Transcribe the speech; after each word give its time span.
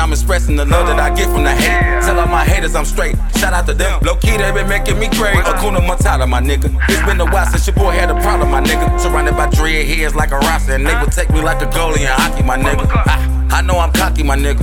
I'm 0.00 0.12
expressing 0.12 0.56
the 0.56 0.64
love 0.64 0.86
that 0.86 0.98
I 0.98 1.14
get 1.14 1.26
from 1.26 1.44
the 1.44 1.52
hate. 1.52 2.00
Tell 2.00 2.18
all 2.18 2.26
my 2.26 2.42
haters 2.42 2.74
I'm 2.74 2.86
straight. 2.86 3.16
Shout 3.36 3.52
out 3.52 3.66
to 3.66 3.74
them. 3.74 4.00
Low 4.02 4.16
key, 4.16 4.38
they 4.38 4.50
been 4.50 4.66
making 4.66 4.98
me 4.98 5.08
great. 5.08 5.36
Hakuna 5.36 5.78
Matata, 5.86 6.26
my 6.26 6.40
nigga. 6.40 6.74
It's 6.88 7.04
been 7.04 7.20
a 7.20 7.26
while 7.26 7.44
since 7.46 7.66
your 7.66 7.76
boy 7.76 7.90
had 7.90 8.10
a 8.10 8.18
problem, 8.22 8.50
my 8.50 8.62
nigga. 8.62 8.98
Surrounded 8.98 9.36
by 9.36 9.50
dread 9.50 9.86
heads 9.86 10.14
like 10.14 10.30
a 10.30 10.38
roster, 10.38 10.72
and 10.72 10.86
they 10.86 10.94
would 10.98 11.12
take 11.12 11.28
me 11.30 11.42
like 11.42 11.60
a 11.60 11.66
goalie 11.66 12.00
in 12.00 12.06
hockey, 12.06 12.42
my 12.42 12.56
nigga. 12.56 12.88
I, 13.06 13.29
I 13.50 13.62
know 13.62 13.78
I'm 13.78 13.92
cocky, 13.92 14.22
my 14.22 14.36
nigga. 14.36 14.62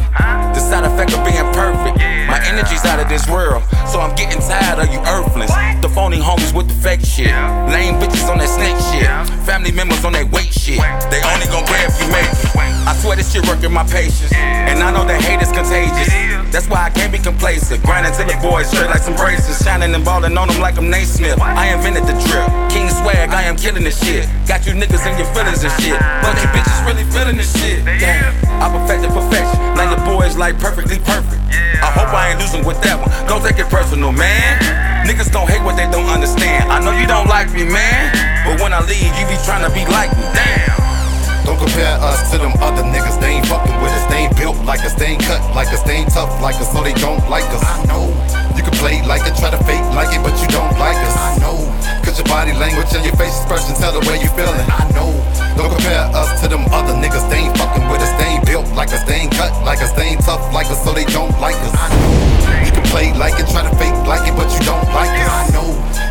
The 0.54 0.60
side 0.60 0.84
effect 0.84 1.14
of 1.14 1.24
being 1.24 1.44
perfect. 1.54 1.98
My 2.28 2.40
energy's 2.44 2.84
out 2.86 3.00
of 3.00 3.08
this 3.08 3.28
world, 3.30 3.64
so 3.88 4.00
I'm 4.00 4.16
getting 4.16 4.40
tired 4.42 4.80
of 4.80 4.92
you 4.92 5.00
earthlings. 5.06 5.52
The 5.82 5.90
phony 5.90 6.20
homies 6.20 6.56
with 6.56 6.68
the 6.68 6.76
fake 6.76 7.06
shit. 7.06 7.32
Lame 7.72 7.96
bitches 8.02 8.28
on 8.28 8.40
that 8.40 8.50
snake 8.50 8.80
shit. 8.92 9.08
Family 9.46 9.72
members 9.72 10.04
on 10.04 10.14
that 10.14 10.28
weight 10.32 10.52
shit. 10.52 10.80
They 11.12 11.22
only 11.24 11.48
gon' 11.48 11.64
grab 11.68 11.92
you 12.00 12.08
make. 12.12 12.32
I 12.88 12.96
swear 12.96 13.16
this 13.16 13.32
shit 13.32 13.46
working 13.48 13.72
my 13.72 13.84
patience. 13.84 14.32
And 14.34 14.80
I 14.84 14.92
know 14.92 15.04
that 15.04 15.20
hate 15.22 15.44
is 15.44 15.52
contagious. 15.52 16.08
That's 16.52 16.68
why 16.68 16.88
I 16.88 16.90
can't 16.90 17.12
be 17.12 17.20
complacent. 17.20 17.84
Grinding 17.84 18.16
to 18.16 18.24
the 18.24 18.36
boys 18.40 18.72
straight 18.72 18.88
like 18.88 19.04
some 19.04 19.16
braces. 19.16 19.60
Shining 19.64 19.94
and 19.94 20.04
balling 20.04 20.38
on 20.38 20.48
them 20.48 20.60
like 20.60 20.78
I'm 20.78 20.90
Naismith. 20.90 21.40
I 21.40 21.76
invented 21.76 22.08
the 22.08 22.16
drip. 22.28 22.48
King 22.72 22.88
swag, 22.90 23.32
I 23.36 23.44
am 23.44 23.56
killing 23.56 23.84
this 23.84 24.00
shit. 24.00 24.28
Got 24.48 24.66
you 24.66 24.72
niggas 24.72 25.04
in 25.04 25.20
your 25.20 25.28
feelings 25.36 25.64
and 25.64 25.76
shit. 25.80 26.00
But 26.24 26.40
you 26.40 26.48
bitches 26.56 26.80
really 26.88 27.04
feeling 27.12 27.36
this 27.36 27.52
shit. 27.60 27.84
Damn, 27.84 28.32
I 28.64 28.72
perfected 28.78 29.10
perfection. 29.10 29.58
Now 29.74 29.90
your 29.90 30.04
boys 30.06 30.38
like 30.38 30.60
perfectly 30.60 31.00
perfect. 31.02 31.42
I 31.82 31.90
hope 31.90 32.14
I 32.14 32.32
ain't 32.32 32.40
losing 32.40 32.66
with 32.66 32.78
that 32.86 33.02
one. 33.02 33.10
Don't 33.26 33.42
take 33.42 33.58
it 33.58 33.70
personal, 33.74 34.12
man. 34.12 34.62
Niggas 35.06 35.34
gon' 35.34 35.48
hate 35.48 35.64
what 35.66 35.76
they 35.78 35.90
don't 35.90 36.10
understand. 36.10 36.70
I 36.70 36.78
know 36.78 36.94
you 36.94 37.08
don't 37.10 37.28
like 37.28 37.50
me, 37.54 37.66
man. 37.66 38.14
But 38.46 38.62
when 38.62 38.74
I 38.74 38.82
leave, 38.86 39.10
you 39.18 39.26
be 39.26 39.38
trying 39.46 39.66
to 39.66 39.72
be 39.74 39.86
like 39.90 40.14
me. 40.14 40.26
Damn. 40.34 40.78
Don't 41.46 41.58
compare 41.58 41.96
us 42.04 42.30
to 42.32 42.38
them 42.38 42.54
other 42.60 42.84
niggas. 42.84 43.18
They 43.18 43.40
ain't 43.40 43.48
fucking 43.48 43.78
with 43.82 43.94
us. 43.94 44.06
They 44.12 44.30
ain't 44.30 44.36
built 44.38 44.60
like 44.68 44.84
us. 44.86 44.94
They 44.94 45.18
ain't 45.18 45.24
cut 45.24 45.42
like 45.56 45.72
us. 45.74 45.82
They 45.82 46.04
ain't 46.04 46.12
tough 46.12 46.30
like 46.42 46.60
us, 46.62 46.70
so 46.70 46.84
they 46.84 46.94
don't 47.00 47.24
like 47.30 47.48
us. 47.56 47.64
I 47.64 47.82
know. 47.90 48.12
You 48.54 48.64
can 48.64 48.74
play 48.78 49.02
like 49.06 49.26
it, 49.26 49.38
try 49.38 49.50
to 49.50 49.62
fake 49.64 49.86
like 49.96 50.14
it, 50.14 50.22
but 50.22 50.36
you 50.42 50.48
don't 50.50 50.76
like 50.78 50.98
us. 50.98 51.16
I 51.16 51.38
know. 51.40 51.58
Cause 52.04 52.18
your 52.20 52.28
body 52.28 52.54
language 52.54 52.92
and 52.94 53.06
your 53.06 53.16
face 53.16 53.38
expression 53.38 53.76
tell 53.76 53.94
the 53.94 54.04
way 54.10 54.20
you 54.20 54.30
feeling. 54.34 54.66
I 54.70 54.86
know. 54.92 55.37
Don't 55.58 55.74
compare 55.74 56.06
us 56.14 56.40
to 56.42 56.48
them 56.48 56.64
other 56.70 56.94
niggas. 56.94 57.28
They 57.30 57.50
ain't 57.50 57.58
fucking 57.58 57.90
with 57.90 58.02
us. 58.02 58.14
They 58.22 58.38
ain't 58.38 58.46
built 58.46 58.70
like 58.78 58.94
us. 58.94 59.04
They 59.04 59.26
ain't 59.26 59.34
cut 59.34 59.52
like 59.66 59.82
us. 59.82 59.92
They 59.92 60.14
ain't 60.14 60.22
tough 60.22 60.54
like 60.54 60.68
us, 60.68 60.84
so 60.84 60.94
they 60.94 61.06
don't 61.06 61.34
like 61.42 61.58
us. 61.66 61.74
I 61.74 61.90
know. 61.90 62.38
You 62.66 62.72
can 62.72 62.86
play 62.94 63.12
like 63.18 63.40
it, 63.40 63.50
try 63.50 63.66
to 63.66 63.74
fake 63.76 63.98
like 64.08 64.28
it, 64.30 64.36
but 64.38 64.48
you 64.54 64.62
don't 64.64 64.86
like 64.94 65.10
us. 65.10 65.28
I 65.28 65.50
know. 65.52 65.68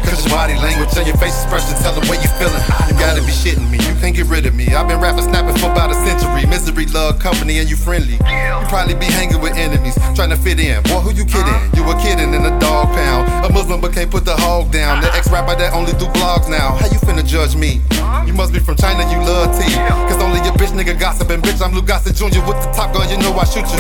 Cause 0.07 0.23
your 0.23 0.35
body 0.35 0.55
language 0.55 0.95
and 0.99 1.07
your 1.07 1.17
face 1.19 1.35
expression 1.35 1.75
tell 1.83 1.95
the 1.95 2.03
way 2.11 2.19
you 2.23 2.31
feeling. 2.39 2.63
You 2.87 2.95
gotta 2.99 3.23
be 3.23 3.35
shitting 3.35 3.67
me. 3.71 3.79
You 3.83 3.95
can't 3.99 4.15
get 4.15 4.27
rid 4.27 4.47
of 4.47 4.55
me. 4.55 4.71
I've 4.71 4.87
been 4.87 5.01
rapping 5.01 5.27
snapping 5.27 5.59
for 5.59 5.71
about 5.71 5.91
a 5.91 5.99
century. 6.07 6.47
Misery, 6.47 6.87
love, 6.87 7.19
company, 7.19 7.59
and 7.59 7.69
you 7.69 7.77
friendly. 7.77 8.19
You 8.23 8.67
probably 8.71 8.95
be 8.95 9.07
hanging 9.07 9.41
with 9.41 9.55
enemies, 9.59 9.95
trying 10.15 10.31
to 10.31 10.39
fit 10.39 10.59
in. 10.59 10.83
Boy, 10.85 11.03
who 11.03 11.11
you 11.11 11.25
kidding? 11.27 11.59
You 11.75 11.83
a 11.91 11.95
kidding 12.03 12.35
in 12.35 12.43
a 12.43 12.55
dog 12.59 12.91
pound. 12.95 13.47
A 13.47 13.53
Muslim 13.53 13.81
but 13.81 13.93
can't 13.93 14.11
put 14.11 14.25
the 14.25 14.37
hog 14.37 14.71
down. 14.71 15.03
The 15.03 15.13
ex 15.15 15.31
rapper 15.31 15.55
that 15.59 15.75
only 15.75 15.93
do 15.99 16.07
vlogs 16.19 16.49
now. 16.49 16.79
How 16.79 16.87
you 16.87 16.99
finna 17.03 17.27
judge 17.27 17.55
me? 17.55 17.83
You 18.27 18.33
must 18.33 18.53
be 18.53 18.59
from 18.59 18.77
China, 18.77 19.03
you 19.11 19.19
love 19.19 19.36
tea. 19.53 19.77
Cause 20.09 20.21
only 20.25 20.41
your 20.41 20.57
bitch 20.57 20.73
nigga 20.73 20.97
gossiping. 20.97 21.43
Bitch, 21.45 21.61
I'm 21.61 21.75
Lou 21.77 21.83
Gossett 21.83 22.17
Jr. 22.17 22.41
with 22.49 22.57
the 22.65 22.71
top 22.73 22.95
gun, 22.97 23.09
you 23.13 23.19
know 23.21 23.37
I 23.37 23.45
shoot 23.45 23.69
you. 23.69 23.79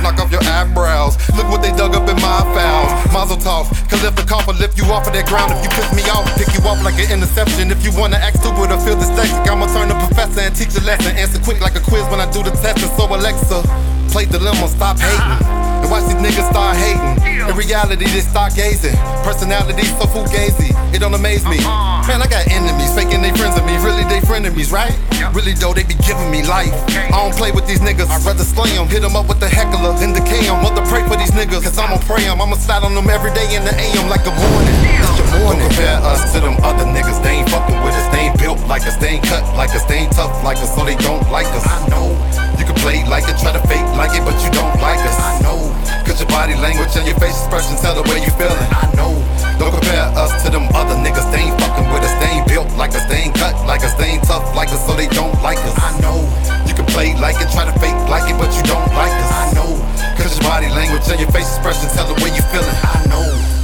Knock 0.00 0.16
off 0.16 0.32
your 0.32 0.42
eyebrows. 0.44 1.20
Look 1.36 1.48
what 1.52 1.60
they 1.60 1.72
dug 1.76 1.92
up 1.94 2.08
in 2.08 2.16
my 2.24 2.40
files. 2.56 2.90
Mazel 3.12 3.36
tov. 3.36 3.68
Khalif 3.92 4.16
the 4.16 4.24
cough 4.24 4.48
lift 4.58 4.78
you 4.78 4.84
off 4.88 5.06
of 5.06 5.12
that 5.12 5.26
ground. 5.28 5.52
If 5.52 5.60
you 5.64 5.70
piss 5.76 5.90
me 5.92 6.02
off, 6.08 6.24
pick 6.40 6.48
you 6.56 6.62
off 6.64 6.80
like 6.82 6.96
an 6.96 7.12
interception. 7.12 7.70
If 7.70 7.84
you 7.84 7.92
wanna 7.92 8.16
act 8.16 8.40
stupid 8.40 8.72
or 8.72 8.80
feel 8.80 8.96
dyslexic, 8.96 9.44
I'ma 9.44 9.68
turn 9.76 9.88
the 9.92 9.98
professor 10.08 10.40
and 10.40 10.56
teach 10.56 10.72
a 10.76 10.82
lesson. 10.88 11.12
Answer 11.16 11.40
quick 11.44 11.60
like 11.60 11.76
a 11.76 11.84
quiz 11.84 12.08
when 12.08 12.20
I 12.20 12.30
do 12.32 12.42
the 12.42 12.50
testing. 12.50 12.88
So 12.96 13.04
Alexa, 13.04 13.60
play 14.08 14.24
dilemma, 14.24 14.68
stop 14.68 14.98
hating. 14.98 15.59
And 15.80 15.90
watch 15.90 16.04
these 16.04 16.20
niggas 16.20 16.48
start 16.50 16.76
hating. 16.76 17.20
In 17.48 17.56
reality, 17.56 18.04
they 18.04 18.20
start 18.20 18.54
gazing. 18.54 18.94
Personality 19.24 19.84
so 19.98 20.06
fugazi, 20.06 20.70
it 20.94 21.00
don't 21.00 21.14
amaze 21.14 21.44
me. 21.44 21.58
Man, 22.06 22.22
I 22.22 22.28
got 22.28 22.46
enemies, 22.52 22.92
faking 22.94 23.22
they 23.22 23.32
friends 23.34 23.58
of 23.58 23.64
me. 23.64 23.74
Really, 23.80 24.04
they 24.06 24.20
frenemies, 24.20 24.70
right? 24.70 24.94
Really, 25.34 25.54
though, 25.54 25.72
they 25.72 25.84
be 25.84 25.94
giving 26.06 26.30
me 26.30 26.42
life. 26.46 26.72
I 27.10 27.16
don't 27.16 27.34
play 27.34 27.50
with 27.50 27.66
these 27.66 27.80
niggas, 27.80 28.10
I'd 28.10 28.22
rather 28.24 28.44
slay 28.44 28.70
them. 28.74 28.88
Hit 28.88 29.02
them 29.02 29.16
up 29.16 29.28
with 29.28 29.40
the 29.40 29.48
heckler, 29.48 29.94
then 29.98 30.12
decay 30.12 30.46
them. 30.46 30.62
Mother 30.62 30.82
pray 30.86 31.02
for 31.08 31.16
these 31.16 31.30
niggas, 31.30 31.62
cause 31.62 31.78
I'ma 31.78 31.98
pray 32.06 32.24
them. 32.24 32.40
I'ma 32.40 32.56
slide 32.56 32.82
on 32.82 32.94
them 32.94 33.08
every 33.08 33.32
day 33.32 33.46
in 33.54 33.64
the 33.64 33.74
AM 33.74 34.08
like 34.08 34.26
a 34.26 34.34
morning. 34.34 34.76
It's 35.00 35.18
your 35.18 35.28
morning. 35.40 35.64
Don't 35.64 35.70
compare 35.70 35.98
us 36.06 36.32
to 36.34 36.40
them 36.40 36.56
other 36.62 36.84
niggas, 36.84 37.22
they 37.22 37.42
ain't 37.42 37.48
fucking 37.50 37.78
with 37.82 37.94
us. 37.94 38.06
They 38.14 38.30
ain't 38.30 38.38
built 38.38 38.58
like 38.66 38.86
us, 38.86 38.96
they 38.96 39.18
ain't 39.18 39.24
cut 39.24 39.42
like 39.56 39.70
us, 39.70 39.84
they 39.84 40.06
ain't 40.06 40.12
tough 40.12 40.34
like 40.44 40.58
us, 40.58 40.74
so 40.74 40.84
they 40.84 40.96
don't 40.96 41.22
like 41.30 41.46
us. 41.54 41.66
I 41.66 41.88
know. 41.88 42.10
You 42.58 42.64
can 42.66 42.74
play 42.82 43.06
like 43.06 43.24
it, 43.30 43.38
try 43.38 43.52
to 43.52 43.62
fake 43.66 43.86
like 43.94 44.12
it, 44.18 44.24
but 44.26 44.36
you 44.42 44.50
don't 44.50 44.74
like 44.82 44.98
us. 44.98 45.16
I 45.18 45.40
know. 45.42 45.69
Cause 46.06 46.18
your 46.20 46.28
body 46.28 46.54
language 46.58 46.94
and 46.96 47.06
your 47.06 47.18
face 47.18 47.36
expression 47.36 47.76
tell 47.78 47.94
the 47.94 48.04
way 48.10 48.22
you 48.22 48.32
feeling. 48.34 48.70
I 48.74 48.90
know. 48.96 49.14
Don't 49.58 49.72
compare 49.72 50.08
us 50.16 50.32
to 50.44 50.48
them 50.50 50.66
other 50.72 50.96
niggas. 50.96 51.28
They 51.30 51.48
ain't 51.48 51.58
fucking 51.60 51.88
with 51.92 52.02
us. 52.02 52.14
They 52.22 52.40
ain't 52.40 52.48
built 52.48 52.68
like 52.80 52.96
us. 52.96 53.04
They 53.06 53.28
ain't 53.28 53.36
cut 53.36 53.54
like 53.66 53.84
us. 53.84 53.94
They 53.94 54.16
ain't 54.16 54.24
tough 54.24 54.44
like 54.56 54.70
us, 54.70 54.84
so 54.86 54.96
they 54.96 55.08
don't 55.08 55.36
like 55.42 55.58
us. 55.58 55.76
I 55.76 55.92
know. 56.00 56.24
You 56.66 56.74
can 56.74 56.86
play 56.86 57.14
like 57.18 57.36
it, 57.40 57.50
try 57.52 57.64
to 57.64 57.74
fake 57.78 57.98
like 58.08 58.30
it, 58.30 58.36
but 58.38 58.50
you 58.56 58.62
don't 58.64 58.88
like 58.94 59.12
us. 59.12 59.30
I 59.32 59.52
know. 59.52 59.70
Cause 60.16 60.38
your 60.38 60.48
body 60.48 60.68
language 60.68 61.02
and 61.08 61.20
your 61.20 61.30
face 61.30 61.48
expression 61.52 61.88
tell 61.92 62.06
the 62.06 62.16
way 62.22 62.30
you 62.34 62.42
feeling. 62.50 62.78
I 62.82 63.06
know. 63.08 63.59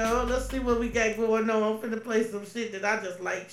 Other 0.00 0.08
shit, 0.08 0.10
Joe. 0.10 0.24
Let's 0.28 0.50
see 0.50 0.58
what 0.58 0.80
we 0.80 0.88
got 0.88 1.16
going 1.16 1.50
on. 1.50 1.62
I'm 1.62 1.78
finna 1.78 2.02
play 2.02 2.24
some 2.24 2.44
shit 2.46 2.72
that 2.72 2.84
I 2.84 3.02
just 3.04 3.20
like. 3.20 3.48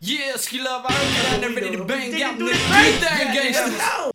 Yeah, 0.00 0.36
ski 0.36 0.60
love, 0.62 0.84
I'm 0.88 1.40
kinda 1.40 1.48
ready 1.60 1.76
to 1.76 1.84
bang 1.84 2.22
out, 2.22 2.38
Do 2.38 2.44
nigga. 2.44 2.50
it 2.50 2.58
Do 2.58 2.72
right. 2.74 3.00
that, 3.00 3.18
Yeah, 3.22 3.34
gangsters. 3.34 3.78
let's 3.78 3.96
go. 3.96 4.10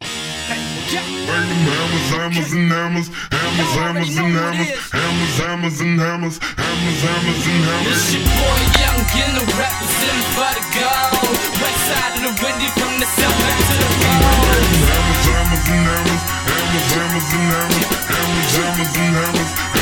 Banging 0.88 1.64
hammers, 1.68 2.08
hammers 2.12 2.52
and 2.54 2.72
hammers, 2.72 3.08
hammers, 3.32 3.72
hammers 3.76 4.18
and 4.18 4.34
hammers, 4.36 4.92
hammers, 4.92 5.38
hammers 5.40 5.80
and 5.82 6.00
hammers, 6.00 6.38
hammers, 6.40 7.00
hammers 7.04 7.44
and 7.48 7.64
hammers. 7.68 7.92
It's 7.92 8.14
your 8.16 8.24
boy 8.24 8.60
Young 8.80 9.00
Gilla 9.12 9.44
representing 9.60 10.28
for 10.36 10.52
the 10.56 10.64
gold. 10.76 11.36
West 11.60 11.82
side 11.88 12.14
of 12.16 12.22
the 12.24 12.34
windy 12.40 12.70
from 12.80 12.94
the 13.00 13.08
south 13.20 13.38
back 13.44 13.60
to 13.68 13.76
the 13.80 13.90
bone. 14.00 14.28
Hammers, 14.88 15.24
hammers 15.28 15.66
and 15.68 15.84
hammers, 15.88 16.24
hammers, 16.48 16.88
hammers 16.96 17.28
and 17.36 17.48
hammers, 17.52 17.88
hammers, 18.08 18.52
hammers 18.56 18.92
and 18.96 19.12
hammers, 19.12 19.48
hammers, 19.48 19.52
hammers 19.52 19.77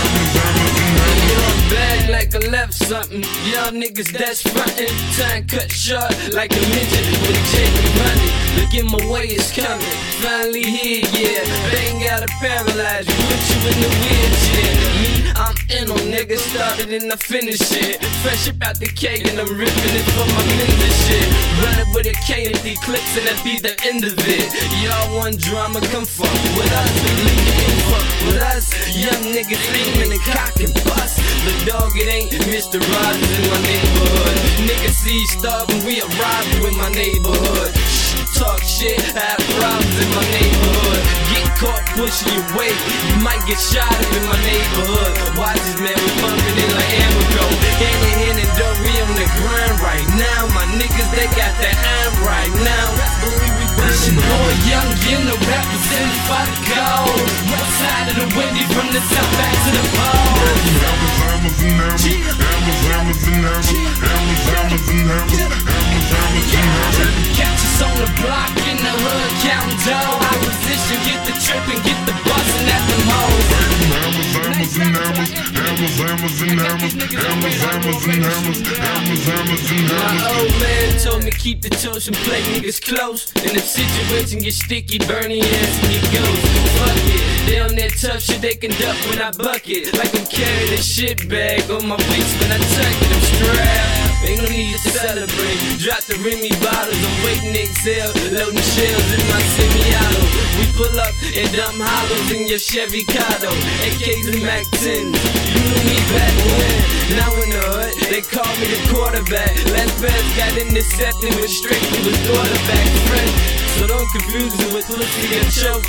like 2.25 2.43
I 2.43 2.47
left 2.49 2.73
something. 2.73 3.23
Young 3.45 3.81
niggas 3.81 4.11
that's 4.11 4.41
frontin'. 4.41 4.89
Time 5.17 5.45
cut 5.47 5.71
short 5.71 6.09
like 6.33 6.51
a 6.51 6.61
midget 6.73 7.05
with 7.21 7.37
a 7.37 7.61
of 7.69 7.89
money. 8.01 8.29
Look 8.57 8.73
in 8.73 8.85
my 8.87 9.01
way, 9.11 9.27
it's 9.29 9.51
coming. 9.53 9.85
Finally 10.23 10.63
here, 10.63 11.05
yeah. 11.13 11.43
Bang 11.71 12.07
out 12.09 12.23
a 12.23 12.29
paralyzed. 12.41 13.09
Put 13.09 13.41
you 13.49 13.57
in 13.69 13.77
the 13.83 13.91
wheelchair. 14.01 14.73
Me, 15.01 15.11
I'm 15.35 15.55
in 15.69 15.91
on 15.91 16.03
niggas. 16.09 16.41
Started 16.55 16.93
and 16.93 17.11
I 17.11 17.15
finish 17.17 17.61
it. 17.71 18.01
Fresh 18.23 18.49
up 18.49 18.61
out 18.63 18.79
the 18.79 18.87
cake 18.87 19.27
and 19.27 19.39
I'm 19.39 19.49
ripping 19.49 19.95
it 19.99 20.05
for 20.15 20.25
my 20.33 20.41
and 20.41 20.95
shit. 21.05 21.29
Running 21.61 21.93
with 21.93 22.07
a 22.07 22.15
K 22.25 22.47
and 22.47 22.57
D 22.63 22.75
clips 22.81 23.17
and 23.17 23.27
that 23.27 23.39
be 23.43 23.59
the 23.59 23.75
end 23.85 24.03
of 24.03 24.15
it. 24.17 24.49
Y'all 24.81 25.17
want 25.17 25.37
drama, 25.39 25.79
come 25.91 26.05
fuck 26.05 26.33
with 26.57 26.71
us. 26.71 26.91
Believe 27.05 27.65
fuck 27.91 28.07
with 28.25 28.41
us. 28.41 28.65
Young 28.97 29.23
niggas 29.29 29.61
aiming 29.77 30.11
and 30.11 30.21
cock 30.21 30.55
and 30.59 30.73
bust. 30.85 31.24
The 31.45 31.65
dog, 31.69 31.91
it 31.95 32.07
ain't 32.07 32.31
Mr. 32.49 32.81
Rogers 32.81 33.37
in 33.37 33.45
my 33.51 33.61
neighborhood. 33.61 34.37
Niggas 34.65 34.95
see 34.97 35.27
starving, 35.27 35.85
we 35.85 36.01
arrive 36.01 36.65
in 36.65 36.75
my 36.75 36.89
neighborhood. 36.89 37.94
Talk 38.35 38.59
shit, 38.59 38.99
I 39.15 39.31
have 39.31 39.39
problems 39.55 39.95
in 39.95 40.09
my 40.11 40.19
neighborhood. 40.27 41.01
Get 41.31 41.47
caught 41.55 41.79
pushing 41.95 42.35
your 42.35 42.43
weight, 42.59 42.75
you 43.07 43.15
might 43.23 43.39
get 43.47 43.55
shot 43.55 43.87
up 43.87 44.11
in 44.11 44.27
my 44.27 44.35
neighborhood. 44.43 45.39
Watch 45.39 45.55
this 45.63 45.79
man, 45.79 45.95
we 45.95 46.11
bumping 46.19 46.57
it 46.59 46.71
like 46.75 46.91
Amago. 46.99 47.45
Hand 47.79 47.95
in 47.95 48.15
hand 48.19 48.37
and 48.43 48.51
dope, 48.59 48.75
we 48.83 48.91
on 48.99 49.15
the 49.15 49.27
grind 49.39 49.79
right 49.79 50.07
now. 50.19 50.51
My 50.51 50.67
niggas, 50.75 51.09
they 51.15 51.31
got 51.31 51.55
that 51.63 51.79
iron 51.79 52.15
right 52.27 52.51
now. 52.59 52.85
That's 52.99 53.15
believe 53.23 53.55
we 53.55 53.87
It's 53.87 54.03
your 54.03 54.19
boy 54.19 54.51
Young 54.67 54.91
Gino 54.99 55.35
representing 55.39 56.19
for 56.27 56.43
the 56.43 56.59
gold. 56.75 57.23
West 57.55 57.71
side 57.79 58.07
of 58.11 58.15
the 58.19 58.27
windy 58.35 58.67
from 58.75 58.91
the 58.91 58.99
south 58.99 59.31
back 59.39 59.55
to 59.63 59.71
the 59.79 59.85
pole. 59.95 60.35
Hammers, 60.83 61.15
hammers 61.23 61.55
and 61.63 61.79
hammers, 61.79 62.03
hammers, 62.43 62.83
hammers 62.83 63.23
and 63.31 63.47
hammers, 63.47 63.71
hammers, 63.71 64.43
hammers 64.43 64.91
and 64.91 65.07
hammers, 65.07 65.39
hammers, 65.39 66.11
hammers 66.11 66.51
and 66.51 66.67
hammers. 66.75 67.15
Catch 67.39 67.63
us 67.63 67.79
on 67.85 67.95
the 68.01 68.09
block 68.25 68.57
in 68.65 68.77
the 68.81 68.93
hood, 69.05 69.31
counting 69.45 69.79
dough. 69.85 70.25
Opposition, 70.33 70.97
get 71.05 71.21
the 71.29 71.35
trip 71.37 71.65
and 71.69 71.81
get 71.85 71.99
the 72.09 72.15
bustin' 72.25 72.67
at 72.73 72.83
them 72.89 73.03
hoes. 73.05 73.45
Hammers, 73.85 74.31
hammers 74.33 74.73
and 74.81 74.95
hammers, 74.97 75.31
hammers, 75.55 75.65
Hammers, 75.65 75.95
hammers, 76.01 76.41
and 76.41 76.59
hammers. 76.59 76.93
Hammers, 76.95 77.57
hammers, 77.61 78.01
and 78.09 78.23
hammers. 78.25 78.59
Hammers, 78.65 79.23
hammers, 79.29 79.65
and 79.71 79.85
My 79.91 80.15
old 80.35 80.53
man 80.61 80.87
told 80.99 81.23
me 81.23 81.31
keep 81.31 81.61
the 81.61 81.69
toast 81.69 82.07
and 82.07 82.17
play 82.17 82.41
niggas 82.41 82.81
close. 82.81 83.31
And 83.35 83.53
if 83.57 83.65
situation 83.65 84.39
get 84.39 84.53
sticky, 84.53 84.99
burn 84.99 85.29
your 85.31 85.45
ass 85.45 85.73
and 85.83 85.91
your 85.93 86.05
ghost. 86.15 86.43
Fuck 86.79 87.01
it, 87.13 87.23
they 87.47 87.59
on 87.59 87.75
that 87.75 87.93
tough 88.01 88.21
shit 88.21 88.41
they 88.41 88.55
can 88.55 88.71
duck 88.81 88.97
when 89.09 89.21
I 89.21 89.31
buck 89.31 89.69
it. 89.69 89.93
Like 89.97 90.13
I'm 90.15 90.25
carrying 90.25 90.73
a 90.73 90.81
shit 90.81 91.29
bag 91.29 91.69
on 91.69 91.87
my 91.87 91.97
waist 92.09 92.33
when 92.41 92.51
I 92.51 92.57
tuck 92.57 92.95
it, 93.01 93.15
I'm 93.15 93.21
strapped. 93.21 94.04
Ain't 94.23 94.41
no 94.41 94.47
need 94.47 94.77
to 94.77 94.89
celebrate. 94.89 95.59
Drop 95.81 96.01
the 96.07 96.15
Remy 96.23 96.53
bottles, 96.63 96.95
I'm 96.95 97.17
waiting 97.25 97.53
to 97.53 97.61
exhale. 97.61 98.13
Loading 98.31 98.61
shells 98.61 99.09
in 99.11 99.23
my 99.27 99.41
semi-auto. 99.57 100.23
We 100.59 100.65
pull 100.77 100.95
up 100.99 101.13
and 101.35 101.49
dump 101.51 101.81
hollows 101.81 102.31
in 102.31 102.47
your 102.47 102.59
Chevy 102.59 103.03
Cado. 103.03 103.51
AKs 103.83 104.31
and 104.31 104.41
Mac 104.43 104.63
10. 104.79 105.11
You 105.11 105.59
knew 105.67 105.83
me 105.83 105.99
back 106.15 106.35
when. 106.47 106.95
Now 107.19 107.31
in 107.43 107.49
the 107.51 107.63
hood, 107.65 107.93
they 108.09 108.21
call 108.21 108.49
me 108.57 108.67
the 108.71 108.79
quarterback. 108.93 109.51
Last 109.73 109.93
pass 109.99 110.25
got 110.37 110.57
intercepted 110.57 111.35
with 111.35 111.51
straight 111.51 111.83
to 111.83 111.97
his 112.07 112.19
quarterback 112.23 112.87
friend. 113.09 113.64
So 113.75 113.87
don't 113.87 114.07
confuse 114.07 114.55
it 114.55 114.71
with 114.71 114.87
pussy 114.87 115.35
and 115.35 115.51
child. 115.51 115.83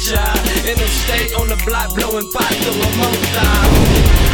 And 0.67 0.75
I'm 0.75 0.93
stay 1.07 1.31
on 1.39 1.47
the 1.47 1.59
block 1.63 1.95
blowing 1.95 2.27
pot 2.35 2.51
till 2.59 2.75
I'm 2.75 2.99
on 2.99 3.15
time. 3.31 3.73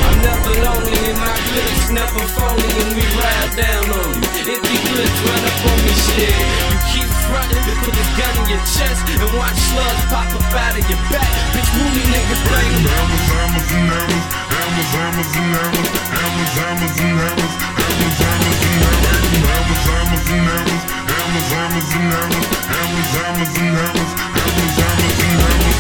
I'm 0.09 0.17
never 0.25 0.53
lonely 0.65 0.97
and 1.13 1.19
my 1.21 1.37
clips 1.53 1.93
never 1.93 2.25
phony 2.33 2.65
and 2.65 2.97
we 2.97 3.05
ride 3.13 3.53
down 3.53 3.85
on 3.93 4.09
you. 4.17 4.57
Empty 4.57 4.79
clips 4.89 5.19
run 5.29 5.43
up 5.45 5.69
on 5.69 5.79
me 5.85 5.95
shit. 6.17 6.33
You 6.33 6.79
keep 6.97 7.09
frontin', 7.29 7.61
put 7.85 7.93
the 7.93 8.07
gun 8.17 8.33
in 8.41 8.57
your 8.57 8.65
chest 8.73 9.05
and 9.13 9.21
watch 9.37 9.61
slugs 9.69 10.05
pop 10.09 10.33
up 10.33 10.49
out 10.57 10.73
of 10.73 10.85
your 10.89 11.03
back. 11.13 11.29
Bitch, 11.53 11.71
movie 11.77 12.09
niggas 12.09 12.43
blame 12.49 12.73
me. 12.73 12.89
Hammers, 12.89 13.27
hammers, 13.37 13.69
and 13.69 13.85
hammers. 13.85 14.27
Hammers, 14.49 14.91
hammers, 14.97 15.33
and 15.37 15.49
hammers. 15.61 15.93
Hammers, 16.09 16.53
hammers, 16.57 16.97
and 17.05 17.17
hammers. 17.21 17.55
Hammers, 17.69 18.17
hammers, 18.17 18.61
and 18.65 18.81
hammers. 18.81 19.13
Hammers, 19.45 19.85
hammers, 19.93 20.25
and 20.33 20.47
hammers. 20.49 21.02
Hammers, 21.23 21.53
hammers, 21.53 21.95
and 21.95 22.11
hammers. 22.11 22.47
Hammers, 22.67 23.15
hammers, 23.15 23.55
and 23.57 23.77
hammers. 23.79 24.13
Hammers, 24.19 24.77
hammers, 24.77 25.21
and 25.23 25.41
hammers. 25.41 25.72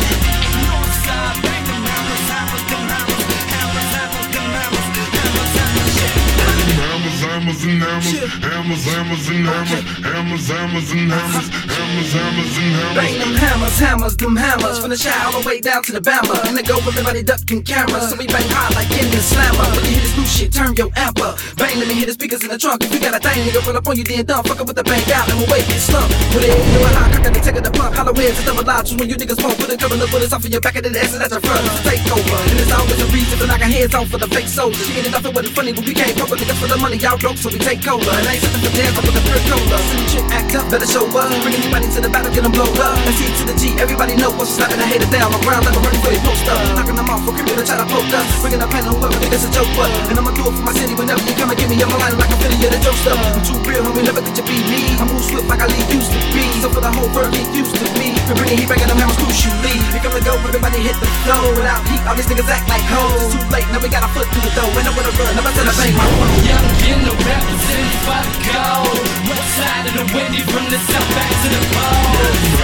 Hammers, 7.43 7.65
and 7.67 7.83
hammers. 7.83 8.23
Hammers, 8.39 8.85
hammers, 8.87 9.27
and 9.27 9.43
hammers. 9.43 9.83
Hammers, 9.99 10.47
hammers, 10.47 10.91
and 10.95 11.11
hammers. 11.11 11.49
Hammers, 11.51 12.13
hammers, 12.15 12.55
and 12.55 12.73
hammers. 12.79 12.95
Bang 12.95 13.19
them 13.19 13.35
hammers, 13.35 13.79
hammers, 13.79 14.17
them 14.17 14.37
hammers. 14.37 14.79
From 14.79 14.91
the 14.91 14.97
shy 14.97 15.11
all 15.27 15.43
the 15.43 15.49
way 15.49 15.61
down 15.61 15.83
to 15.83 15.93
the 15.93 15.99
bama 15.99 16.39
And 16.47 16.57
they 16.57 16.63
go 16.63 16.77
with 16.87 16.95
everybody 16.95 17.23
ducking 17.25 17.63
cameras 17.65 18.11
So 18.11 18.17
we 18.17 18.27
bang 18.31 18.47
hard 18.47 18.79
like 18.79 18.91
in 18.95 19.11
the 19.11 19.19
slammer. 19.19 19.67
When 19.75 19.83
you 19.91 19.99
hear 19.99 20.07
this 20.07 20.15
new 20.17 20.27
shit, 20.27 20.53
turn 20.53 20.79
your 20.79 20.91
amp 20.95 21.19
up 21.19 21.43
Bang, 21.59 21.83
let 21.83 21.89
me 21.89 21.95
hear 21.99 22.07
the 22.07 22.15
speakers 22.15 22.47
in 22.47 22.51
the 22.51 22.59
trunk. 22.59 22.85
If 22.87 22.95
you 22.95 23.01
got 23.03 23.19
a 23.19 23.19
thing, 23.19 23.43
nigga, 23.43 23.59
pull 23.67 23.77
up 23.77 23.87
on 23.91 23.99
you, 23.99 24.05
then 24.05 24.25
dumb 24.25 24.45
Fuck 24.47 24.61
up 24.63 24.67
with 24.71 24.79
the 24.79 24.87
bang 24.87 25.03
out, 25.11 25.27
and 25.27 25.43
we'll 25.43 25.51
wait, 25.51 25.67
get 25.67 25.83
slumped 25.83 26.15
With 26.31 26.47
it, 26.47 26.55
you 26.55 26.79
know 26.79 26.95
how 26.95 27.11
cock 27.11 27.27
and 27.27 27.43
take 27.43 27.59
it 27.59 27.65
the 27.67 27.75
pump 27.75 27.99
Hollow 27.99 28.15
heads 28.15 28.39
and 28.39 28.47
double 28.47 28.63
lodges 28.63 28.95
when 28.95 29.11
you 29.11 29.19
niggas 29.19 29.43
pump 29.43 29.59
Put 29.59 29.75
a 29.75 29.77
couple 29.77 29.99
of 29.99 30.07
bullets 30.15 30.31
off 30.31 30.47
of 30.47 30.51
your 30.51 30.63
back 30.63 30.79
and 30.79 30.87
then 30.87 30.95
the 30.95 31.19
that's 31.19 31.35
your 31.35 31.43
front. 31.43 31.67
It's 31.67 31.75
a 31.75 31.83
takeover, 31.91 32.39
and 32.47 32.59
there's 32.59 32.71
always 32.71 33.01
a 33.03 33.09
reason 33.11 33.35
for 33.39 33.47
knocking 33.51 33.75
heads 33.75 33.95
off 33.95 34.09
for 34.09 34.19
the 34.19 34.29
fake 34.29 34.47
soldiers. 34.47 34.87
She 34.87 35.01
off 35.11 35.25
it 35.25 35.35
wasn't 35.35 35.55
funny, 35.55 35.73
but 35.73 35.85
we 35.87 35.95
came 35.95 36.15
proper 36.15 36.37
niggas 36.37 36.59
for 36.61 36.69
the 36.69 36.77
money. 36.77 36.97
Y'all 36.97 37.19
so 37.37 37.49
we 37.49 37.59
take 37.59 37.81
cola 37.81 38.03
And 38.03 38.27
I 38.29 38.37
ain't 38.37 38.43
sitting 38.43 38.63
for 38.63 38.73
dance, 38.75 38.95
but 38.97 39.05
with 39.07 39.21
a 39.21 39.23
pure 39.25 39.43
cola 39.49 39.79
See 39.89 39.99
the 40.01 40.07
chick 40.11 40.27
act 40.33 40.53
up, 40.57 40.67
better 40.69 40.89
show 40.89 41.07
up. 41.07 41.31
Bring 41.43 41.57
anybody 41.57 41.87
to 41.93 42.01
the 42.01 42.11
battle, 42.11 42.33
get 42.33 42.43
them 42.43 42.53
blow 42.53 42.69
up. 42.83 42.99
And 43.07 43.15
C 43.17 43.29
to 43.29 43.45
the 43.49 43.55
G, 43.57 43.77
everybody 43.79 44.17
know 44.17 44.35
you 44.35 44.47
slapping 44.47 44.81
the 44.81 44.87
hater 44.87 45.09
down 45.09 45.31
on 45.31 45.39
the 45.39 45.43
ground 45.45 45.65
Like 45.65 45.77
a 45.77 45.81
running 45.81 46.03
for 46.03 46.11
they 46.13 46.21
post 46.21 46.45
up. 46.49 46.61
Knocking 46.77 46.97
them 46.99 47.09
off, 47.09 47.23
for 47.25 47.33
criminal 47.33 47.65
try 47.65 47.79
to 47.79 47.87
poke 47.89 48.11
us. 48.13 48.27
Bringing 48.43 48.61
the 48.61 48.69
pain 48.69 48.85
whoever 48.85 49.17
think 49.17 49.33
it's 49.33 49.47
a 49.47 49.51
joke 49.55 49.71
But, 49.79 49.91
and 50.11 50.19
I'ma 50.19 50.33
do 50.35 50.45
it 50.51 50.55
for 50.57 50.65
my 50.65 50.75
city 50.75 50.95
Whenever 50.99 51.23
you 51.25 51.35
come 51.39 51.51
and 51.53 51.59
get 51.59 51.69
me, 51.71 51.77
I'm 51.81 51.93
line 51.95 52.17
like 52.19 52.31
I'm 52.33 52.39
feeling 52.43 52.61
you 52.61 52.69
the 52.69 52.81
joke 52.83 52.99
stuff. 53.01 53.19
I'm 53.19 53.43
too 53.47 53.59
real, 53.65 53.83
homie, 53.87 54.05
never 54.05 54.21
did 54.21 54.37
you 54.37 54.45
be 54.45 54.57
me. 54.69 54.81
I 54.99 55.05
move 55.07 55.25
swift 55.25 55.47
like 55.49 55.63
I 55.63 55.69
lead 55.71 55.89
used 55.89 56.13
to 56.13 56.19
be 56.35 56.45
So 56.61 56.69
for 56.69 56.83
the 56.83 56.93
whole 56.93 57.09
world, 57.15 57.33
get 57.33 57.49
used 57.55 57.75
to 57.79 57.87
me. 57.97 58.19
For 58.29 58.35
bringing 58.37 58.59
heat, 58.61 58.69
back 58.69 58.83
banging 58.83 58.93
them 58.93 59.01
hammers 59.03 59.19
crucially 59.19 59.75
Pick 59.95 60.03
come 60.05 60.15
and 60.15 60.25
go, 60.25 60.35
everybody 60.37 60.79
hit 60.83 60.97
the 60.99 61.09
flow 61.25 61.55
Without 61.57 61.83
heat, 61.89 62.03
all 62.07 62.15
these 62.15 62.29
niggas 62.29 62.51
act 62.51 62.67
like 62.69 62.85
hoes. 62.87 63.33
It's 63.33 63.39
too 63.39 63.45
late, 63.55 63.67
now 63.73 63.81
we 63.81 63.89
got 63.89 64.05
a 64.05 64.11
foot 64.13 64.29
through 64.31 64.45
the 64.47 64.53
door. 64.55 64.69
Ain't 64.73 64.87
nowhere 64.87 65.07
to 65.07 65.13
run, 65.17 65.33
never 65.37 65.53
said 65.55 65.67
I 65.69 65.75
bang 65.79 65.95
my 65.97 66.07
phone. 66.07 66.33
Young 66.47 66.83
in 66.93 66.99
the 67.07 67.22
representing 67.27 68.01
for 68.07 68.21
the 68.27 68.35
gold. 68.51 68.99
West 69.31 69.51
side 69.57 69.87
of 69.91 69.95
the 69.99 70.07
windy 70.15 70.43
from 70.51 70.65
the 70.71 70.79
south 70.91 71.09
back 71.15 71.33
to 71.43 71.49
the 71.55 71.63
pole. 71.73 72.63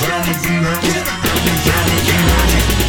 Hammers, 0.00 0.44
and 0.44 0.64
hammers. 0.66 1.00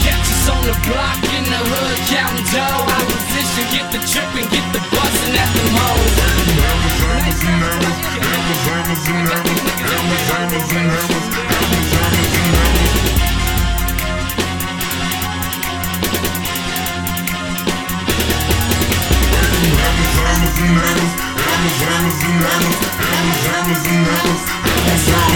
Catch 0.03 0.27
us 0.27 0.49
on 0.49 0.61
the 0.65 0.75
block 0.87 1.19
in 1.31 1.43
the 1.45 1.61
hood, 1.71 1.97
counting 2.09 2.47
dough. 2.51 2.91
Our 2.91 3.05
position, 3.07 3.65
get 3.71 3.87
the 3.93 4.01
trip 4.03 4.29
and 4.35 4.47
get 4.51 4.65
the 4.75 4.81
bustin' 4.91 5.35
at 5.37 5.49
the 5.55 5.65
hoes. 5.71 6.15
Hammers, 6.51 6.97
hammers, 7.01 7.41
and 7.47 7.61
hammers. 7.63 7.97
Hammers, 8.21 8.61
hammers, 8.67 9.03
and 9.07 9.27
hammers. 9.31 9.61
Hammers, 9.91 10.25
hammers, 10.31 10.69
and 10.71 10.87
hammers. 10.91 11.31
Hammers, 11.51 11.91
hammers, 11.95 13.30
Hammers, 23.11 23.83
hammers, 23.83 24.41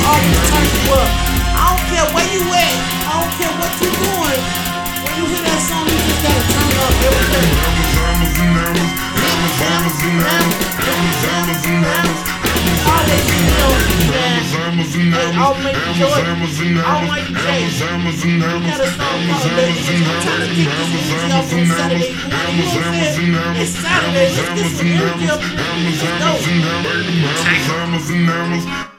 All 0.05 0.19
you 0.23 0.37
turn 0.47 0.67
up. 0.95 1.09
I 1.55 1.75
don't 1.75 1.83
care 1.91 2.07
where 2.15 2.29
you 2.33 2.43
at. 2.53 2.75
I 3.03 3.19
don't 3.19 3.33
care 3.35 3.53
what 3.59 3.71
you 3.81 3.89
doing 3.91 4.64
you 5.15 5.25
hear 5.31 5.43
that 5.43 5.61
song, 5.63 5.87
you 5.87 5.95
just 5.95 6.21
gotta 6.23 6.43
turn 6.51 6.67
it 6.67 6.79
up 6.83 6.91
every 7.07 7.27
day. 7.31 7.47
Hammers 7.95 8.35
and 8.35 8.51
hammers, 8.55 8.91
hammers 9.55 9.99
and 10.05 10.19
hammers, 10.25 10.57
hammers, 10.83 11.19
hammers 11.25 11.63
and 11.65 11.83
hammers. 11.85 12.21
Always 12.85 13.23
be 13.29 13.39
those 13.55 13.83
bad. 14.11 14.43
Always 14.55 14.95
enjoy. 14.95 15.29
Always 16.85 17.27
change. 17.43 17.79
You 18.25 18.39
gotta 18.41 18.87
start 18.91 19.17
motivating. 19.25 20.03
I'm 20.05 20.19
trying 20.21 20.43
to 20.43 20.55
get 20.55 20.69
this 20.75 20.89
music 20.91 21.31
up 21.31 21.45
on 21.45 21.65
Saturday. 21.65 22.11
You 22.11 22.63
know 22.63 22.75
what 22.75 22.85
I'm 22.85 23.07
saying? 23.15 23.55
It's 23.61 23.73
Saturday. 23.75 24.27
Let's 24.35 24.51
get 24.55 24.69
some 24.75 24.87
energy 24.87 25.27
up. 25.29 25.41
Let's 25.85 26.01
go. 26.19 26.29
Take. 27.45 28.95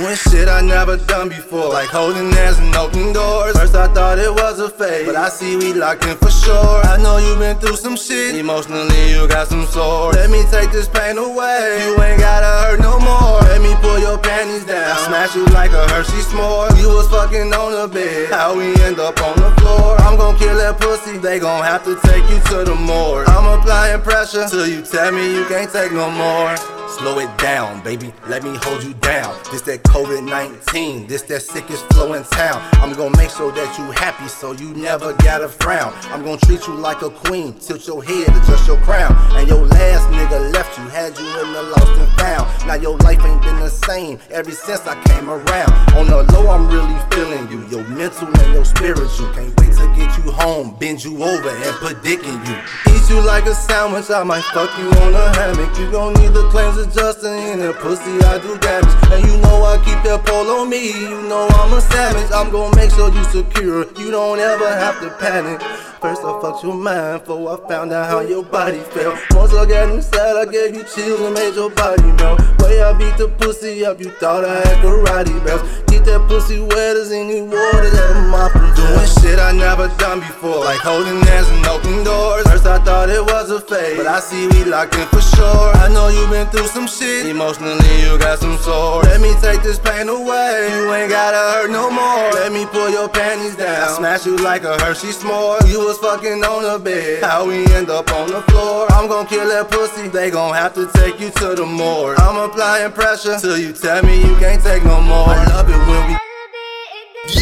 Doing 0.00 0.16
shit 0.16 0.48
I 0.48 0.62
never 0.62 0.96
done 0.96 1.28
before, 1.28 1.68
like 1.68 1.90
holding 1.90 2.32
hands 2.32 2.58
and 2.58 2.74
open 2.74 3.12
doors. 3.12 3.52
First 3.52 3.74
I 3.74 3.86
thought 3.92 4.18
it 4.18 4.32
was 4.32 4.58
a 4.58 4.70
phase, 4.70 5.04
but 5.04 5.14
I 5.14 5.28
see 5.28 5.56
we 5.56 5.74
locked 5.74 6.06
in 6.06 6.16
for 6.16 6.30
sure. 6.30 6.80
I 6.88 6.96
know 6.96 7.18
you 7.18 7.36
been 7.36 7.58
through 7.58 7.76
some 7.76 7.96
shit, 7.96 8.34
emotionally 8.34 9.12
you 9.12 9.28
got 9.28 9.48
some 9.48 9.66
sores. 9.66 10.16
Let 10.16 10.30
me 10.30 10.42
take 10.50 10.72
this 10.72 10.88
pain 10.88 11.18
away, 11.18 11.84
you 11.84 12.00
ain't 12.02 12.18
gotta 12.18 12.48
hurt 12.64 12.80
no 12.80 12.98
more. 12.98 13.40
Let 13.52 13.60
me 13.60 13.76
pull 13.82 13.98
your 13.98 14.16
panties 14.16 14.64
down, 14.64 14.88
I 14.88 15.04
smash 15.04 15.36
you 15.36 15.44
like 15.52 15.72
a 15.72 15.86
Hershey 15.92 16.24
s'more. 16.32 16.72
You 16.80 16.88
was 16.88 17.06
fucking 17.10 17.52
on 17.52 17.72
the 17.76 17.86
bed, 17.92 18.32
how 18.32 18.56
we 18.56 18.72
end 18.80 18.98
up 18.98 19.20
on 19.20 19.36
the 19.36 19.52
floor. 19.60 20.00
I'm 20.00 20.16
gon' 20.16 20.38
kill 20.38 20.56
that 20.56 20.80
pussy, 20.80 21.18
they 21.18 21.38
gon' 21.38 21.62
have 21.62 21.84
to 21.84 22.00
take 22.08 22.24
you 22.30 22.40
to 22.48 22.64
the 22.64 22.74
morgue. 22.74 23.28
I'm 23.28 23.60
applying 23.60 24.00
pressure 24.00 24.48
till 24.48 24.66
you 24.66 24.80
tell 24.80 25.12
me 25.12 25.34
you 25.34 25.44
can't 25.44 25.70
take 25.70 25.92
no 25.92 26.10
more. 26.10 26.79
Slow 26.98 27.20
it 27.20 27.30
down, 27.38 27.82
baby. 27.84 28.12
Let 28.26 28.42
me 28.42 28.56
hold 28.62 28.82
you 28.82 28.94
down. 28.94 29.38
This 29.52 29.62
that 29.62 29.84
COVID 29.84 30.24
19. 30.24 31.06
This 31.06 31.22
that 31.22 31.40
sickest 31.42 31.86
flow 31.92 32.14
in 32.14 32.24
town. 32.24 32.60
I'm 32.82 32.92
gonna 32.94 33.16
make 33.16 33.30
sure 33.30 33.52
that 33.52 33.78
you 33.78 33.84
happy 33.92 34.26
so 34.28 34.52
you 34.52 34.74
never 34.74 35.12
gotta 35.14 35.48
frown. 35.48 35.94
I'm 36.10 36.24
gonna 36.24 36.36
treat 36.38 36.66
you 36.66 36.74
like 36.74 37.02
a 37.02 37.10
queen. 37.10 37.54
Tilt 37.60 37.86
your 37.86 38.02
head, 38.02 38.28
adjust 38.28 38.66
your 38.66 38.76
crown. 38.78 39.14
And 39.36 39.48
your 39.48 39.64
last 39.66 40.08
nigga 40.08 40.52
left 40.52 40.76
you, 40.78 40.84
had 40.88 41.16
you 41.16 41.26
in 41.26 41.52
the 41.52 41.62
lost 41.62 42.00
and 42.00 42.12
found. 42.18 42.66
Now 42.66 42.74
your 42.74 42.98
life 42.98 43.24
ain't 43.24 43.42
been 43.42 43.60
the 43.60 43.70
same 43.70 44.18
ever 44.30 44.50
since 44.50 44.80
I 44.86 45.00
came 45.04 45.30
around. 45.30 45.72
On 45.96 46.06
the 46.06 46.26
low, 46.32 46.50
I'm 46.50 46.66
really 46.68 46.98
feeling 47.12 47.48
you. 47.50 47.66
Your 47.68 47.86
mental 47.88 48.26
and 48.26 48.52
your 48.52 48.64
spiritual. 48.64 49.32
Can't 49.32 49.54
wait 49.60 49.72
to 49.78 49.86
get 49.94 50.10
you 50.18 50.32
home, 50.32 50.76
bend 50.78 51.04
you 51.04 51.22
over 51.22 51.50
and 51.50 52.06
in 52.06 52.38
you. 52.46 52.56
Eat 52.90 53.08
you 53.08 53.20
like 53.24 53.46
a 53.46 53.54
sandwich, 53.54 54.10
I 54.10 54.22
might 54.24 54.44
fuck 54.44 54.70
you 54.78 54.88
on 55.02 55.14
a 55.14 55.36
hammock. 55.36 55.78
You 55.78 55.90
gon' 55.90 56.14
need 56.14 56.32
the 56.32 56.48
claims 56.50 56.79
adjusting 56.80 57.32
in 57.52 57.58
that 57.60 57.76
pussy, 57.76 58.18
I 58.24 58.38
do 58.38 58.56
damage. 58.58 58.94
And 59.12 59.24
you 59.26 59.36
know 59.38 59.64
I 59.64 59.76
keep 59.84 60.02
that 60.04 60.24
pole 60.24 60.48
on 60.50 60.70
me, 60.70 60.92
you 60.92 61.22
know 61.28 61.48
I'm 61.48 61.72
a 61.72 61.80
savage. 61.80 62.30
I'm 62.32 62.50
gon' 62.50 62.74
make 62.76 62.90
sure 62.90 63.12
you 63.12 63.24
secure, 63.24 63.86
you 63.98 64.10
don't 64.10 64.38
ever 64.38 64.68
have 64.68 65.00
to 65.00 65.10
panic. 65.18 65.60
First 66.00 66.24
I 66.24 66.40
fucked 66.40 66.62
your 66.64 66.72
mind, 66.72 67.20
before 67.20 67.52
I 67.52 67.68
found 67.68 67.92
out 67.92 68.08
how 68.08 68.20
your 68.20 68.42
body 68.42 68.80
felt. 68.80 69.18
Once 69.32 69.52
I 69.52 69.66
got 69.66 69.90
inside, 69.90 70.34
I 70.34 70.50
gave 70.50 70.74
you 70.74 70.82
chills 70.82 71.20
and 71.20 71.34
made 71.34 71.54
your 71.54 71.68
body 71.68 72.10
melt. 72.16 72.40
Way 72.60 72.80
I 72.80 72.96
beat 72.96 73.18
the 73.18 73.28
pussy 73.28 73.84
up, 73.84 74.00
you 74.00 74.08
thought 74.12 74.42
I 74.42 74.64
had 74.64 74.78
karate 74.80 75.36
belts. 75.44 75.62
Keep 75.92 76.04
that 76.04 76.24
pussy 76.26 76.58
wet 76.58 76.96
as 76.96 77.12
any 77.12 77.42
water 77.42 77.90
that 77.90 78.16
I'm 78.16 78.32
off 78.32 78.52
Doing 78.80 79.10
shit 79.20 79.38
I 79.38 79.52
never 79.52 79.88
done 79.98 80.20
before, 80.20 80.64
like 80.64 80.80
holding 80.80 81.20
hands 81.20 81.48
and 81.52 81.66
open 81.66 82.02
doors. 82.02 82.48
First 82.48 82.64
I 82.64 82.78
thought 82.82 83.10
it 83.10 83.20
was 83.20 83.50
a 83.50 83.60
phase. 83.60 83.98
But 83.98 84.06
I 84.06 84.20
see 84.20 84.48
we 84.48 84.64
locked 84.64 84.96
in 84.96 85.06
for 85.08 85.20
sure. 85.20 85.68
I 85.76 85.92
know 85.92 86.08
you 86.08 86.24
been 86.32 86.46
through 86.48 86.68
some 86.68 86.86
shit. 86.86 87.26
Emotionally, 87.26 88.00
you 88.00 88.16
got 88.16 88.38
some 88.38 88.56
sores. 88.58 89.04
Let 89.04 89.20
me 89.20 89.34
take 89.42 89.62
this 89.62 89.78
pain 89.78 90.08
away. 90.08 90.72
You 90.72 90.94
ain't 90.94 91.10
gotta 91.10 91.60
hurt 91.60 91.70
no 91.70 91.90
more. 91.90 92.32
Let 92.40 92.52
me 92.52 92.64
pull 92.64 92.88
your 92.88 93.10
panties 93.10 93.56
down. 93.56 93.84
I 93.84 93.92
Smash 93.92 94.24
you 94.24 94.38
like 94.38 94.64
a 94.64 94.80
Hershey 94.80 95.12
s'more. 95.12 95.60
You 95.68 95.89
was 95.90 95.98
fucking 95.98 96.44
on 96.44 96.62
the 96.62 96.78
bed. 96.78 97.20
How 97.20 97.44
we 97.48 97.66
end 97.74 97.90
up 97.90 98.12
on 98.12 98.28
the 98.30 98.42
floor? 98.42 98.86
I'm 98.92 99.08
gon' 99.08 99.26
kill 99.26 99.48
that 99.48 99.70
pussy. 99.70 100.06
They 100.06 100.30
gon' 100.30 100.54
have 100.54 100.72
to 100.74 100.86
take 100.94 101.18
you 101.18 101.30
to 101.42 101.56
the 101.56 101.66
morgue. 101.66 102.16
I'm 102.20 102.36
applying 102.36 102.92
pressure 102.92 103.36
till 103.40 103.58
you 103.58 103.72
tell 103.72 104.00
me 104.04 104.20
you 104.20 104.36
can't 104.38 104.62
take 104.62 104.84
no 104.84 105.00
more. 105.02 105.26
I 105.26 105.42
love 105.50 105.66
it 105.66 105.82
when 105.90 106.02
we. 106.06 106.14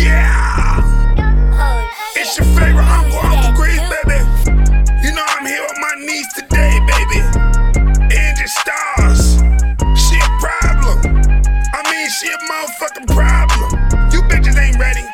Yeah! 0.01 0.81
It's 2.17 2.39
your 2.39 2.49
favorite 2.57 2.89
uncle, 2.89 3.21
Uncle 3.21 3.53
Grease, 3.53 3.85
baby. 3.85 4.17
You 5.05 5.13
know 5.13 5.27
I'm 5.29 5.45
here 5.45 5.65
with 5.69 5.79
my 5.85 5.95
niece 6.01 6.33
today, 6.33 6.81
baby. 6.89 7.21
Angie 8.17 8.49
Stars. 8.49 9.45
She 9.93 10.17
a 10.17 10.31
problem. 10.41 11.05
I 11.77 11.85
mean, 11.93 12.09
she 12.09 12.33
a 12.33 12.39
motherfucking 12.49 13.13
problem. 13.13 13.77
You 14.09 14.25
bitches 14.25 14.57
ain't 14.57 14.79
ready. 14.81 15.05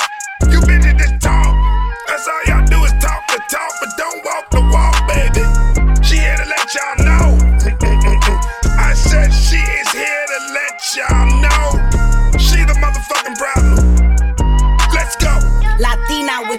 You 0.54 0.60
bitches 0.62 0.98
just 1.02 1.20
talk. 1.20 1.50
That's 2.06 2.28
all 2.28 2.44
y'all 2.46 2.63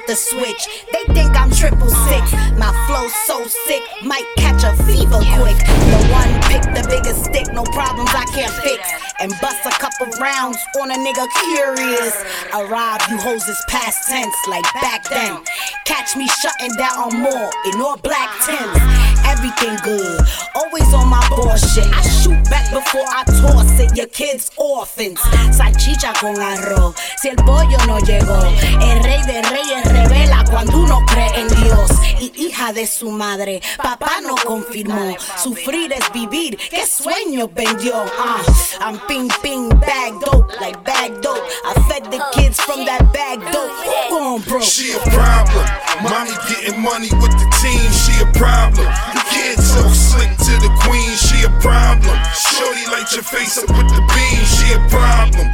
The 0.07 0.15
switch. 0.15 0.67
They 0.93 1.13
think 1.15 1.35
I'm 1.35 1.49
triple 1.49 1.89
six. 1.89 2.31
My 2.59 2.69
flow 2.85 3.07
so 3.25 3.43
sick, 3.65 3.81
might 4.03 4.25
catch 4.37 4.63
a 4.63 4.71
fever 4.83 5.17
quick. 5.33 5.57
The 5.57 5.99
one 6.13 6.41
pick 6.43 6.61
the 6.61 6.85
biggest 6.87 7.25
stick, 7.25 7.51
no 7.51 7.63
problems 7.63 8.11
I 8.13 8.25
can't 8.25 8.53
fix. 8.61 9.14
And 9.19 9.31
bust 9.41 9.65
a 9.65 9.71
couple 9.71 10.07
rounds 10.19 10.57
on 10.81 10.91
a 10.91 10.95
nigga 10.95 11.25
curious. 11.47 12.13
I 12.53 12.65
Arrive, 12.65 13.01
you 13.09 13.17
hoes 13.17 13.47
is 13.47 13.61
past 13.67 14.09
tense, 14.09 14.35
like 14.49 14.65
back 14.81 15.07
then. 15.09 15.37
Catch 15.85 16.15
me 16.15 16.27
shutting 16.27 16.75
down 16.77 16.97
on 16.97 17.21
more 17.21 17.49
in 17.65 17.79
all 17.79 17.97
black 17.97 18.29
Tims. 18.45 18.77
Everything 19.25 19.77
good, 19.83 20.19
always 20.55 20.93
on 20.93 21.07
my 21.09 21.25
bullshit. 21.29 21.85
I 21.93 22.01
shoot 22.01 22.43
back 22.49 22.71
before 22.71 23.05
I 23.07 23.23
toss 23.25 23.79
it. 23.79 23.95
Your 23.95 24.07
kids 24.07 24.51
orphans. 24.57 25.19
Salchicha 25.51 26.13
con 26.19 26.35
arroz. 26.35 26.95
Si 27.17 27.29
el 27.29 27.35
pollo 27.37 27.77
no 27.87 27.99
llegó, 27.99 28.39
el 28.81 29.03
rey 29.03 29.21
de 29.23 29.41
reyes 29.43 29.85
revela 29.85 30.43
cuando 30.49 30.77
uno 30.79 31.05
cree 31.07 31.31
en 31.39 31.47
Dios. 31.63 31.91
Y 32.19 32.31
hija 32.35 32.73
de 32.73 32.87
su 32.87 33.11
madre, 33.11 33.61
papá 33.77 34.21
no 34.21 34.35
confirmó. 34.35 35.15
Sufrir 35.37 35.93
es 35.93 36.11
vivir, 36.11 36.57
qué 36.57 36.85
sueño 36.85 37.47
vendió. 37.47 38.05
Ah, 38.17 38.41
I'm 38.81 38.99
ping 39.07 39.29
ping 39.41 39.69
bag 39.79 40.13
dope, 40.21 40.49
like 40.59 40.83
bag 40.83 41.21
dope. 41.21 41.43
I 41.65 41.73
fed 41.89 42.05
the 42.11 42.21
kids 42.33 42.59
from 42.59 42.85
that 42.85 43.11
bag 43.13 43.39
dope. 43.51 43.73
Gone 44.09 44.41
broke? 44.47 44.63
She 44.63 44.93
a 44.93 45.01
problem. 45.13 45.65
Mommy 46.03 46.35
getting 46.49 46.81
money 46.81 47.09
with 47.21 47.33
the 47.37 47.47
team. 47.61 47.85
She 47.93 48.13
a 48.21 48.27
problem. 48.37 48.85
You 48.85 49.21
can't 49.29 49.61
so 49.61 49.83
slick 49.93 50.31
to 50.49 50.53
the 50.61 50.71
queen. 50.85 51.11
She 51.17 51.45
a 51.45 51.51
problem. 51.61 52.15
Shorty 52.33 52.85
light 52.89 53.09
your 53.13 53.25
face 53.25 53.57
up 53.57 53.69
with 53.69 53.89
the 53.89 54.03
beam. 54.13 54.41
She 54.45 54.67
a 54.73 54.81
problem. 54.89 55.47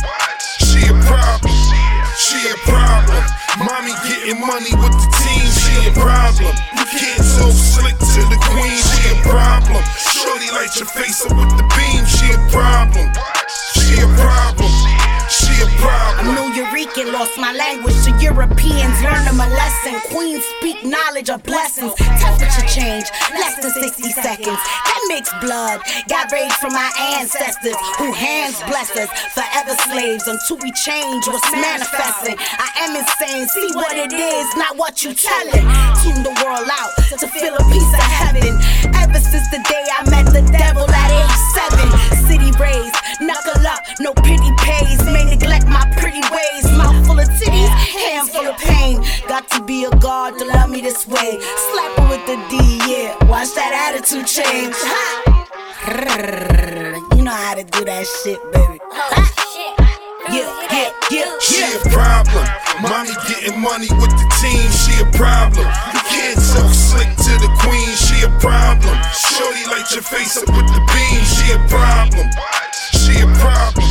She 0.64 0.82
a 0.88 0.96
problem. 1.08 1.56
She 2.18 2.40
a 2.48 2.56
problem. 2.68 3.24
Mommy 3.60 3.94
getting 4.08 4.40
money 4.40 4.74
with 4.80 4.96
the 4.96 5.10
team. 5.24 5.51
She 5.72 5.88
a 5.88 5.94
problem. 5.94 6.54
You 6.76 6.86
can't 7.00 7.24
so 7.24 7.50
slick 7.50 7.98
to 7.98 8.22
the 8.28 8.40
queen. 8.52 8.76
She 8.76 9.08
a 9.08 9.22
problem. 9.24 9.82
Shorty 9.96 10.52
light 10.52 10.76
your 10.76 10.88
face 10.88 11.26
up 11.26 11.32
with 11.32 11.56
the 11.56 11.64
beam. 11.76 12.04
She 12.06 12.28
a 12.34 12.40
problem. 12.52 13.08
She 13.80 14.02
a 14.04 14.08
problem. 14.20 14.91
A 15.62 15.68
problem. 15.78 16.26
I'm 16.26 16.34
New 16.34 16.50
Eurekan, 16.58 17.14
lost 17.14 17.38
my 17.38 17.54
language 17.54 17.94
to 18.06 18.12
Europeans. 18.18 18.98
Learn 19.06 19.24
them 19.26 19.38
a 19.38 19.48
lesson. 19.54 19.94
Queens 20.10 20.44
speak 20.58 20.84
knowledge 20.84 21.30
of 21.30 21.44
blessings. 21.44 21.94
Temperature 21.96 22.66
change, 22.66 23.06
less 23.38 23.62
than 23.62 23.70
60 23.70 24.10
seconds. 24.10 24.58
That 24.58 25.02
mixed 25.08 25.38
blood 25.40 25.82
got 26.10 26.32
raised 26.32 26.58
from 26.58 26.74
my 26.74 26.90
ancestors 27.18 27.78
who 27.98 28.12
hands 28.12 28.58
blessed 28.66 28.98
us. 29.06 29.10
Forever 29.38 29.78
slaves 29.86 30.28
until 30.28 30.58
we 30.66 30.72
change 30.74 31.28
what's 31.28 31.52
manifesting. 31.52 32.38
I 32.40 32.70
am 32.82 32.96
insane, 32.98 33.46
see 33.50 33.70
what 33.78 33.94
it 33.98 34.14
is, 34.14 34.48
not 34.58 34.78
what 34.78 35.04
you 35.04 35.14
telling. 35.14 35.66
Tune 36.02 36.24
the 36.26 36.34
world 36.42 36.70
out 36.74 36.92
to 37.22 37.28
feel 37.28 37.54
a 37.54 37.64
piece 37.70 37.94
of 37.94 38.08
heaven. 38.10 38.58
Ever 38.98 39.20
since 39.20 39.48
the 39.54 39.62
day 39.70 39.86
I 39.94 40.10
met 40.10 40.26
the 40.26 40.42
devil 40.50 40.90
at 40.90 41.10
age 41.14 41.38
seven. 41.54 42.21
City 42.62 42.80
raised, 42.80 42.96
knuckle 43.22 43.68
up, 43.68 43.80
no 44.00 44.14
pity 44.14 44.52
pays. 44.58 45.04
May 45.06 45.24
neglect 45.26 45.68
my 45.68 45.86
pretty 45.98 46.22
ways. 46.32 46.66
Mouth 46.78 47.06
full 47.06 47.20
of 47.20 47.28
titties, 47.30 47.70
hand 47.70 48.30
full 48.30 48.48
of 48.48 48.58
pain. 48.58 49.02
Got 49.28 49.50
to 49.50 49.64
be 49.64 49.86
a 49.86 49.90
god 49.98 50.38
to 50.38 50.46
love 50.46 50.70
me 50.70 50.82
this 50.82 51.08
way. 51.08 51.40
Slap 51.72 51.98
her 51.98 52.08
with 52.10 52.26
the 52.26 52.36
D, 52.50 52.80
yeah. 52.88 53.16
Watch 53.26 53.54
that 53.56 53.74
attitude 53.74 54.28
change. 54.28 54.76
Ha! 54.78 55.48
You 57.16 57.24
know 57.24 57.32
how 57.32 57.56
to 57.56 57.64
do 57.64 57.86
that 57.86 58.06
shit, 58.24 58.40
baby. 58.52 58.80
Ha! 58.92 59.42
Yeah, 60.30 60.48
yeah, 60.72 60.92
yeah, 61.12 61.34
She 61.42 61.60
a 61.66 61.80
problem. 61.90 62.46
Mommy 62.82 63.12
getting 63.28 63.60
money 63.60 63.90
with 64.00 64.14
the 64.16 64.28
team. 64.40 64.70
She 64.72 64.94
a 65.02 65.06
problem. 65.18 65.66
You 65.66 66.02
can't 66.08 66.40
so 66.40 66.62
slick 66.72 67.10
to 67.10 67.34
the 67.42 67.52
queen. 67.60 67.92
She 67.98 68.11
a 68.24 68.30
problem. 68.40 68.98
Shorty 69.14 69.66
light 69.66 69.90
your 69.94 70.04
face 70.04 70.38
up 70.38 70.48
with 70.50 70.68
the 70.70 70.82
beam. 70.94 71.22
She 71.26 71.54
a 71.54 71.60
problem. 71.68 72.28
She 72.94 73.18
a 73.18 73.28
problem. 73.42 73.90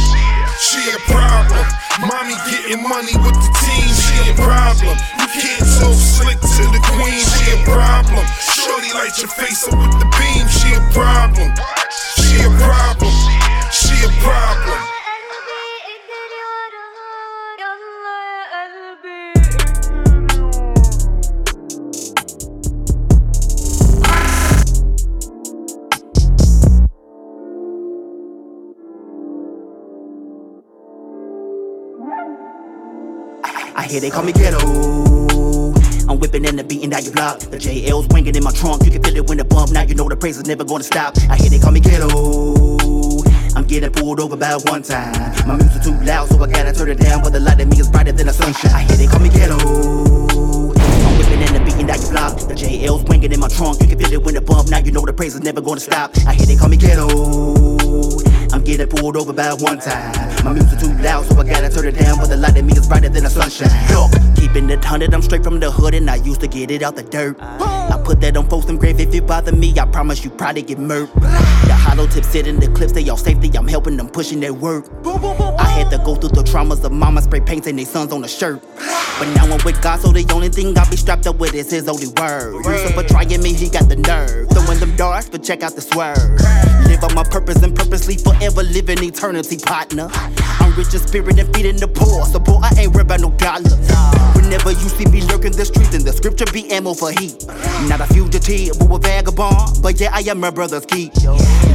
She 0.59 0.81
a 0.91 0.99
problem. 1.11 1.67
Mommy 2.07 2.37
getting 2.51 2.83
money 2.83 3.15
with 3.27 3.35
the 3.35 3.51
team. 3.59 3.89
She 3.91 4.31
a 4.31 4.35
problem. 4.35 4.97
You 5.19 5.27
can't 5.35 5.67
so 5.67 5.91
slick 5.93 6.39
to 6.39 6.65
the 6.71 6.81
queen. 6.95 7.23
She 7.23 7.59
a 7.59 7.65
problem. 7.65 8.25
Shorty 8.39 8.93
light 8.95 9.19
your 9.19 9.29
face 9.29 9.67
up 9.67 9.79
with 9.79 9.99
the 9.99 10.09
beam. 10.15 10.47
She 10.47 10.75
a 10.75 10.83
problem. 10.95 11.51
She 11.91 12.39
a 12.47 12.51
problem. 12.63 13.15
She 13.73 13.97
a 14.07 14.11
problem. 14.23 15.00
Hear 33.91 34.01
they 34.01 34.11
call 34.11 34.23
me 34.23 34.31
ghetto. 34.31 34.57
I'm 36.09 36.21
whipping 36.21 36.47
and 36.47 36.57
the 36.57 36.63
beating 36.63 36.91
down 36.91 37.03
your 37.03 37.13
block. 37.13 37.41
The 37.41 37.59
JL's 37.59 38.07
winging 38.15 38.37
in 38.37 38.45
my 38.45 38.53
trunk. 38.53 38.85
You 38.85 38.93
can 38.93 39.03
feel 39.03 39.17
it 39.17 39.29
when 39.29 39.39
the 39.39 39.45
bump. 39.45 39.73
Now 39.73 39.83
you 39.83 39.97
know 39.97 40.09
the 40.09 40.17
praise 40.17 40.37
is 40.37 40.47
never 40.47 40.63
gonna 40.63 40.85
stop. 40.85 41.17
I 41.29 41.35
hear 41.35 41.51
they 41.51 41.59
call 41.59 41.73
me 41.73 41.81
ghetto. 41.81 42.07
I'm 43.57 43.65
getting 43.65 43.91
pulled 43.91 44.21
over 44.21 44.37
by 44.37 44.55
one 44.63 44.85
time. 44.85 45.35
My 45.45 45.57
music 45.57 45.83
too 45.83 45.99
loud, 46.07 46.29
so 46.29 46.41
I 46.41 46.47
gotta 46.47 46.73
turn 46.73 46.89
it 46.89 47.01
down. 47.01 47.25
But 47.25 47.33
the 47.33 47.41
light 47.41 47.59
in 47.59 47.69
me 47.69 47.81
is 47.81 47.89
brighter 47.89 48.13
than 48.13 48.29
the 48.29 48.33
sunshine. 48.33 48.71
I 48.71 48.83
hear 48.83 48.97
they 48.97 49.09
call 49.09 49.19
me 49.19 49.29
ghetto. 49.29 49.59
I'm 49.59 51.19
whipping 51.19 51.43
and 51.43 51.57
the 51.57 51.63
beating 51.65 51.89
down 51.89 52.01
your 52.01 52.13
block. 52.13 52.39
The 52.47 52.55
JL's 52.55 53.03
winging 53.09 53.33
in 53.33 53.41
my 53.41 53.49
trunk. 53.49 53.83
You 53.83 53.89
can 53.89 53.99
feel 53.99 54.13
it 54.13 54.23
when 54.23 54.35
the 54.35 54.41
bump. 54.41 54.71
Now 54.71 54.79
you 54.79 54.93
know 54.93 55.05
the 55.05 55.13
praise 55.13 55.35
is 55.35 55.43
never 55.43 55.61
gonna 55.61 55.81
stop. 55.81 56.13
I 56.29 56.35
hear 56.35 56.47
they 56.47 56.55
call 56.55 56.69
me 56.69 56.77
ghetto. 56.77 58.30
I'm 58.53 58.65
getting 58.65 58.89
pulled 58.89 59.17
over 59.17 59.33
by 59.33 59.53
one 59.55 59.79
time. 59.79 60.45
My 60.45 60.53
music 60.53 60.79
too 60.81 60.93
loud, 60.95 61.27
so 61.27 61.39
I 61.39 61.45
gotta 61.45 61.71
turn 61.71 61.87
it 61.87 61.99
down. 61.99 62.19
But 62.19 62.29
the 62.29 62.37
light 62.37 62.57
in 62.57 62.67
me 62.67 62.73
is 62.73 62.89
brighter 62.89 63.09
than 63.09 63.25
the 63.25 63.31
sunshine. 63.31 63.71
Look, 63.95 64.11
keeping 64.37 64.69
it 64.71 64.85
hundred, 64.85 65.15
I'm 65.15 65.23
straight 65.23 65.45
from 65.45 65.61
the 65.61 65.71
hood, 65.71 65.95
and 65.95 66.11
I 66.11 66.17
used 66.17 66.41
to 66.41 66.49
get 66.49 66.71
it 66.71 66.83
out 66.83 66.97
the 66.97 67.03
dirt. 67.03 67.37
I 67.41 68.01
put 68.05 68.21
that 68.23 68.37
on 68.37 68.49
folks 68.49 68.67
them 68.67 68.79
grave. 68.79 68.99
If 69.01 69.15
you 69.15 69.23
bother 69.23 69.53
me, 69.53 69.79
I 69.79 69.87
promise 69.87 70.25
you 70.25 70.31
probably 70.31 70.63
get 70.63 70.79
murked. 70.79 71.15
The 71.21 71.75
hollow 71.75 72.07
tips 72.07 72.29
sit 72.29 72.47
in 72.47 72.59
the 72.59 72.69
clips, 72.69 72.93
they 72.93 73.09
all 73.09 73.17
safety. 73.17 73.51
I'm 73.57 73.69
helping 73.69 73.97
them 73.97 74.09
pushing 74.09 74.41
their 74.41 74.55
work. 74.55 74.87
I 75.05 75.69
had 75.69 75.91
to 75.91 75.99
go 75.99 76.15
through 76.15 76.31
the 76.31 76.43
traumas 76.43 76.83
of 76.85 76.93
mama 76.93 77.23
spray 77.23 77.41
paints 77.41 77.67
and 77.67 77.79
they 77.79 77.85
sons 77.85 78.13
on 78.13 78.23
the 78.23 78.29
shirt. 78.29 78.63
But 79.19 79.29
now 79.35 79.45
I'm 79.45 79.63
with 79.65 79.83
God, 79.83 80.01
so 80.01 80.13
the 80.13 80.27
only 80.33 80.49
thing 80.49 80.77
I 80.79 80.89
be 80.89 80.97
strapped 80.97 81.27
up 81.27 81.39
with 81.39 81.53
is 81.53 81.71
his 81.71 81.87
holy 81.87 82.09
word. 82.09 82.65
Lucifer 82.65 83.03
trying 83.03 83.43
me, 83.43 83.53
he 83.53 83.69
got 83.69 83.89
the 83.89 83.97
nerve. 83.97 84.49
Throwing 84.49 84.79
them 84.81 84.97
darts, 84.97 85.29
but 85.29 85.43
check 85.45 85.63
out 85.63 85.75
the 85.75 85.83
swerve. 85.83 86.17
Live 86.89 87.05
on 87.05 87.15
my 87.15 87.25
purpose 87.25 87.63
and 87.63 87.77
purposely 87.77 88.17
forever 88.41 88.63
live 88.63 88.89
in 88.89 89.03
eternity, 89.03 89.59
partner. 89.59 90.09
I'm 90.61 90.75
rich 90.75 90.95
in 90.95 91.01
spirit 91.01 91.39
and 91.39 91.55
feeding 91.55 91.77
the 91.77 91.89
poor, 91.89 92.25
so 92.25 92.39
boy, 92.39 92.59
I 92.63 92.73
ain't 92.79 92.95
worried 92.95 93.07
about 93.07 93.21
no 93.21 93.31
dollars. 93.37 93.77
Whenever 94.35 94.71
you 94.71 94.89
see 94.89 95.05
me 95.07 95.21
lurking 95.23 95.53
the 95.53 95.65
streets, 95.65 95.95
and 95.95 96.05
the 96.05 96.13
scripture 96.13 96.47
be 96.53 96.71
ammo 96.73 96.95
for 96.95 97.11
heat. 97.13 97.45
Not 97.89 98.01
a 98.01 98.07
fugitive, 98.07 98.79
but 98.79 98.95
a 98.95 98.99
vagabond, 98.99 99.83
but 99.83 100.01
yeah, 100.01 100.11
I 100.13 100.21
am 100.21 100.41
my 100.41 100.51
brother's 100.51 100.87
keep. 100.87 101.13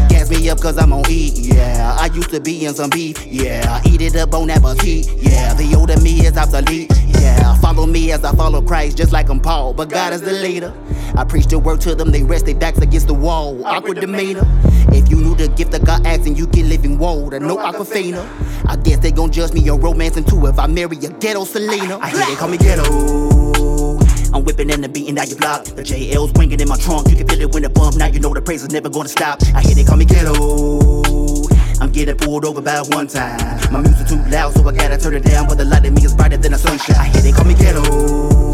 Gas 0.10 0.30
me 0.30 0.50
up 0.50 0.60
cause 0.60 0.78
I'm 0.78 0.92
on 0.92 1.04
E, 1.10 1.30
yeah. 1.36 1.96
I 2.00 2.08
used 2.08 2.32
to 2.32 2.40
be 2.40 2.66
in 2.66 2.74
some 2.74 2.90
beef, 2.90 3.24
yeah. 3.26 3.82
I 3.84 3.88
eat 3.88 4.02
it 4.02 4.16
up 4.16 4.34
on 4.34 4.50
appetite, 4.50 5.08
yeah. 5.22 5.54
The 5.54 5.76
older 5.78 6.00
me 6.02 6.26
is 6.26 6.38
obsolete, 6.38 6.92
yeah. 7.08 7.56
Follow 7.60 7.86
me 7.86 8.12
as 8.12 8.24
I 8.24 8.36
follow 8.36 8.62
Christ, 8.62 8.98
just 8.98 9.12
like 9.14 9.30
I'm 9.30 9.40
Paul, 9.40 9.74
but 9.74 9.90
God 9.90 10.14
is 10.14 10.22
the 10.22 10.34
leader. 10.34 10.74
I 11.18 11.24
preach 11.24 11.48
the 11.48 11.60
word 11.60 11.82
to 11.82 11.96
them, 11.96 12.12
they 12.12 12.24
rest 12.24 12.46
their 12.46 12.56
backs 12.56 12.80
against 12.80 13.08
the 13.08 13.14
wall. 13.14 13.66
Awkward 13.66 14.02
demeanor. 14.02 14.44
If 14.90 15.10
you 15.10 15.18
knew 15.18 15.36
the 15.36 15.48
gift 15.48 15.74
of 15.74 15.86
God 15.86 16.06
asking, 16.06 16.36
you 16.36 16.48
get 16.48 16.66
living 16.66 16.98
water, 16.98 17.40
no 17.40 17.58
aquafina. 17.58 18.26
I 18.68 18.76
guess 18.76 19.00
they 19.00 19.12
gon' 19.12 19.32
judge 19.32 19.54
me 19.54 19.70
on 19.70 20.02
and 20.02 20.28
two 20.28 20.46
if 20.46 20.60
I 20.60 20.68
marry 20.68 20.98
a 20.98 21.10
ghetto 21.10 21.46
Selena. 21.46 22.00
I 22.00 22.10
hear 22.10 22.26
they 22.26 22.36
call 22.36 22.50
me 22.50 22.58
ghetto. 22.58 24.00
I'm 24.34 24.44
whipping 24.44 24.70
and 24.72 24.84
the 24.84 24.90
beating 24.90 25.18
out 25.18 25.30
your 25.30 25.38
block. 25.38 25.64
The 25.64 25.84
JL's 25.84 26.34
winging 26.34 26.60
in 26.60 26.68
my 26.68 26.78
trunk. 26.78 27.10
You 27.10 27.16
can 27.16 27.28
feel 27.28 27.40
it 27.40 27.54
when 27.54 27.64
the 27.64 27.70
bump. 27.70 27.96
Now 27.96 28.08
you 28.08 28.20
know 28.20 28.34
the 28.34 28.42
praise 28.42 28.64
is 28.64 28.72
never 28.72 28.90
gonna 28.90 29.08
stop. 29.08 29.40
I 29.54 29.62
hear 29.62 29.76
they 29.76 29.86
call 29.86 29.96
me 29.96 30.04
ghetto. 30.04 31.48
I'm 31.80 31.92
getting 31.92 32.18
pulled 32.18 32.44
over 32.44 32.62
by 32.62 32.82
one 32.90 33.08
time. 33.08 33.40
My 33.72 33.80
music 33.80 34.08
too 34.08 34.22
loud, 34.30 34.54
so 34.54 34.68
I 34.68 34.74
gotta 34.74 34.98
turn 34.98 35.14
it 35.14 35.24
down. 35.24 35.48
But 35.48 35.58
the 35.58 35.66
light 35.66 35.86
in 35.86 35.94
me 35.94 36.04
is 36.04 36.14
brighter 36.14 36.38
than 36.38 36.52
the 36.52 36.58
sunshine. 36.58 36.98
I 36.98 37.06
hear 37.06 37.22
they 37.22 37.32
call 37.32 37.46
me 37.46 37.54
ghetto. 37.54 38.45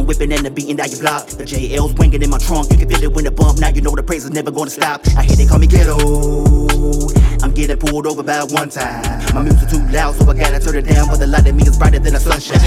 I'm 0.00 0.06
whipping 0.06 0.32
and 0.32 0.46
the 0.46 0.50
beating 0.50 0.76
down 0.76 0.90
you 0.90 0.98
block. 0.98 1.26
The 1.26 1.44
JL's 1.44 1.92
winging 1.92 2.22
in 2.22 2.30
my 2.30 2.38
trunk. 2.38 2.72
You 2.72 2.78
can 2.78 2.88
feel 2.88 3.02
it 3.02 3.12
when 3.12 3.26
the 3.26 3.30
bump. 3.30 3.58
Now 3.58 3.68
you 3.68 3.82
know 3.82 3.94
the 3.94 4.02
praise 4.02 4.24
is 4.24 4.30
never 4.30 4.50
gonna 4.50 4.70
stop. 4.70 5.02
I 5.14 5.24
hear 5.24 5.36
they 5.36 5.44
call 5.44 5.58
me 5.58 5.66
ghetto. 5.66 7.29
I'm 7.50 7.54
getting 7.54 7.78
pulled 7.78 8.06
over 8.06 8.22
by 8.22 8.44
one 8.44 8.68
time. 8.68 9.02
My 9.34 9.42
music 9.42 9.68
too 9.70 9.84
loud, 9.88 10.14
so 10.14 10.30
I 10.30 10.34
gotta 10.34 10.60
turn 10.60 10.76
it 10.76 10.82
down. 10.82 11.08
But 11.08 11.18
the 11.18 11.26
light 11.26 11.48
in 11.48 11.56
me 11.56 11.64
is 11.64 11.76
brighter 11.76 11.98
than 11.98 12.12
the 12.12 12.20
sunshine. 12.20 12.60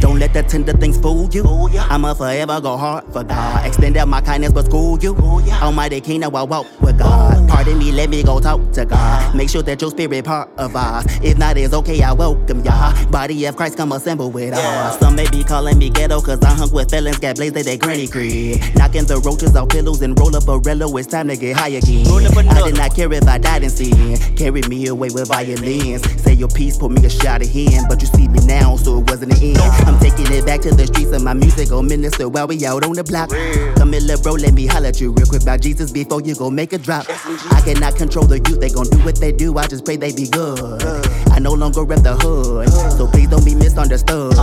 Don't 0.00 0.18
let 0.18 0.34
that 0.34 0.48
tender 0.48 0.72
things 0.72 0.98
fool 0.98 1.30
you. 1.30 1.44
I'ma 1.78 2.12
forever 2.14 2.60
go 2.60 2.76
hard 2.76 3.04
for 3.12 3.22
God. 3.22 3.64
Extend 3.64 3.96
out 3.96 4.08
my 4.08 4.20
kindness, 4.20 4.52
but 4.52 4.64
school 4.66 4.98
you. 4.98 5.14
Almighty 5.62 6.00
King, 6.00 6.20
now 6.20 6.30
I 6.30 6.42
walk 6.42 6.66
with 6.80 6.98
God. 6.98 7.48
Pardon 7.48 7.78
me, 7.78 7.92
let 7.92 8.10
me 8.10 8.24
go 8.24 8.40
talk 8.40 8.72
to 8.72 8.84
God. 8.84 9.36
Make 9.36 9.48
sure 9.48 9.62
that 9.62 9.80
your 9.80 9.92
spirit 9.92 10.24
part 10.24 10.50
of 10.58 10.74
us. 10.74 11.06
If 11.22 11.38
not, 11.38 11.56
it's 11.56 11.72
okay, 11.72 12.02
I 12.02 12.12
welcome 12.12 12.64
ya. 12.64 13.06
Body 13.06 13.44
of 13.44 13.54
Christ, 13.56 13.76
come 13.76 13.92
assemble 13.92 14.32
with 14.32 14.54
us. 14.54 14.98
Some 14.98 15.14
may 15.14 15.30
be 15.30 15.44
calling 15.44 15.78
me 15.78 15.88
ghetto, 15.88 16.20
cause 16.20 16.42
I 16.42 16.52
hung 16.52 16.72
with 16.72 16.90
felons, 16.90 17.18
got 17.18 17.36
blazed 17.36 17.56
at 17.58 17.64
their 17.64 17.78
granny 17.78 18.08
crib. 18.08 18.58
Knocking 18.74 19.04
the 19.04 19.18
roaches 19.24 19.54
off 19.54 19.68
pillows 19.68 20.02
and 20.02 20.18
roll 20.18 20.34
up 20.34 20.48
a 20.48 20.58
rello, 20.58 20.98
it's 20.98 21.06
time 21.06 21.28
to 21.28 21.36
get 21.36 21.56
high 21.56 21.68
again. 21.68 22.06
I 22.48 22.62
did 22.64 22.76
not 22.76 22.92
care 22.96 23.12
if 23.12 23.28
I 23.28 23.38
died 23.38 23.62
in 23.62 23.70
sin. 23.70 24.15
Carry 24.36 24.62
me 24.68 24.86
away 24.86 25.08
with 25.10 25.28
violins. 25.28 26.02
Say 26.22 26.34
your 26.34 26.48
piece, 26.48 26.76
put 26.76 26.90
me 26.90 27.04
a 27.04 27.10
shot 27.10 27.42
of 27.42 27.48
hand. 27.50 27.86
But 27.88 28.00
you 28.00 28.08
see 28.08 28.28
me 28.28 28.40
now, 28.46 28.76
so 28.76 28.98
it 28.98 29.10
wasn't 29.10 29.32
the 29.32 29.54
end. 29.54 29.58
I'm 29.86 29.98
taking 30.00 30.30
it 30.32 30.44
back 30.46 30.60
to 30.62 30.74
the 30.74 30.86
streets 30.86 31.12
of 31.12 31.22
my 31.22 31.34
music, 31.34 31.70
go 31.70 31.82
minister 31.82 32.28
while 32.28 32.46
we 32.46 32.64
out 32.66 32.84
on 32.84 32.92
the 32.92 33.04
block. 33.04 33.30
Come 33.76 33.94
in, 33.94 34.06
little 34.06 34.22
bro, 34.22 34.32
let 34.32 34.54
me 34.54 34.66
holler 34.66 34.88
at 34.88 35.00
you 35.00 35.12
real 35.12 35.26
quick 35.26 35.42
about 35.42 35.60
Jesus 35.60 35.90
before 35.90 36.20
you 36.20 36.34
go 36.34 36.50
make 36.50 36.72
a 36.72 36.78
drop. 36.78 37.06
I 37.08 37.60
cannot 37.64 37.96
control 37.96 38.26
the 38.26 38.38
youth, 38.38 38.60
they 38.60 38.70
gon' 38.70 38.88
do 38.88 38.98
what 39.04 39.16
they 39.20 39.32
do. 39.32 39.56
I 39.58 39.66
just 39.66 39.84
pray 39.84 39.96
they 39.96 40.12
be 40.12 40.28
good. 40.28 40.82
I 41.30 41.38
no 41.38 41.52
longer 41.52 41.84
rep 41.84 42.02
the 42.02 42.16
hood, 42.16 42.68
so 42.96 43.06
please 43.06 43.28
don't 43.28 43.44
be 43.44 43.54
misunderstood. 43.54 44.34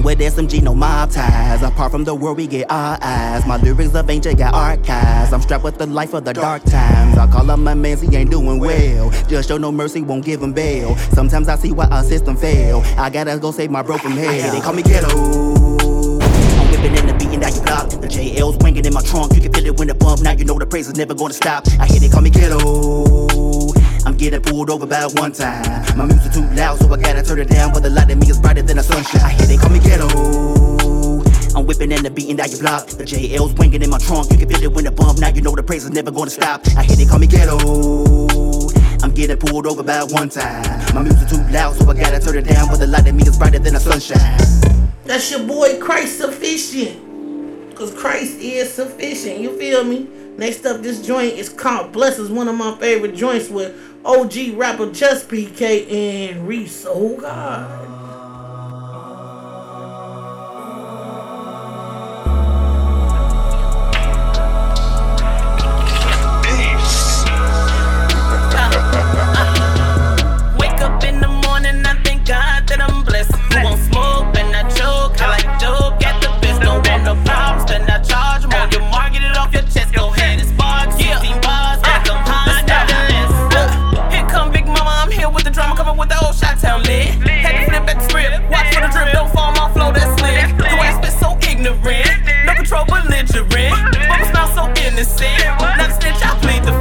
I'm 0.00 0.06
with 0.06 0.18
SMG, 0.20 0.62
no 0.62 0.74
mob 0.74 1.10
ties. 1.10 1.62
Apart 1.62 1.92
from 1.92 2.04
the 2.04 2.14
world, 2.14 2.38
we 2.38 2.46
get 2.46 2.70
our 2.70 2.96
eyes. 3.02 3.46
My 3.46 3.58
lyrics 3.58 3.94
of 3.94 4.08
ancient 4.08 4.38
got 4.38 4.54
archives. 4.54 5.30
I'm 5.30 5.42
strapped 5.42 5.62
with 5.62 5.76
the 5.76 5.84
life 5.84 6.14
of 6.14 6.24
the 6.24 6.32
dark 6.32 6.64
times. 6.64 7.18
I 7.18 7.26
call 7.26 7.50
up 7.50 7.58
my 7.58 7.74
man, 7.74 7.98
he 7.98 8.16
ain't 8.16 8.30
doing 8.30 8.58
well. 8.58 9.10
Just 9.28 9.50
show 9.50 9.58
no 9.58 9.70
mercy, 9.70 10.00
won't 10.00 10.24
give 10.24 10.42
him 10.42 10.54
bail. 10.54 10.96
Sometimes 11.12 11.50
I 11.50 11.56
see 11.56 11.72
why 11.72 11.84
our 11.88 12.02
system 12.02 12.34
fail. 12.34 12.80
I 12.96 13.10
gotta 13.10 13.38
go 13.38 13.50
save 13.50 13.70
my 13.70 13.82
bro 13.82 13.98
from 13.98 14.12
head. 14.12 14.54
They 14.54 14.60
call 14.62 14.72
me 14.72 14.82
ghetto. 14.82 15.10
I'm 15.10 16.70
whipping 16.70 16.96
in 16.96 17.06
the 17.06 17.14
beating 17.18 17.40
down 17.40 17.54
you 17.54 17.60
block. 17.60 17.90
The 17.90 18.08
JL's 18.08 18.56
winging 18.64 18.86
in 18.86 18.94
my 18.94 19.02
trunk. 19.02 19.34
You 19.34 19.42
can 19.42 19.52
feel 19.52 19.66
it 19.66 19.78
when 19.78 19.88
the 19.88 19.94
bump. 19.94 20.22
Now 20.22 20.32
you 20.32 20.46
know 20.46 20.58
the 20.58 20.64
praise 20.64 20.88
is 20.88 20.96
never 20.96 21.12
gonna 21.12 21.34
stop. 21.34 21.66
I 21.78 21.84
hear 21.84 22.00
they 22.00 22.08
call 22.08 22.22
me 22.22 22.30
ghetto. 22.30 23.19
I'm 24.06 24.16
getting 24.16 24.40
pulled 24.42 24.70
over 24.70 24.86
by 24.86 25.06
one 25.14 25.32
time. 25.32 25.62
My 25.96 26.04
music 26.06 26.32
too 26.32 26.46
loud, 26.54 26.78
so 26.78 26.92
I 26.92 26.96
gotta 26.96 27.22
turn 27.22 27.38
it 27.38 27.48
down. 27.48 27.72
But 27.72 27.82
the 27.82 27.90
light 27.90 28.10
in 28.10 28.18
me 28.18 28.28
is 28.28 28.38
brighter 28.38 28.62
than 28.62 28.76
the 28.76 28.82
sunshine. 28.82 29.22
I 29.22 29.30
hear 29.30 29.46
they 29.46 29.56
call 29.56 29.70
me 29.70 29.78
ghetto. 29.78 30.08
I'm 31.56 31.66
whipping 31.66 31.92
and 31.92 32.04
the 32.04 32.10
beating 32.10 32.36
down 32.36 32.50
your 32.50 32.60
block. 32.60 32.86
The 32.86 33.04
JL's 33.04 33.54
winging 33.54 33.82
in 33.82 33.90
my 33.90 33.98
trunk. 33.98 34.30
You 34.30 34.38
can 34.38 34.48
feel 34.48 34.62
it 34.62 34.72
when 34.72 34.84
the 34.84 34.92
bump. 34.92 35.18
Now 35.18 35.28
you 35.28 35.42
know 35.42 35.54
the 35.54 35.62
praise 35.62 35.84
is 35.84 35.90
never 35.90 36.10
gonna 36.10 36.30
stop. 36.30 36.62
I 36.76 36.84
hear 36.84 36.96
they 36.96 37.06
call 37.06 37.18
me 37.18 37.26
ghetto. 37.26 37.58
I'm 39.02 39.12
getting 39.12 39.36
pulled 39.36 39.66
over 39.66 39.82
by 39.82 40.02
one 40.04 40.28
time. 40.28 40.94
My 40.94 41.02
music 41.02 41.28
too 41.28 41.42
loud, 41.50 41.76
so 41.76 41.90
I 41.90 41.94
gotta 41.94 42.20
turn 42.20 42.36
it 42.36 42.46
down. 42.46 42.68
But 42.68 42.78
the 42.78 42.86
light 42.86 43.06
in 43.06 43.16
me 43.16 43.24
is 43.24 43.36
brighter 43.36 43.58
than 43.58 43.74
the 43.74 43.80
sunshine. 43.80 44.38
That's 45.04 45.30
your 45.30 45.44
boy 45.46 45.78
Christ 45.80 46.18
sufficient. 46.18 47.76
Cause 47.76 47.94
Christ 47.94 48.38
is 48.38 48.72
sufficient. 48.72 49.40
You 49.40 49.58
feel 49.58 49.84
me? 49.84 50.06
Next 50.36 50.64
up, 50.64 50.82
this 50.82 51.04
joint 51.04 51.34
is 51.34 51.48
called 51.48 51.92
Bless. 51.92 52.18
Is 52.18 52.30
one 52.30 52.48
of 52.48 52.54
my 52.54 52.76
favorite 52.76 53.14
joints 53.14 53.48
with 53.48 53.74
OG 54.04 54.54
rapper 54.54 54.90
Just 54.92 55.28
PK 55.28 55.90
and 55.90 56.48
Reese. 56.48 56.86
Oh 56.88 57.16
God. 57.16 57.89
Innocent. 95.00 95.60
Not 95.60 96.00
snitch, 96.00 96.22
I 96.22 96.38
plead 96.40 96.64
the 96.64 96.79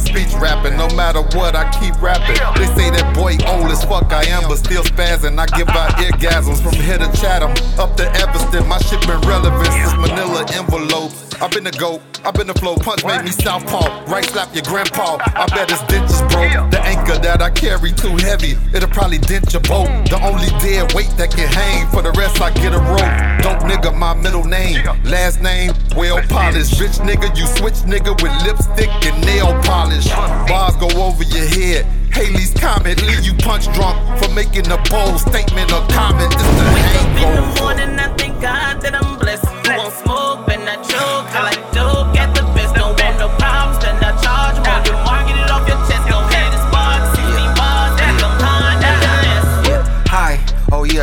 my 0.00 0.10
speech 0.10 0.34
rapping. 0.40 0.76
No 0.76 0.88
matter 0.94 1.22
what, 1.36 1.54
I 1.54 1.70
keep 1.78 2.00
rapping. 2.00 2.36
They 2.58 2.66
say 2.74 2.90
that 2.90 3.14
boy 3.14 3.36
old 3.46 3.70
as 3.70 3.84
fuck 3.84 4.12
I 4.12 4.24
am, 4.24 4.48
but 4.48 4.56
still 4.56 4.82
spazzing. 4.82 5.38
I 5.38 5.46
give 5.56 5.68
out 5.68 5.90
eargasms 5.98 6.62
from 6.62 6.74
here 6.74 6.98
to 6.98 7.10
Chatham 7.20 7.50
up 7.78 7.96
to 7.96 8.04
Evanston. 8.16 8.66
My 8.68 8.78
shit 8.78 9.00
been 9.06 9.20
relevant 9.22 9.66
since 9.66 9.94
Manila 9.96 10.44
envelopes. 10.52 11.29
I've 11.42 11.50
been 11.52 11.64
the 11.64 11.72
goat, 11.72 12.02
I've 12.22 12.34
been 12.34 12.48
the 12.48 12.54
flow. 12.54 12.76
Punch 12.76 13.02
made 13.02 13.24
me 13.24 13.30
southpaw, 13.30 14.04
right 14.12 14.24
slap 14.24 14.54
your 14.54 14.62
grandpa. 14.64 15.16
I 15.24 15.46
bet 15.48 15.70
his 15.70 15.80
dentures 15.88 16.20
broke. 16.28 16.70
The 16.70 16.80
anchor 16.84 17.16
that 17.16 17.40
I 17.40 17.48
carry 17.48 17.92
too 17.92 18.14
heavy, 18.20 18.60
it'll 18.76 18.90
probably 18.90 19.16
dent 19.16 19.50
your 19.50 19.62
boat. 19.62 19.88
The 20.12 20.20
only 20.20 20.52
dead 20.60 20.92
weight 20.92 21.08
that 21.16 21.32
can 21.32 21.48
hang. 21.48 21.88
For 21.88 22.02
the 22.02 22.12
rest, 22.12 22.42
I 22.42 22.52
get 22.52 22.76
a 22.76 22.82
rope. 22.92 23.08
Dope 23.40 23.64
nigga, 23.64 23.96
my 23.96 24.12
middle 24.12 24.44
name. 24.44 24.84
Last 25.04 25.40
name, 25.40 25.72
well 25.96 26.20
polished. 26.28 26.76
Bitch 26.76 27.00
nigga, 27.00 27.32
you 27.32 27.46
switch 27.56 27.88
nigga 27.88 28.12
with 28.20 28.36
lipstick 28.44 28.92
and 29.08 29.16
nail 29.24 29.56
polish. 29.64 30.12
Bars 30.44 30.76
go 30.76 30.92
over 31.00 31.24
your 31.24 31.46
head. 31.56 31.86
Haley's 32.12 32.52
comment, 32.52 33.00
leave 33.00 33.24
you 33.24 33.32
punch 33.40 33.64
drunk 33.72 33.96
for 34.20 34.28
making 34.34 34.68
a 34.68 34.76
bold 34.92 35.16
statement 35.18 35.72
or 35.72 35.86
comment. 35.88 36.36
This 36.36 36.42
the 36.42 36.64
Wake 36.76 37.00
up 37.00 37.16
in 37.16 37.32
the 37.32 37.60
morning, 37.62 37.98
I 37.98 38.14
thank 38.18 38.42
God 38.42 38.82
that 38.82 38.94
I'm 38.94 39.18
blessed. 39.18 39.49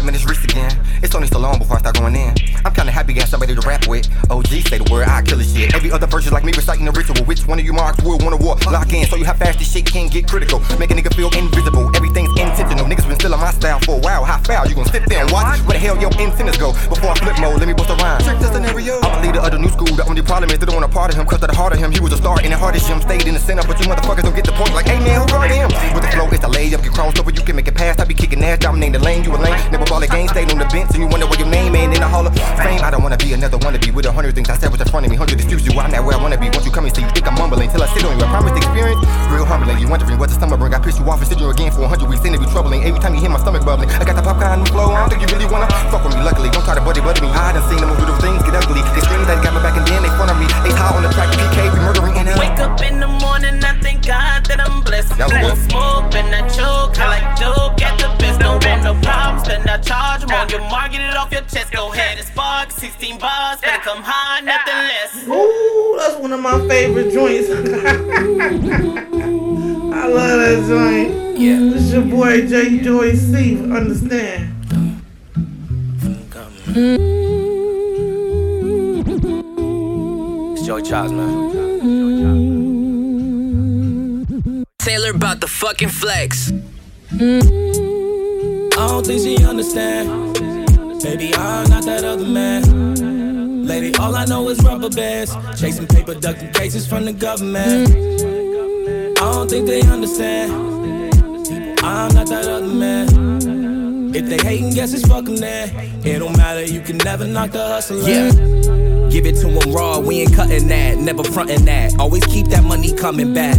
Man, 0.07 0.15
it's 0.15 0.25
again. 0.45 0.71
It's 1.03 1.13
only 1.15 1.27
so 1.27 1.39
long 1.39 1.59
before 1.59 1.75
I 1.75 1.79
start 1.79 1.97
going 1.97 2.15
in. 2.15 2.33
Kinda 2.87 3.03
happy 3.03 3.19
have 3.19 3.27
somebody 3.27 3.53
to 3.53 3.59
rap 3.67 3.85
with. 3.85 4.07
OG 4.31 4.63
say 4.63 4.79
the 4.79 4.87
word, 4.87 5.11
I 5.11 5.21
kill 5.21 5.35
the 5.35 5.43
shit. 5.43 5.75
Every 5.75 5.91
other 5.91 6.07
verse 6.07 6.25
is 6.25 6.31
like 6.31 6.45
me 6.47 6.53
reciting 6.55 6.85
the 6.85 6.95
ritual. 6.95 7.19
Which 7.27 7.43
one 7.43 7.59
of 7.59 7.65
you 7.65 7.73
marks 7.73 7.99
will 7.99 8.15
want 8.23 8.31
a 8.31 8.39
war? 8.39 8.55
Lock 8.71 8.93
in, 8.93 9.03
so 9.11 9.17
you 9.19 9.25
how 9.27 9.35
fast 9.35 9.59
this 9.59 9.67
shit 9.67 9.83
can 9.83 10.07
get 10.07 10.23
critical. 10.23 10.63
Make 10.79 10.91
a 10.91 10.95
nigga 10.95 11.11
feel 11.11 11.27
invisible. 11.35 11.91
Everything's 11.99 12.31
intentional. 12.39 12.87
Niggas 12.87 13.03
been 13.03 13.19
stealing 13.19 13.43
my 13.43 13.51
style 13.51 13.83
for 13.83 13.99
a 13.99 13.99
while. 13.99 14.23
How 14.23 14.39
foul? 14.39 14.71
You 14.71 14.75
gon' 14.75 14.87
sit 14.87 15.03
there 15.09 15.19
and 15.19 15.31
watch 15.35 15.59
where 15.67 15.75
the 15.75 15.83
hell 15.83 15.99
your 15.99 16.15
antennas 16.15 16.55
go 16.55 16.71
before 16.87 17.11
I 17.11 17.15
flip 17.19 17.35
mode? 17.43 17.59
Let 17.59 17.67
me 17.67 17.75
bust 17.75 17.91
a 17.91 17.99
rhyme. 17.99 18.23
Check 18.23 18.39
the 18.39 18.47
scenario. 18.55 19.03
I'm 19.03 19.19
a 19.19 19.27
leader 19.27 19.43
of 19.43 19.51
the 19.51 19.59
new 19.59 19.67
school. 19.67 19.91
The 19.91 20.07
only 20.07 20.23
problem 20.23 20.47
is 20.55 20.59
they 20.59 20.65
don't 20.65 20.79
want 20.79 20.87
a 20.87 20.93
part 20.95 21.11
of 21.11 21.19
him. 21.19 21.27
Cause 21.27 21.43
of 21.43 21.51
the 21.51 21.59
heart 21.59 21.75
of 21.75 21.79
him, 21.83 21.91
he 21.91 21.99
was 21.99 22.15
a 22.15 22.17
star 22.23 22.39
in 22.39 22.55
the 22.55 22.57
hardest 22.57 22.87
gym. 22.87 23.03
Stayed 23.03 23.27
in 23.27 23.35
the 23.35 23.43
center, 23.43 23.67
but 23.67 23.75
you 23.83 23.91
motherfuckers 23.91 24.23
don't 24.23 24.35
get 24.35 24.47
the 24.47 24.55
point. 24.55 24.71
Like, 24.71 24.87
hey 24.87 25.03
man, 25.03 25.19
who 25.19 25.27
guarded 25.27 25.59
him? 25.59 25.67
With 25.91 26.07
the 26.07 26.11
flow, 26.15 26.31
it's 26.31 26.47
a 26.47 26.51
layup. 26.55 26.87
Get 26.87 26.95
crossed 26.95 27.19
over, 27.19 27.35
you 27.35 27.43
can 27.43 27.59
make 27.59 27.67
it 27.67 27.75
pass. 27.75 27.99
I 27.99 28.05
be 28.07 28.15
kicking 28.15 28.39
ass, 28.47 28.59
dominating 28.59 28.95
the 28.95 29.03
lane. 29.03 29.27
You 29.27 29.35
a 29.35 29.39
lane. 29.43 29.59
Never 29.75 29.83
ball 29.83 29.99
a 29.99 30.07
game, 30.07 30.31
stayed 30.31 30.47
on 30.47 30.63
the 30.63 30.69
bench, 30.71 30.95
and 30.95 31.03
you 31.03 31.11
wonder 31.11 31.27
where 31.27 31.39
your 31.39 31.51
name 31.51 31.75
ain't 31.75 31.91
in 31.91 31.99
the 31.99 32.07
hall 32.07 32.25
of 32.25 32.31
fame. 32.55 32.76
I 32.81 32.91
don't 32.91 33.01
wanna 33.01 33.17
be 33.17 33.33
another 33.33 33.57
wannabe 33.57 33.93
with 33.93 34.05
a 34.05 34.11
hundred 34.11 34.35
things 34.35 34.49
I 34.49 34.57
said 34.57 34.71
was 34.71 34.81
in 34.81 34.87
front 34.87 35.05
of 35.05 35.11
me. 35.11 35.17
Hundred 35.17 35.39
excuse 35.39 35.65
you, 35.65 35.73
I'm 35.79 35.91
not 35.91 36.05
where 36.05 36.15
I 36.15 36.21
wanna 36.21 36.37
be. 36.37 36.49
Once 36.49 36.65
you 36.65 36.71
come 36.71 36.85
and 36.85 36.93
see, 36.95 37.01
you 37.01 37.09
think 37.09 37.27
I'm 37.27 37.35
mumbling 37.35 37.69
till 37.69 37.81
I 37.81 37.87
sit 37.93 38.05
on 38.05 38.17
you. 38.17 38.25
I 38.25 38.29
promise 38.29 38.55
experience, 38.57 39.01
real 39.29 39.45
humbling. 39.45 39.79
You 39.79 39.87
wondering 39.87 40.17
what 40.19 40.29
the 40.29 40.37
summer 40.39 40.57
bring? 40.57 40.73
I 40.73 40.79
piss 40.79 40.99
you 40.99 41.05
off 41.09 41.19
and 41.19 41.27
sit 41.27 41.39
you 41.39 41.49
again 41.49 41.71
for 41.71 41.83
a 41.83 41.87
hundred 41.87 42.09
weeks. 42.09 42.23
Ain't 42.25 42.35
it 42.35 42.41
be 42.41 42.49
troubling? 42.51 42.83
Every 42.83 42.99
time 42.99 43.15
you 43.15 43.21
hear 43.21 43.29
my 43.29 43.39
stomach 43.39 43.65
bubbling, 43.65 43.89
I 43.89 44.05
got 44.05 44.15
the 44.15 44.21
popcorn 44.21 44.65
flow. 44.67 44.93
I 44.93 45.01
don't 45.01 45.09
think 45.09 45.21
you 45.25 45.29
really 45.35 45.49
wanna 45.49 45.67
fuck 45.89 46.03
with 46.05 46.15
me. 46.15 46.21
Luckily, 46.21 46.49
don't 46.49 46.63
try 46.63 46.75
to 46.75 46.81
buddy 46.81 47.01
buddy 47.01 47.21
me. 47.21 47.29
I 47.33 47.53
done 47.53 47.65
seen 47.69 47.81
them 47.81 47.93
do 47.97 48.05
the 48.05 48.15
things 48.21 48.41
get 48.43 48.53
ugly. 48.53 48.81
They 48.93 49.01
scream 49.01 49.25
that 49.25 49.41
got 49.43 49.53
my 49.53 49.61
back 49.63 49.75
and 49.77 49.85
then 49.87 50.03
they 50.03 50.11
front 50.13 50.31
of 50.31 50.37
me. 50.37 50.47
They 50.63 50.73
high 50.75 50.93
on 50.93 51.03
the 51.03 51.11
track, 51.15 51.33
PK 51.33 51.73
be 51.73 51.79
murdering 51.81 52.15
in 52.15 52.25
hell. 52.27 52.39
Wake 52.39 52.59
up 52.59 52.77
in 52.83 52.99
the 52.99 53.07
morning, 53.07 53.57
I 53.63 53.73
thank 53.81 54.05
God 54.05 54.45
that 54.47 54.59
I'm 54.61 54.83
blessed. 54.83 55.17
That 55.17 55.33
was 55.33 55.55
I 55.55 55.57
smoke 55.71 56.13
and 56.13 56.29
I 56.29 56.41
choke. 56.51 56.93
I 56.99 57.05
like 57.15 57.27
dope, 57.39 57.77
get 57.77 57.97
the 57.97 58.09
best. 58.21 58.39
Don't 58.39 58.61
want 58.61 58.83
no 58.83 58.93
problems, 59.01 59.47
then 59.47 59.67
I 59.67 59.77
charge 59.81 60.21
them 60.21 60.31
on 60.31 60.49
your 60.49 60.61
mark, 60.69 60.91
get 60.91 61.01
it 61.01 61.15
off 61.17 61.31
your 61.31 61.46
16 62.77 63.17
bars, 63.17 63.59
better 63.59 63.81
come 63.81 64.03
high, 64.03 64.39
nothing 64.41 64.75
less. 64.75 65.27
Ooh, 65.27 65.95
that's 65.97 66.15
one 66.17 66.31
of 66.31 66.39
my 66.39 66.59
favorite 66.67 67.11
joints. 67.11 67.49
I 69.97 70.07
love 70.07 70.39
that 70.39 70.65
joint. 70.67 71.39
Yeah. 71.39 71.57
This 71.73 71.91
your 71.91 72.03
boy 72.03 72.47
J 72.47 72.79
Joy 72.79 73.15
C. 73.15 73.57
Understand? 73.57 74.53
It's 80.53 80.65
Joey 80.67 80.83
Charles, 80.83 81.11
man. 81.13 81.47
Taylor 84.77 85.09
about 85.11 85.41
the 85.41 85.47
fucking 85.47 85.89
flex. 85.89 86.51
I 87.11 87.39
don't 88.87 89.05
think 89.05 89.21
she 89.23 89.43
understand. 89.43 90.26
Baby, 91.03 91.33
I'm 91.35 91.69
not 91.69 91.83
that 91.85 92.03
other 92.03 92.25
man. 92.25 93.65
Lady, 93.65 93.93
all 93.97 94.15
I 94.15 94.25
know 94.25 94.49
is 94.49 94.59
rubber 94.63 94.89
bands. 94.89 95.35
Chasing 95.59 95.87
paper, 95.87 96.15
ducking 96.15 96.51
cases 96.53 96.87
from 96.87 97.05
the 97.05 97.13
government. 97.13 97.89
I 99.19 99.31
don't 99.31 99.49
think 99.49 99.67
they 99.67 99.81
understand. 99.81 100.51
I'm 101.83 102.13
not 102.13 102.27
that 102.27 102.47
other 102.47 102.67
man. 102.67 104.15
If 104.15 104.27
they 104.27 104.37
hating, 104.37 104.73
guess 104.73 104.93
it's 104.93 105.07
fuck 105.07 105.27
'em 105.27 105.35
there. 105.37 105.69
It 106.03 106.19
don't 106.19 106.35
matter, 106.35 106.63
you 106.63 106.81
can 106.81 106.97
never 106.97 107.25
knock 107.27 107.51
the 107.51 107.59
hustle. 107.63 107.99
Yeah. 108.07 108.31
Give 109.09 109.25
it 109.25 109.35
to 109.41 109.49
him 109.49 109.71
raw, 109.73 109.99
we 109.99 110.21
ain't 110.21 110.33
cutting 110.33 110.67
that, 110.67 110.97
never 110.97 111.23
frontin' 111.23 111.65
that. 111.65 111.99
Always 111.99 112.25
keep 112.25 112.47
that 112.47 112.63
money 112.63 112.91
coming 112.93 113.33
back. 113.33 113.57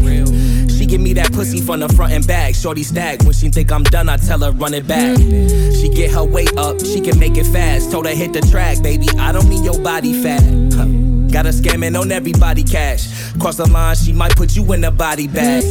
Give 0.88 1.02
me 1.02 1.12
that 1.14 1.32
pussy 1.32 1.60
from 1.60 1.80
the 1.80 1.88
front 1.90 2.12
and 2.12 2.26
back. 2.26 2.54
Shorty 2.54 2.82
stack, 2.82 3.22
when 3.22 3.34
she 3.34 3.50
think 3.50 3.70
I'm 3.70 3.82
done, 3.84 4.08
I 4.08 4.16
tell 4.16 4.40
her 4.40 4.52
run 4.52 4.72
it 4.72 4.86
back. 4.86 5.18
She 5.18 5.90
get 5.90 6.10
her 6.12 6.24
weight 6.24 6.56
up, 6.56 6.80
she 6.80 7.02
can 7.02 7.18
make 7.18 7.36
it 7.36 7.46
fast. 7.46 7.92
Told 7.92 8.06
her 8.06 8.14
hit 8.14 8.32
the 8.32 8.40
track, 8.40 8.82
baby, 8.82 9.06
I 9.18 9.32
don't 9.32 9.48
need 9.50 9.64
your 9.64 9.78
body 9.82 10.14
fat. 10.22 10.42
Huh. 10.72 10.86
Got 11.30 11.44
her 11.44 11.52
scamming 11.52 12.00
on 12.00 12.10
everybody 12.10 12.64
cash. 12.64 13.32
Cross 13.38 13.58
the 13.58 13.68
line, 13.70 13.96
she 13.96 14.14
might 14.14 14.34
put 14.34 14.56
you 14.56 14.72
in 14.72 14.82
a 14.82 14.90
body 14.90 15.28
bag. 15.28 15.62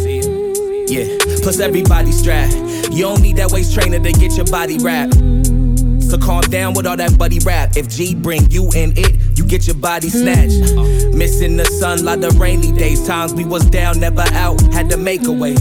Yeah, 0.88 1.18
plus 1.42 1.60
everybody 1.60 2.12
strapped. 2.12 2.54
You 2.92 3.02
don't 3.02 3.22
need 3.22 3.38
that 3.38 3.52
waist 3.52 3.74
trainer 3.74 4.00
to 4.00 4.12
get 4.12 4.38
your 4.38 4.46
body 4.46 4.78
wrapped. 4.78 5.16
So 5.16 6.18
calm 6.18 6.42
down 6.44 6.74
with 6.74 6.88
all 6.88 6.96
that 6.96 7.18
buddy 7.18 7.40
rap. 7.40 7.76
If 7.76 7.90
G 7.90 8.16
bring 8.16 8.50
you 8.50 8.70
in 8.76 8.94
it, 8.96 9.27
you 9.38 9.46
get 9.46 9.68
your 9.68 9.76
body 9.76 10.10
snatched. 10.10 10.52
Mm-hmm. 10.52 11.18
Missing 11.18 11.58
the 11.58 11.66
sun 11.66 12.04
like 12.04 12.20
the 12.20 12.32
rainy 12.32 12.72
days. 12.72 13.06
Times 13.06 13.34
we 13.34 13.46
was 13.46 13.66
down, 13.66 14.00
never 14.00 14.26
out, 14.34 14.60
had 14.74 14.90
to 14.90 14.98
make 14.98 15.26
a 15.28 15.32
way. 15.32 15.56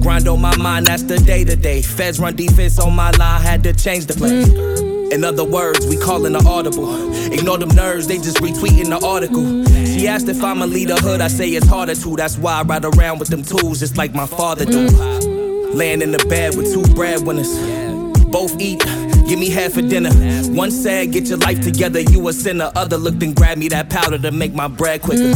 Grind 0.00 0.28
on 0.28 0.40
my 0.40 0.56
mind, 0.56 0.86
that's 0.86 1.02
the 1.04 1.18
day 1.18 1.44
to 1.44 1.56
day. 1.56 1.82
Feds 1.82 2.18
run 2.20 2.36
defense 2.36 2.78
on 2.78 2.94
my 2.94 3.10
line, 3.12 3.40
had 3.40 3.62
to 3.64 3.72
change 3.72 4.06
the 4.06 4.14
play. 4.14 4.44
Mm-hmm. 4.44 5.12
In 5.12 5.24
other 5.24 5.44
words, 5.44 5.86
we 5.86 5.98
callin' 5.98 6.32
the 6.32 6.42
audible. 6.48 7.12
Ignore 7.32 7.58
them 7.58 7.68
nerves, 7.70 8.06
they 8.06 8.16
just 8.16 8.38
retweeting 8.38 8.88
the 8.88 9.06
article. 9.06 9.64
She 9.84 10.08
asked 10.08 10.28
if 10.28 10.42
I'ma 10.42 10.64
lead 10.64 10.90
a 10.90 10.96
hood, 10.96 11.20
I 11.20 11.28
say 11.28 11.50
it's 11.50 11.66
harder 11.66 11.94
to. 11.94 12.16
That's 12.16 12.38
why 12.38 12.60
I 12.60 12.62
ride 12.62 12.84
around 12.84 13.18
with 13.18 13.28
them 13.28 13.42
tools, 13.42 13.80
just 13.80 13.98
like 13.98 14.14
my 14.14 14.26
father 14.26 14.64
do. 14.64 14.88
Mm-hmm. 14.88 15.76
Laying 15.76 16.02
in 16.02 16.12
the 16.12 16.24
bed 16.28 16.56
with 16.56 16.72
two 16.72 16.82
breadwinners. 16.94 17.52
Both 18.32 18.58
eat, 18.58 18.82
give 19.32 19.40
me 19.40 19.48
half 19.48 19.72
for 19.72 19.80
dinner. 19.80 20.12
One 20.52 20.70
said, 20.70 21.10
get 21.10 21.26
your 21.26 21.38
life 21.38 21.62
together, 21.62 22.00
you 22.00 22.28
a 22.28 22.34
sinner. 22.34 22.70
Other 22.76 22.98
looked 22.98 23.22
and 23.22 23.34
grabbed 23.34 23.58
me 23.58 23.68
that 23.68 23.88
powder 23.88 24.18
to 24.18 24.30
make 24.30 24.52
my 24.52 24.68
bread 24.68 25.00
quicker. 25.00 25.32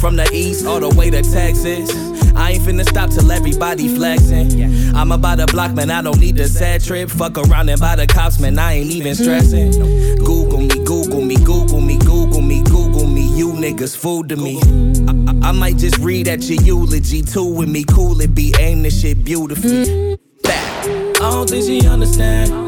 From 0.00 0.14
the 0.14 0.30
east 0.32 0.64
all 0.64 0.78
the 0.78 0.94
way 0.96 1.10
to 1.10 1.22
Texas. 1.22 1.90
I 2.36 2.52
ain't 2.52 2.62
finna 2.62 2.88
stop 2.88 3.10
till 3.10 3.32
everybody 3.32 3.88
flexing. 3.88 4.94
I'm 4.94 5.10
about 5.10 5.38
to 5.38 5.46
block, 5.46 5.72
man. 5.72 5.90
I 5.90 6.02
don't 6.02 6.20
need 6.20 6.36
the 6.36 6.46
sad 6.46 6.84
trip. 6.84 7.10
Fuck 7.10 7.36
around 7.36 7.68
and 7.68 7.80
buy 7.80 7.96
the 7.96 8.06
cops, 8.06 8.38
man. 8.38 8.60
I 8.60 8.74
ain't 8.74 8.90
even 8.92 9.16
stressing. 9.16 9.72
Google 10.18 10.60
me, 10.60 10.84
Google 10.84 11.20
me, 11.20 11.36
Google 11.36 11.80
me, 11.80 11.98
Google 11.98 12.42
me, 12.42 12.62
Google 12.62 13.08
me. 13.08 13.26
You 13.36 13.54
niggas 13.54 13.96
fool 13.96 14.22
to 14.28 14.36
me. 14.36 14.60
I, 15.08 15.32
I, 15.32 15.48
I 15.48 15.52
might 15.52 15.78
just 15.78 15.98
read 15.98 16.28
at 16.28 16.44
your 16.44 16.62
eulogy 16.62 17.22
too 17.22 17.54
with 17.56 17.68
me. 17.68 17.82
Cool 17.82 18.20
it 18.20 18.36
be, 18.36 18.54
aim 18.60 18.82
this 18.82 19.00
shit 19.00 19.24
beautifully. 19.24 20.16
Back. 20.44 20.86
I 20.86 21.30
don't 21.30 21.50
think 21.50 21.64
she 21.64 21.88
understand. 21.88 22.63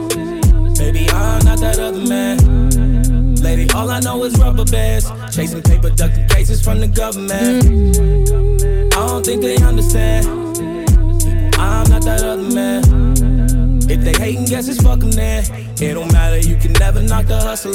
Baby, 0.86 1.10
I'm 1.10 1.44
not 1.44 1.58
that 1.58 1.80
other 1.80 2.06
man. 2.06 3.34
Lady, 3.42 3.68
all 3.74 3.90
I 3.90 3.98
know 3.98 4.22
is 4.22 4.38
rubber 4.38 4.64
bands. 4.64 5.10
Chasing 5.34 5.60
paper, 5.60 5.90
ducking 5.90 6.28
cases 6.28 6.62
from 6.62 6.78
the 6.78 6.86
government. 6.86 7.66
I 8.94 9.06
don't 9.08 9.26
think 9.26 9.42
they 9.42 9.56
understand. 9.56 10.28
I'm 11.58 11.90
not 11.90 12.04
that 12.04 12.22
other 12.22 12.54
man. 12.54 13.80
If 13.90 14.00
they 14.02 14.12
hating, 14.12 14.44
guess 14.44 14.68
it's 14.68 14.80
fuck 14.80 15.02
'em 15.02 15.10
there. 15.10 15.42
It 15.80 15.94
don't 15.94 16.12
matter, 16.12 16.38
you 16.38 16.54
can 16.54 16.72
never 16.74 17.02
knock 17.02 17.26
the 17.26 17.36
hustle 17.36 17.72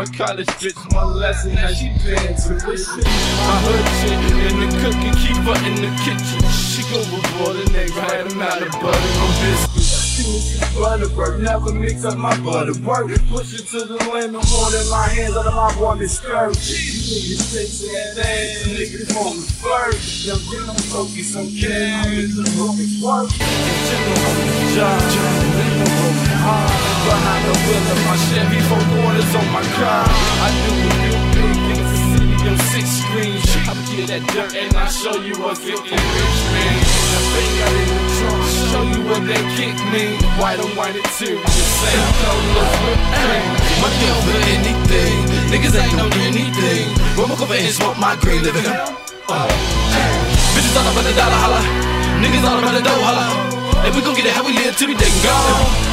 my 0.00 0.06
college 0.16 0.46
bitch, 0.56 0.80
my 0.94 1.04
lesson 1.04 1.54
that 1.56 1.76
she 1.76 1.92
paying 2.00 2.32
tuition. 2.32 3.04
I 3.04 3.54
heard 3.68 3.84
shit 4.00 4.16
in 4.48 4.56
the 4.56 4.68
cooking, 4.80 5.12
keep 5.20 5.36
her 5.44 5.60
in 5.68 5.76
the 5.76 5.92
kitchen. 6.00 6.40
She 6.72 6.80
gon' 6.88 7.04
reward 7.12 7.60
a 7.60 7.68
nigga, 7.68 8.00
had 8.08 8.32
him 8.32 8.40
out 8.40 8.62
of 8.62 8.72
butter 8.80 9.12
on 9.20 9.30
biscuits. 9.44 10.56
Butterwork, 10.72 11.40
never 11.40 11.74
mix 11.74 12.06
up 12.06 12.16
my 12.16 12.32
butterwork. 12.40 13.12
Push 13.28 13.60
it 13.60 13.68
to 13.76 13.84
the 13.84 14.00
limit, 14.08 14.40
I'm 14.40 14.48
holding 14.48 14.88
my 14.88 15.04
hands 15.04 15.36
out 15.36 15.46
of 15.46 15.52
my 15.52 15.68
woman's 15.78 16.12
skirt. 16.12 16.56
You 16.56 16.96
niggas 17.04 17.52
chasing 17.52 17.92
that 17.92 18.24
ass, 18.24 18.72
niggas 18.72 19.12
on 19.20 19.36
the 19.36 19.52
first. 19.60 20.24
Now 20.24 20.40
get 20.48 20.64
them 20.64 20.80
focused 20.88 21.36
on 21.36 21.44
cash, 21.52 22.06
I'm 22.06 22.12
in 22.16 22.40
the 22.40 23.04
work. 23.04 23.28
Get 23.36 23.84
you 23.84 24.16
on 24.16 24.36
the 24.48 24.64
job, 24.72 24.96
trying 25.12 25.40
to 25.44 25.58
make 25.60 25.76
them 25.84 26.40
hard. 26.40 26.89
Behind 27.00 27.42
the 27.48 27.54
wheel 27.64 27.84
of 27.92 28.00
my 28.04 28.16
Chevy, 28.28 28.60
four 28.68 28.82
quarters 28.92 29.32
on 29.34 29.46
my 29.52 29.64
car. 29.78 30.04
I 30.04 30.48
do 30.64 30.72
a 30.76 30.92
few 31.00 31.16
big 31.34 31.54
things 31.68 31.88
the 31.90 31.98
city 32.12 32.30
them 32.44 32.58
six 32.72 32.86
screens. 33.00 33.50
I 33.68 33.72
get 33.90 34.06
that 34.08 34.22
dirt 34.32 34.52
and 34.56 34.72
I 34.76 34.86
show 34.88 35.16
you 35.20 35.34
what 35.40 35.56
getting 35.60 35.84
rich 35.84 36.40
means 36.52 36.88
The 37.12 37.20
finger 37.32 37.70
in 37.80 37.88
the 37.90 38.02
trunk, 38.16 38.42
show 38.70 38.84
you 38.86 39.00
what 39.08 39.22
that 39.28 39.44
kick 39.56 39.76
mean 39.92 40.16
White 40.40 40.60
on 40.60 40.70
white 40.78 40.96
interior, 40.96 41.42
same 41.44 42.06
color, 42.22 42.68
whip 42.84 43.00
cream 43.18 43.60
Money 43.80 44.08
over 44.12 44.36
anything, 44.56 45.16
niggas 45.52 45.74
ain't 45.76 46.00
on 46.00 46.12
anything. 46.20 46.86
Roll 47.16 47.32
over 47.32 47.54
and 47.54 47.72
smoke 47.72 47.98
my 47.98 48.16
green, 48.20 48.42
living. 48.42 48.66
Up 48.66 48.92
uh, 49.28 49.48
Bitches 50.52 50.76
all 50.76 50.88
about 50.90 51.04
the 51.04 51.14
dollar 51.16 51.40
holla, 51.40 51.60
niggas 52.20 52.44
all 52.44 52.58
about 52.58 52.74
the 52.76 52.82
dough 52.82 53.02
holla. 53.04 53.26
If 53.88 53.96
we 53.96 54.02
gon' 54.02 54.14
get 54.14 54.26
it 54.26 54.32
how 54.32 54.44
we 54.44 54.52
live 54.52 54.76
till 54.76 54.88
we 54.88 54.94
dead 54.94 55.12
gone. 55.24 55.89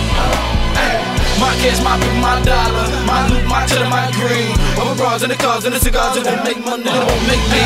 My 1.38 1.54
cash, 1.62 1.78
my 1.86 1.95
people, 2.02 2.17
my 2.17 2.41
dollar, 2.41 2.86
my 3.06 3.28
loot, 3.30 3.45
my 3.45 3.65
cheddar, 3.65 3.89
my 3.89 4.10
green. 4.17 4.58
Over 4.82 4.95
bras 4.97 5.21
and 5.21 5.32
the 5.32 5.38
cars 5.38 5.65
and 5.65 5.73
the 5.73 5.80
cigars, 5.80 6.17
it 6.17 6.26
won't 6.26 6.43
make 6.43 6.58
money, 6.65 6.86
it 6.86 7.04
won't 7.06 7.26
make 7.30 7.45
me. 7.54 7.65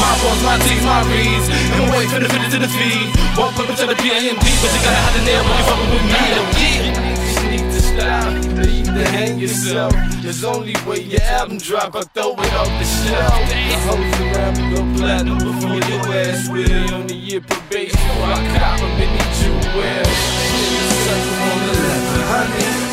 My 0.00 0.12
balls, 0.24 0.40
my 0.42 0.56
teeth, 0.64 0.84
my 0.84 1.04
reeds, 1.12 1.46
and 1.52 1.84
wait 1.92 2.08
for 2.08 2.20
the 2.20 2.28
fit 2.28 2.48
to 2.52 2.58
the 2.58 2.68
feed. 2.68 3.12
Walk 3.36 3.52
up 3.60 3.68
put 3.68 3.76
me 3.76 3.92
the 3.92 3.98
PMD, 4.00 4.40
but 4.40 4.70
you 4.72 4.80
gotta 4.80 5.00
have 5.04 5.14
the 5.16 5.22
nail 5.28 5.42
when 5.44 5.56
you 5.56 5.64
fucking 5.68 5.90
with 5.92 6.06
me. 6.08 6.22
Yeah. 6.32 7.20
Style. 7.90 8.32
You 8.32 8.54
need 8.54 8.84
to 8.84 9.04
hang 9.08 9.38
yourself. 9.38 9.92
There's 10.22 10.44
only 10.44 10.74
way 10.86 11.00
your 11.02 11.22
album 11.22 11.58
drop, 11.58 11.96
I 11.96 12.02
throw 12.02 12.32
it 12.32 12.54
off 12.54 12.68
the 12.78 12.84
shelf. 12.84 13.48
The 13.50 13.76
hoes 13.84 14.20
around 14.20 14.54
me 14.58 14.64
go 14.74 14.80
platinum 14.96 15.38
before 15.38 15.80
your 15.90 16.14
ass 16.14 16.48
will. 16.48 16.94
On 16.94 17.06
the 17.06 17.14
year 17.14 17.40
probation, 17.40 17.98
I 17.98 18.58
cop 18.58 18.78
them 18.78 19.00
in 19.02 19.10
the 19.18 19.24
jewels. 19.38 20.06
Sucker 21.02 21.36
on 21.50 21.58
the 21.66 21.74
left, 21.82 22.28
honey. 22.30 22.89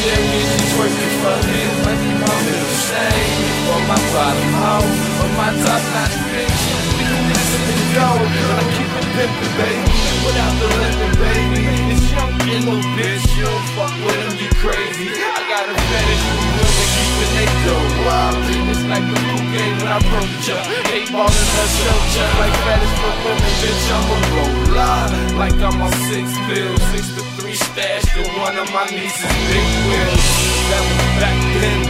Like 0.00 0.16
Sherry, 0.16 0.40
she 0.48 0.56
twerking 0.72 1.14
for 1.20 1.36
me. 1.44 1.60
Money, 1.84 2.12
my 2.24 2.32
middle 2.48 2.76
shame. 2.88 3.68
On 3.68 3.82
my 3.84 4.00
bottom 4.16 4.52
home, 4.56 4.92
on 5.20 5.30
my 5.36 5.50
top 5.60 5.82
notch 5.92 6.16
bitch. 6.32 6.60
We 6.96 7.04
can 7.04 7.22
listen 7.28 7.60
and 7.68 7.84
go, 7.92 8.08
but 8.16 8.56
I 8.56 8.64
keep 8.72 8.92
it 8.96 9.06
pimpin', 9.12 9.52
baby. 9.60 9.92
Without 10.24 10.54
the 10.56 10.68
lemon, 10.80 11.12
baby. 11.20 11.64
This 11.92 12.04
young 12.12 12.32
little 12.48 12.80
bitch, 12.96 13.28
you 13.36 13.44
don't 13.44 13.66
fuck 13.76 13.92
with 14.00 14.20
him, 14.24 14.34
you 14.40 14.48
crazy. 14.64 15.08
I 15.20 15.40
got 15.52 15.68
a 15.68 15.74
fetish 15.76 16.24
for 16.32 16.48
women 16.56 16.88
keeping 16.96 17.32
they 17.36 17.48
go 17.68 17.76
wild. 18.06 18.59
Like 18.90 19.06
a 19.06 19.22
game 19.54 19.78
when 19.78 19.86
I 19.86 20.02
approach 20.02 20.50
ya. 20.50 20.58
Eight 20.90 21.06
ball 21.14 21.30
in 21.30 21.48
her 21.54 21.68
show 21.78 22.26
like 22.42 22.56
fetish 22.66 22.94
for 22.98 23.14
women, 23.22 23.52
bitch. 23.62 23.86
I'm 23.86 24.02
a 24.10 24.18
roller. 24.34 25.38
Like 25.38 25.54
I'm 25.62 25.78
on 25.78 25.94
six 26.10 26.26
pills, 26.50 26.82
six 26.90 27.06
to 27.14 27.22
three 27.38 27.54
stash 27.54 28.02
to 28.18 28.26
one 28.34 28.58
of 28.58 28.66
my 28.74 28.90
nieces' 28.90 29.30
big 29.46 29.66
wheels. 29.86 30.26
That 30.74 30.82
was 30.90 31.06
back 31.22 31.38
then 31.54 31.80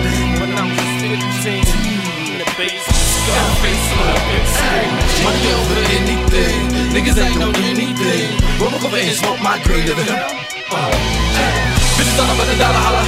when 0.45 0.51
I 0.53 0.69
was 0.69 0.93
15. 1.01 2.37
In 2.37 2.45
the 2.45 2.49
base, 2.61 2.85
Scarface 2.85 3.89
on 3.97 4.07
a 4.13 4.21
big 4.29 4.45
screen. 4.61 4.93
Money 5.25 5.53
over 5.57 5.81
anything. 5.97 6.61
Niggas 6.93 7.17
ain't 7.17 7.41
know 7.41 7.53
anything. 7.65 8.29
Roll 8.61 8.77
up 8.77 8.93
and 8.93 9.17
smoke 9.17 9.41
my 9.41 9.57
green 9.65 9.89
living. 9.89 10.05
Uh, 10.05 10.93
hey. 11.33 11.57
Bitches 11.97 12.21
all 12.21 12.29
about 12.29 12.45
the 12.45 12.57
dollar 12.61 12.83
holla. 12.85 13.03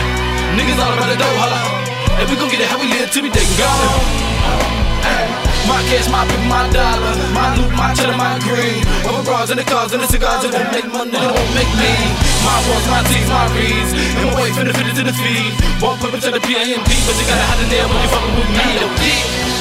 Niggas 0.56 0.80
all 0.80 0.96
about 0.96 1.12
the 1.12 1.16
dough 1.20 1.36
holla. 1.44 1.91
And 2.22 2.30
we 2.30 2.38
gon' 2.38 2.54
get 2.54 2.62
it 2.62 2.70
how 2.70 2.78
we 2.78 2.86
live 2.86 3.10
till 3.10 3.26
we 3.26 3.34
dead 3.34 3.42
and 3.42 3.58
gone. 3.58 3.98
My 5.66 5.82
cash, 5.90 6.06
my 6.06 6.22
paper, 6.22 6.46
my 6.46 6.70
dollar, 6.70 7.18
my 7.34 7.50
loot, 7.58 7.74
my 7.74 7.90
cheddar, 7.98 8.14
my 8.14 8.38
green. 8.46 8.78
Overalls 9.02 9.50
and 9.50 9.58
the 9.58 9.66
cars 9.66 9.90
and 9.90 9.98
the 9.98 10.06
cigars, 10.06 10.46
it 10.46 10.54
won't 10.54 10.70
make 10.70 10.86
money, 10.86 11.10
it 11.10 11.18
won't 11.18 11.50
make 11.58 11.72
me. 11.74 11.90
My 12.46 12.62
walls, 12.70 12.86
my 12.86 13.02
teeth, 13.10 13.26
my 13.26 13.50
reeds. 13.58 13.90
And 14.22 14.30
my 14.30 14.38
wife 14.38 14.54
finna 14.54 14.70
fit 14.70 14.86
it 14.86 14.94
to 15.02 15.04
the 15.10 15.10
feed. 15.18 15.50
Won't 15.82 15.98
put 15.98 16.14
it 16.14 16.22
to 16.22 16.30
the 16.30 16.38
PIMP, 16.38 16.86
but 16.86 17.14
you 17.18 17.26
gotta 17.26 17.42
have 17.42 17.58
the 17.58 17.66
nail 17.66 17.90
when 17.90 17.98
you 17.98 18.10
fucking 18.14 18.34
with 18.38 18.50
me, 18.54 19.51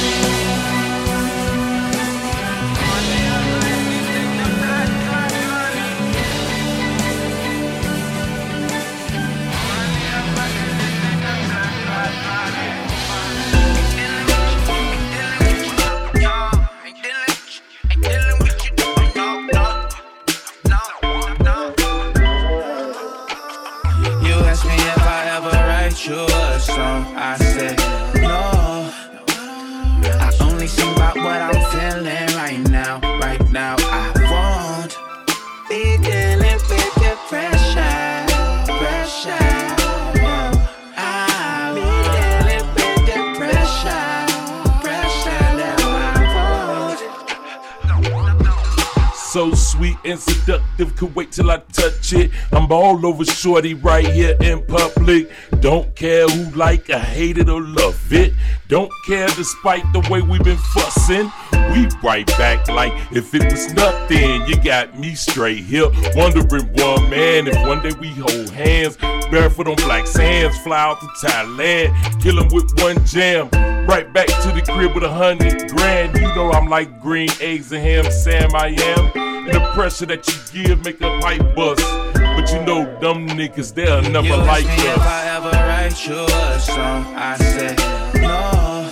all 52.72 53.04
over 53.06 53.24
shorty 53.24 53.74
right 53.74 54.06
here 54.06 54.36
in 54.40 54.64
public. 54.66 55.30
Don't 55.60 55.94
care 55.94 56.26
who 56.26 56.50
like 56.56 56.90
or 56.90 56.98
hate 56.98 57.38
it 57.38 57.48
or 57.48 57.60
love 57.60 58.12
it. 58.12 58.32
Don't 58.68 58.92
care 59.06 59.28
despite 59.28 59.84
the 59.92 60.00
way 60.10 60.22
we've 60.22 60.42
been 60.42 60.56
fussing. 60.74 61.30
We 61.72 61.88
right 62.02 62.26
back 62.38 62.68
like 62.68 62.92
if 63.12 63.34
it 63.34 63.44
was 63.50 63.72
nothing. 63.74 64.46
You 64.46 64.60
got 64.62 64.98
me 64.98 65.14
straight 65.14 65.64
here, 65.64 65.88
wondering 66.16 66.66
one 66.74 67.10
man 67.10 67.46
if 67.46 67.66
one 67.66 67.82
day 67.82 67.92
we 68.00 68.08
hold 68.08 68.50
hands. 68.50 68.96
Barefoot 69.30 69.68
on 69.68 69.76
black 69.76 70.06
sands, 70.06 70.58
fly 70.58 70.78
out 70.78 71.00
to 71.00 71.06
Thailand, 71.26 72.22
kill 72.22 72.38
'em 72.38 72.48
with 72.52 72.70
one 72.78 73.04
jam. 73.06 73.48
Right 73.86 74.12
back 74.12 74.26
to 74.26 74.48
the 74.54 74.62
crib 74.62 74.94
with 74.94 75.04
a 75.04 75.10
hundred 75.10 75.70
grand. 75.70 76.16
You 76.16 76.28
know 76.34 76.52
I'm 76.52 76.68
like 76.68 77.00
green 77.00 77.30
eggs 77.40 77.72
and 77.72 77.82
ham, 77.82 78.10
Sam 78.10 78.54
I 78.54 78.68
am. 78.68 79.10
And 79.14 79.54
the 79.54 79.60
pressure 79.74 80.06
that 80.06 80.26
you 80.52 80.64
give 80.64 80.84
make 80.84 81.00
a 81.00 81.18
pipe 81.20 81.54
bust. 81.56 82.11
But 82.42 82.52
you 82.52 82.62
know, 82.64 82.98
dumb 82.98 83.28
niggas, 83.28 83.72
they'll 83.72 84.02
never 84.02 84.26
You 84.26 84.36
like 84.36 84.66
asked 84.66 84.84
me 84.84 84.90
if. 84.90 84.98
I 84.98 85.28
ever 85.36 85.50
write 85.50 86.06
you 86.08 86.24
a 86.24 86.58
song. 86.58 87.06
I 87.14 87.36
said 87.36 87.78
no. 88.20 88.90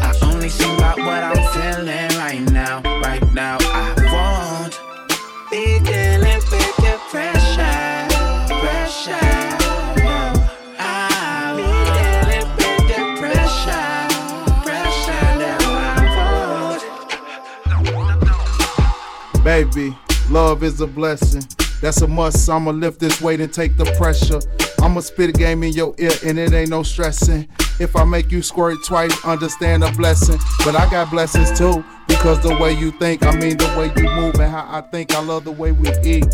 I 0.00 0.14
only 0.22 0.48
sing 0.48 0.74
about 0.74 0.96
what 0.96 1.22
I'm 1.22 1.36
feeling 1.52 2.08
right 2.18 2.40
now. 2.50 2.80
Right 3.02 3.22
now, 3.34 3.58
I 3.60 3.92
won't 4.10 4.80
be 5.50 5.78
dealing 5.84 6.40
with 6.50 6.76
the 6.80 6.98
pressure. 7.10 8.08
Pressure. 8.48 9.58
I'll 10.78 11.56
dealing 11.58 12.48
with 12.56 12.82
the 12.88 13.00
pressure. 13.20 14.08
Pressure. 14.64 15.28
I 17.68 17.76
won't. 19.34 19.44
Baby, 19.44 19.94
love 20.30 20.62
is 20.62 20.80
a 20.80 20.86
blessing. 20.86 21.44
That's 21.84 22.00
a 22.00 22.08
must. 22.08 22.48
I'ma 22.48 22.70
lift 22.70 22.98
this 22.98 23.20
weight 23.20 23.42
and 23.42 23.52
take 23.52 23.76
the 23.76 23.84
pressure. 23.98 24.40
I'ma 24.82 25.00
spit 25.00 25.28
a 25.28 25.32
game 25.34 25.62
in 25.62 25.74
your 25.74 25.94
ear 25.98 26.12
and 26.24 26.38
it 26.38 26.54
ain't 26.54 26.70
no 26.70 26.82
stressing. 26.82 27.46
If 27.78 27.94
I 27.94 28.04
make 28.04 28.32
you 28.32 28.40
squirt 28.40 28.78
twice, 28.86 29.14
understand 29.22 29.84
a 29.84 29.92
blessing. 29.92 30.38
But 30.64 30.76
I 30.76 30.88
got 30.90 31.10
blessings 31.10 31.58
too, 31.58 31.84
because 32.08 32.40
the 32.40 32.56
way 32.56 32.72
you 32.72 32.90
think, 32.92 33.26
I 33.26 33.36
mean 33.36 33.58
the 33.58 33.66
way 33.76 33.92
you 34.02 34.10
move 34.14 34.36
and 34.36 34.50
how 34.50 34.66
I 34.66 34.80
think, 34.80 35.14
I 35.14 35.20
love 35.20 35.44
the 35.44 35.52
way 35.52 35.72
we 35.72 35.90
eat. 36.02 36.24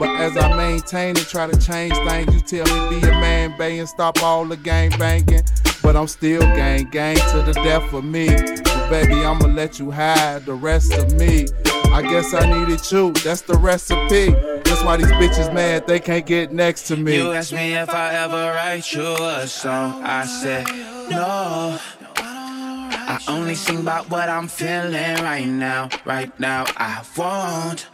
But 0.00 0.08
as 0.18 0.36
I 0.36 0.56
maintain 0.56 1.16
and 1.16 1.24
try 1.24 1.46
to 1.46 1.56
change 1.56 1.94
things, 2.08 2.34
you 2.34 2.40
tell 2.40 2.90
me 2.90 2.98
be 2.98 3.06
a 3.06 3.12
man, 3.12 3.56
bay 3.56 3.78
and 3.78 3.88
stop 3.88 4.20
all 4.24 4.44
the 4.44 4.56
gang 4.56 4.90
banging. 4.98 5.42
But 5.84 5.94
I'm 5.94 6.08
still 6.08 6.40
gang, 6.40 6.90
gang 6.90 7.14
to 7.14 7.42
the 7.42 7.52
death 7.62 7.88
for 7.92 8.02
me. 8.02 8.26
But 8.26 8.90
baby, 8.90 9.24
I'ma 9.24 9.46
let 9.54 9.78
you 9.78 9.92
hide 9.92 10.46
the 10.46 10.54
rest 10.54 10.92
of 10.94 11.12
me. 11.12 11.46
I 11.92 12.02
guess 12.02 12.34
I 12.34 12.44
needed 12.58 12.80
you, 12.90 13.12
that's 13.12 13.42
the 13.42 13.54
recipe. 13.54 14.59
That's 14.70 14.84
why 14.84 14.96
these 14.98 15.06
bitches 15.08 15.52
mad, 15.52 15.88
they 15.88 15.98
can't 15.98 16.24
get 16.24 16.52
next 16.52 16.86
to 16.86 16.96
me. 16.96 17.16
You 17.16 17.32
asked 17.32 17.52
me 17.52 17.74
if 17.74 17.90
I 17.90 18.14
ever 18.14 18.52
write 18.54 18.92
you 18.92 19.16
a 19.16 19.44
song. 19.48 20.00
I 20.04 20.24
said 20.24 20.64
no. 21.10 21.76
I 22.16 23.18
only 23.26 23.56
sing 23.56 23.80
about 23.80 24.08
what 24.10 24.28
I'm 24.28 24.46
feeling 24.46 25.16
right 25.24 25.44
now. 25.44 25.88
Right 26.04 26.30
now, 26.38 26.66
I 26.76 27.02
won't 27.16 27.88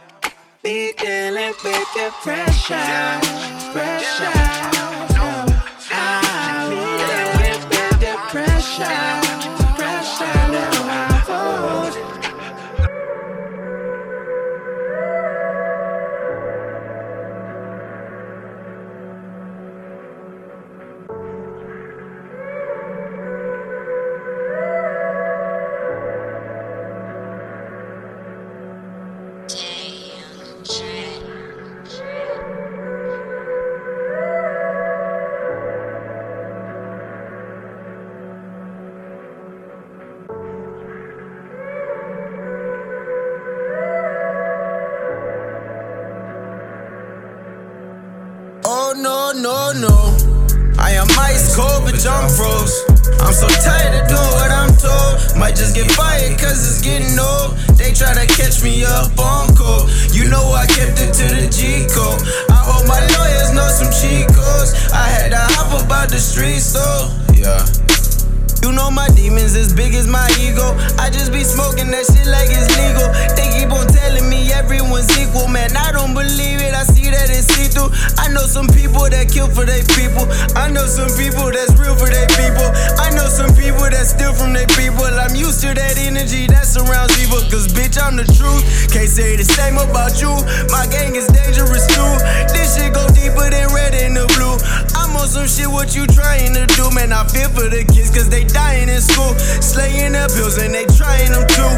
be 0.61 0.93
dealing 0.99 1.55
with 1.63 1.93
the 1.95 2.13
pressure. 2.21 2.75
Pressure. 3.73 4.96
No, 49.41 49.71
no. 49.71 50.17
I 50.77 50.91
am 50.91 51.07
ice 51.19 51.55
cold, 51.55 51.83
bitch, 51.85 52.05
I'm 52.09 52.29
froze. 52.29 52.85
I'm 53.21 53.33
so 53.33 53.47
tired 53.47 53.93
of 54.01 54.07
doing 54.07 54.31
what 54.37 54.51
I'm 54.51 54.73
told. 54.77 55.37
Might 55.37 55.55
just 55.55 55.75
get 55.75 55.89
fired, 55.91 56.37
cause 56.39 56.57
it's 56.65 56.81
getting 56.81 57.17
old. 57.19 57.57
They 57.77 57.93
try 57.93 58.13
to 58.13 58.25
catch 58.27 58.63
me 58.63 58.83
up 58.85 59.17
on 59.19 59.55
cold. 59.55 59.89
You 60.11 60.29
know 60.29 60.43
I 60.53 60.65
kept 60.67 61.01
it 61.01 61.13
to 61.13 61.25
the 61.33 61.47
G 61.49 61.85
code. 61.93 62.21
I 62.49 62.61
hope 62.61 62.87
my 62.87 62.99
lawyers 62.99 63.53
know 63.53 63.67
some 63.69 63.91
chicos. 63.93 64.91
I 64.91 65.07
had 65.07 65.31
cheat 65.31 65.57
code. 65.69 65.85
about 65.85 66.09
the 66.09 66.17
streets 66.17 66.73
though. 66.73 67.09
Yeah. 67.33 67.76
You 68.67 68.73
know 68.73 68.91
my 68.91 69.07
demons 69.15 69.55
as 69.55 69.71
big 69.71 69.95
as 69.95 70.11
my 70.11 70.27
ego. 70.43 70.75
I 70.99 71.07
just 71.07 71.31
be 71.31 71.39
smoking 71.47 71.87
that 71.95 72.03
shit 72.03 72.27
like 72.27 72.51
it's 72.51 72.67
legal. 72.75 73.07
They 73.39 73.47
keep 73.55 73.71
on 73.71 73.87
telling 73.87 74.27
me 74.27 74.51
everyone's 74.51 75.07
equal, 75.15 75.47
man. 75.47 75.71
I 75.71 75.95
don't 75.95 76.11
believe 76.11 76.59
it. 76.59 76.75
I 76.75 76.83
see 76.83 77.07
that 77.07 77.31
it's 77.31 77.47
see 77.47 77.71
through. 77.71 77.95
I 78.19 78.27
know 78.27 78.43
some 78.43 78.67
people 78.67 79.07
that 79.07 79.31
kill 79.31 79.47
for 79.47 79.63
their 79.63 79.87
people. 79.95 80.27
I 80.59 80.67
know 80.67 80.83
some 80.83 81.07
people 81.15 81.47
that's 81.47 81.79
real 81.79 81.95
for 81.95 82.11
their 82.11 82.27
people. 82.35 82.67
I 82.99 83.07
know 83.15 83.31
some 83.31 83.55
people 83.55 83.87
that 83.87 84.03
steal 84.03 84.35
from 84.35 84.51
their 84.51 84.67
people. 84.75 85.07
I'm 85.15 85.31
used 85.31 85.63
to 85.63 85.71
that 85.71 85.95
energy 85.95 86.51
that 86.51 86.67
surrounds 86.67 87.15
evil. 87.23 87.39
Cause 87.47 87.71
bitch, 87.71 87.95
I'm 87.95 88.19
the 88.19 88.27
truth. 88.27 88.67
Can't 88.91 89.07
say 89.07 89.39
the 89.39 89.47
same 89.47 89.79
about 89.79 90.19
you. 90.19 90.35
My 90.75 90.83
gang 90.91 91.15
is 91.15 91.31
dangerous 91.31 91.87
too. 91.87 92.11
This 92.51 92.75
shit 92.75 92.91
go 92.91 93.07
deeper 93.15 93.47
than 93.47 93.71
red 93.71 93.95
and 93.95 94.19
the 94.19 94.27
blue. 94.35 94.59
I'm 95.07 95.15
on 95.15 95.27
some 95.27 95.47
shit, 95.47 95.71
what 95.71 95.95
you 95.95 96.03
trying 96.03 96.51
to 96.51 96.67
do, 96.75 96.91
man? 96.91 97.15
I 97.15 97.23
feel 97.31 97.47
for 97.55 97.71
the 97.71 97.87
kids 97.87 98.11
cause 98.11 98.27
they 98.27 98.43
dying 98.43 98.91
in 98.91 98.99
school. 98.99 99.31
Slaying 99.63 100.11
their 100.11 100.27
bills 100.27 100.59
and 100.59 100.75
they 100.75 100.83
trying 100.99 101.31
them 101.31 101.47
too. 101.47 101.71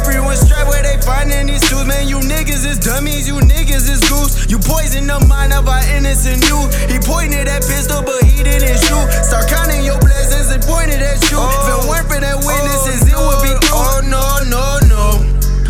Everyone's 0.00 0.40
strapped 0.40 0.72
where 0.72 0.80
they 0.80 0.96
finding 1.04 1.52
these 1.52 1.60
tools, 1.68 1.84
man. 1.84 2.08
You 2.08 2.24
niggas 2.24 2.64
is 2.64 2.80
dummies, 2.80 3.28
you 3.28 3.36
niggas 3.36 3.84
is 3.84 4.00
goose. 4.08 4.48
You 4.48 4.56
poison 4.56 5.04
the 5.06 5.20
mind 5.28 5.52
of 5.52 5.68
our 5.68 5.84
innocent 5.92 6.40
youth. 6.48 6.72
He 6.88 6.96
pointed 7.04 7.52
that 7.52 7.68
pistol, 7.68 8.00
but 8.00 8.24
he 8.24 8.40
didn't 8.40 8.80
shoot. 8.80 9.06
Start 9.28 9.52
counting 9.52 9.84
your 9.84 10.00
blessings 10.00 10.48
and 10.48 10.64
pointed 10.64 11.04
at 11.04 11.20
you. 11.28 11.36
Oh. 11.36 11.52
if 11.52 11.64
it 11.68 11.80
weren't 11.84 12.08
for 12.08 12.16
that 12.16 12.40
witnesses, 12.40 13.04
it 13.04 13.12
would 13.12 13.40
be 13.44 13.52
through. 13.60 13.76
Oh 13.76 14.00
no, 14.08 14.24
no. 14.48 14.79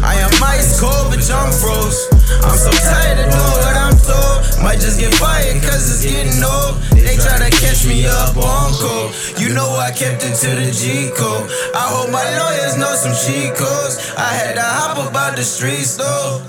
I 0.02 0.16
am 0.16 0.32
ice 0.42 0.80
cold, 0.80 1.12
bitch, 1.12 1.28
I'm 1.28 1.52
froze. 1.52 2.08
I'm 2.40 2.56
so 2.56 2.72
tired 2.72 3.20
of 3.20 3.28
doing 3.28 3.56
what 3.60 3.76
I'm 3.76 3.96
told. 4.00 4.64
Might 4.64 4.80
just 4.80 4.98
get 4.98 5.12
fired, 5.14 5.60
cause 5.62 5.92
it's 5.92 6.04
getting 6.04 6.40
old. 6.42 6.80
They 6.96 7.16
try 7.16 7.36
to 7.36 7.50
catch 7.52 7.84
me 7.84 8.06
up 8.06 8.36
on 8.36 8.72
cold. 8.80 9.12
You 9.36 9.52
know 9.52 9.68
I 9.76 9.90
kept 9.90 10.24
it 10.24 10.34
to 10.40 10.50
the 10.56 10.72
G 10.72 11.12
code. 11.12 11.50
I 11.76 11.84
hope 11.92 12.10
my 12.10 12.24
lawyers 12.24 12.78
know 12.80 12.94
some 12.96 13.12
cheat 13.12 13.54
codes. 13.54 14.12
I 14.16 14.32
had 14.32 14.54
to 14.54 14.64
hop 14.64 15.10
about 15.10 15.36
the 15.36 15.44
streets 15.44 15.96
though. 15.96 16.46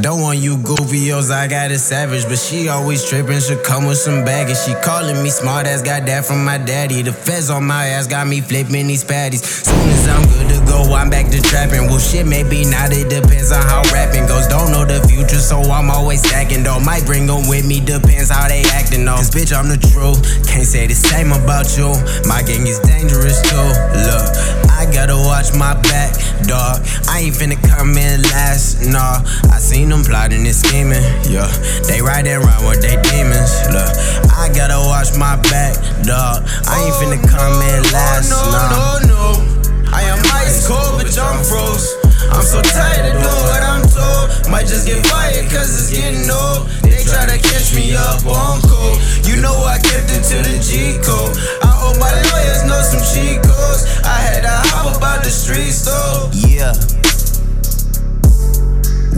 Don't 0.00 0.22
want 0.22 0.38
you 0.38 0.56
goofios, 0.56 1.30
I 1.30 1.46
got 1.48 1.70
a 1.70 1.78
savage, 1.78 2.24
but 2.24 2.38
she 2.38 2.68
always 2.68 3.08
trippin', 3.08 3.40
she 3.40 3.56
come 3.56 3.86
with 3.86 3.98
some 3.98 4.24
baggage. 4.24 4.56
She 4.56 4.74
calling 4.82 5.22
me 5.22 5.28
smart 5.28 5.66
ass, 5.66 5.82
got 5.82 6.06
that 6.06 6.24
from 6.24 6.44
my 6.44 6.56
daddy. 6.56 7.02
The 7.02 7.12
feds 7.12 7.50
on 7.50 7.64
my 7.64 7.88
ass 7.88 8.06
got 8.06 8.26
me 8.26 8.40
flipping 8.40 8.86
these 8.86 9.04
patties. 9.04 9.44
Soon 9.44 9.88
as 9.90 10.08
I'm 10.08 10.22
good 10.28 10.51
to 10.72 10.88
go, 10.88 10.94
I'm 10.94 11.10
back 11.10 11.30
to 11.30 11.40
trapping. 11.40 11.86
Well, 11.86 11.98
shit, 11.98 12.26
maybe 12.26 12.64
not, 12.64 12.92
it 12.92 13.08
depends 13.08 13.52
on 13.52 13.62
how 13.62 13.82
rapping 13.92 14.26
goes. 14.26 14.46
Don't 14.46 14.72
know 14.72 14.84
the 14.84 15.00
future, 15.08 15.40
so 15.40 15.60
I'm 15.60 15.90
always 15.90 16.20
stacking 16.20 16.62
though. 16.62 16.80
Might 16.80 17.04
bring 17.04 17.26
them 17.26 17.48
with 17.48 17.66
me, 17.66 17.80
depends 17.80 18.30
how 18.30 18.48
they 18.48 18.62
acting 18.72 19.04
though. 19.04 19.16
Cause 19.16 19.30
bitch, 19.30 19.52
I'm 19.52 19.68
the 19.68 19.78
truth, 19.78 20.22
can't 20.46 20.66
say 20.66 20.86
the 20.86 20.94
same 20.94 21.32
about 21.32 21.76
you. 21.76 21.92
My 22.28 22.42
gang 22.42 22.66
is 22.66 22.78
dangerous 22.80 23.40
too. 23.42 23.68
Look, 24.06 24.26
I 24.70 24.88
gotta 24.92 25.16
watch 25.16 25.52
my 25.54 25.74
back, 25.82 26.14
dog. 26.46 26.80
I 27.08 27.28
ain't 27.28 27.36
finna 27.36 27.58
come 27.60 27.96
in 27.96 28.22
last, 28.32 28.82
nah. 28.86 29.20
I 29.52 29.58
seen 29.58 29.88
them 29.88 30.02
plotting 30.02 30.46
and 30.46 30.56
scheming, 30.56 31.04
yeah. 31.28 31.48
They 31.88 32.00
riding 32.00 32.36
around 32.36 32.64
with 32.66 32.82
they 32.82 32.96
demons, 33.10 33.52
look. 33.72 33.92
I 34.32 34.50
gotta 34.54 34.80
watch 34.88 35.16
my 35.16 35.36
back, 35.50 35.76
dog. 36.04 36.44
I 36.66 36.86
ain't 36.86 36.96
finna 36.96 37.20
come 37.28 37.60
in 37.62 37.80
oh, 37.84 37.92
last, 37.92 38.30
nah. 38.30 39.61
I 39.92 40.02
am 40.08 40.18
ice 40.32 40.66
cold, 40.66 41.00
bitch, 41.00 41.20
I'm 41.20 41.44
froze. 41.44 41.96
I'm 42.32 42.42
so 42.42 42.62
tired 42.62 43.12
of 43.12 43.20
doing 43.20 43.44
what 43.52 43.62
I'm 43.62 43.84
told. 43.84 44.50
Might 44.50 44.66
just 44.66 44.86
get 44.86 45.04
fired, 45.06 45.50
cause 45.50 45.68
it's 45.68 45.92
getting 45.92 46.24
old. 46.32 46.68
They 46.80 47.04
try 47.04 47.28
to 47.28 47.36
catch 47.36 47.74
me 47.74 47.94
up 47.94 48.24
on 48.24 48.60
cold. 48.64 48.98
You 49.28 49.40
know 49.40 49.52
I 49.52 49.76
kept 49.78 50.08
it 50.08 50.24
to 50.32 50.38
the 50.48 50.56
G 50.64 50.96
code. 51.04 51.36
I 51.60 51.68
hope 51.76 52.00
my 52.00 52.08
lawyers 52.08 52.64
know 52.64 52.80
some 52.80 53.04
cheat 53.04 53.44
codes. 53.44 53.84
I 54.04 54.16
had 54.16 54.42
to 54.42 54.56
hop 54.72 54.96
about 54.96 55.24
the 55.24 55.30
streets 55.30 55.84
though. 55.84 56.30
Yeah. 56.32 56.72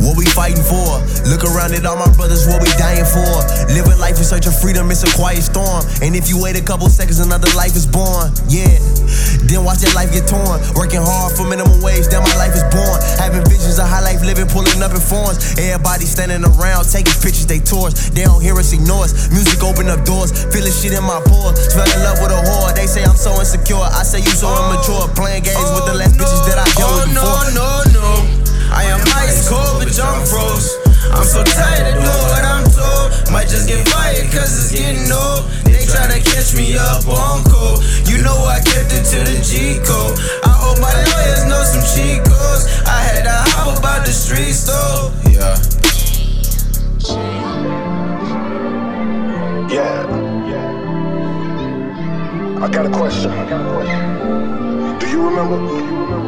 What 0.02 0.16
we 0.18 0.26
fighting 0.26 0.62
for? 0.62 1.00
Look 1.30 1.44
around 1.44 1.72
at 1.72 1.86
all 1.86 1.96
my 1.96 2.10
brothers, 2.18 2.46
what 2.46 2.60
we 2.60 2.68
dying 2.76 3.06
for? 3.06 3.30
Living 3.72 3.98
life 3.98 4.18
in 4.18 4.24
search 4.24 4.46
of 4.46 4.54
freedom, 4.58 4.90
it's 4.90 5.02
a 5.06 5.10
quiet 5.16 5.42
storm. 5.42 5.84
And 6.02 6.14
if 6.16 6.28
you 6.28 6.40
wait 6.40 6.56
a 6.58 6.62
couple 6.64 6.88
seconds, 6.90 7.20
another 7.20 7.48
life 7.56 7.74
is 7.76 7.86
born. 7.86 8.32
Yeah. 8.48 8.76
Then 9.46 9.62
watch 9.64 9.80
that 9.84 9.92
life 9.94 10.10
get 10.12 10.26
torn. 10.26 10.60
Working 10.74 11.04
hard 11.04 11.36
for 11.36 11.44
minimum 11.48 11.80
wage, 11.84 12.08
then 12.08 12.20
my 12.24 12.34
life 12.36 12.52
is 12.56 12.64
born. 12.72 12.98
Having 13.20 13.44
visions 13.48 13.78
of 13.78 13.86
high 13.88 14.02
life 14.02 14.20
living, 14.24 14.48
pulling 14.48 14.80
up 14.82 14.92
in 14.92 15.00
forms. 15.00 15.40
Everybody 15.60 16.04
standing 16.08 16.42
around, 16.44 16.88
taking 16.88 17.14
pictures, 17.22 17.46
they 17.46 17.60
tours. 17.60 18.10
They 18.12 18.24
don't 18.24 18.40
hear 18.42 18.56
us, 18.58 18.72
ignore 18.72 19.04
us. 19.08 19.30
Music 19.30 19.60
open 19.62 19.88
up 19.88 20.04
doors, 20.04 20.32
feeling 20.52 20.72
shit 20.72 20.92
in 20.96 21.04
my 21.04 21.20
pores. 21.28 21.56
Fell 21.72 21.86
in 21.86 22.00
love 22.04 22.18
with 22.20 22.32
a 22.32 22.40
whore. 22.44 22.72
They 22.74 22.88
say 22.88 23.04
I'm 23.04 23.16
so 23.16 23.36
insecure. 23.40 23.80
I 23.84 24.02
say 24.02 24.20
you 24.20 24.32
so 24.34 24.48
immature. 24.48 25.06
Playing 25.16 25.44
games 25.44 25.68
with 25.76 25.86
the 25.86 25.94
last 25.96 26.16
bitches 26.18 26.42
that 26.50 26.58
I 26.60 26.66
dealt 26.76 26.92
Oh 26.92 27.04
with 27.04 27.14
no, 27.14 27.24
before. 27.24 27.46
no, 27.54 27.68
no. 27.94 28.43
I 28.74 28.84
am 28.90 29.00
ice 29.14 29.48
cold, 29.48 29.82
bitch, 29.82 30.02
I'm 30.02 30.26
froze. 30.26 30.74
I'm 31.14 31.22
so 31.22 31.44
tired 31.44 31.94
of 31.94 32.02
doing 32.02 32.26
what 32.26 32.42
I'm 32.42 32.66
told. 32.66 33.30
Might 33.30 33.46
just 33.46 33.68
get 33.68 33.86
fired, 33.86 34.26
cause 34.34 34.50
it's 34.50 34.72
getting 34.74 35.06
old. 35.14 35.46
They 35.62 35.86
try 35.86 36.10
to 36.10 36.18
catch 36.18 36.56
me 36.56 36.76
up 36.76 37.06
on 37.06 37.44
cold. 37.44 37.84
You 38.10 38.18
know 38.22 38.34
I 38.34 38.58
kept 38.58 38.90
it 38.90 39.06
to 39.14 39.22
the 39.22 39.38
G 39.46 39.78
code. 39.86 40.18
I 40.42 40.50
hope 40.50 40.82
my 40.82 40.90
lawyers 40.90 41.46
know 41.46 41.62
some 41.62 41.86
cheat 41.94 42.24
codes. 42.26 42.66
I 42.82 42.98
had 42.98 43.22
to 43.22 43.36
hop 43.54 43.78
about 43.78 44.04
the 44.04 44.12
streets 44.12 44.66
though. 44.66 45.14
Yeah. 45.30 45.54
Yeah. 49.70 50.02
I 52.60 52.68
got 52.68 52.86
a 52.86 52.90
question. 52.90 53.30
Do 54.98 55.06
you 55.08 55.28
remember? 55.28 56.23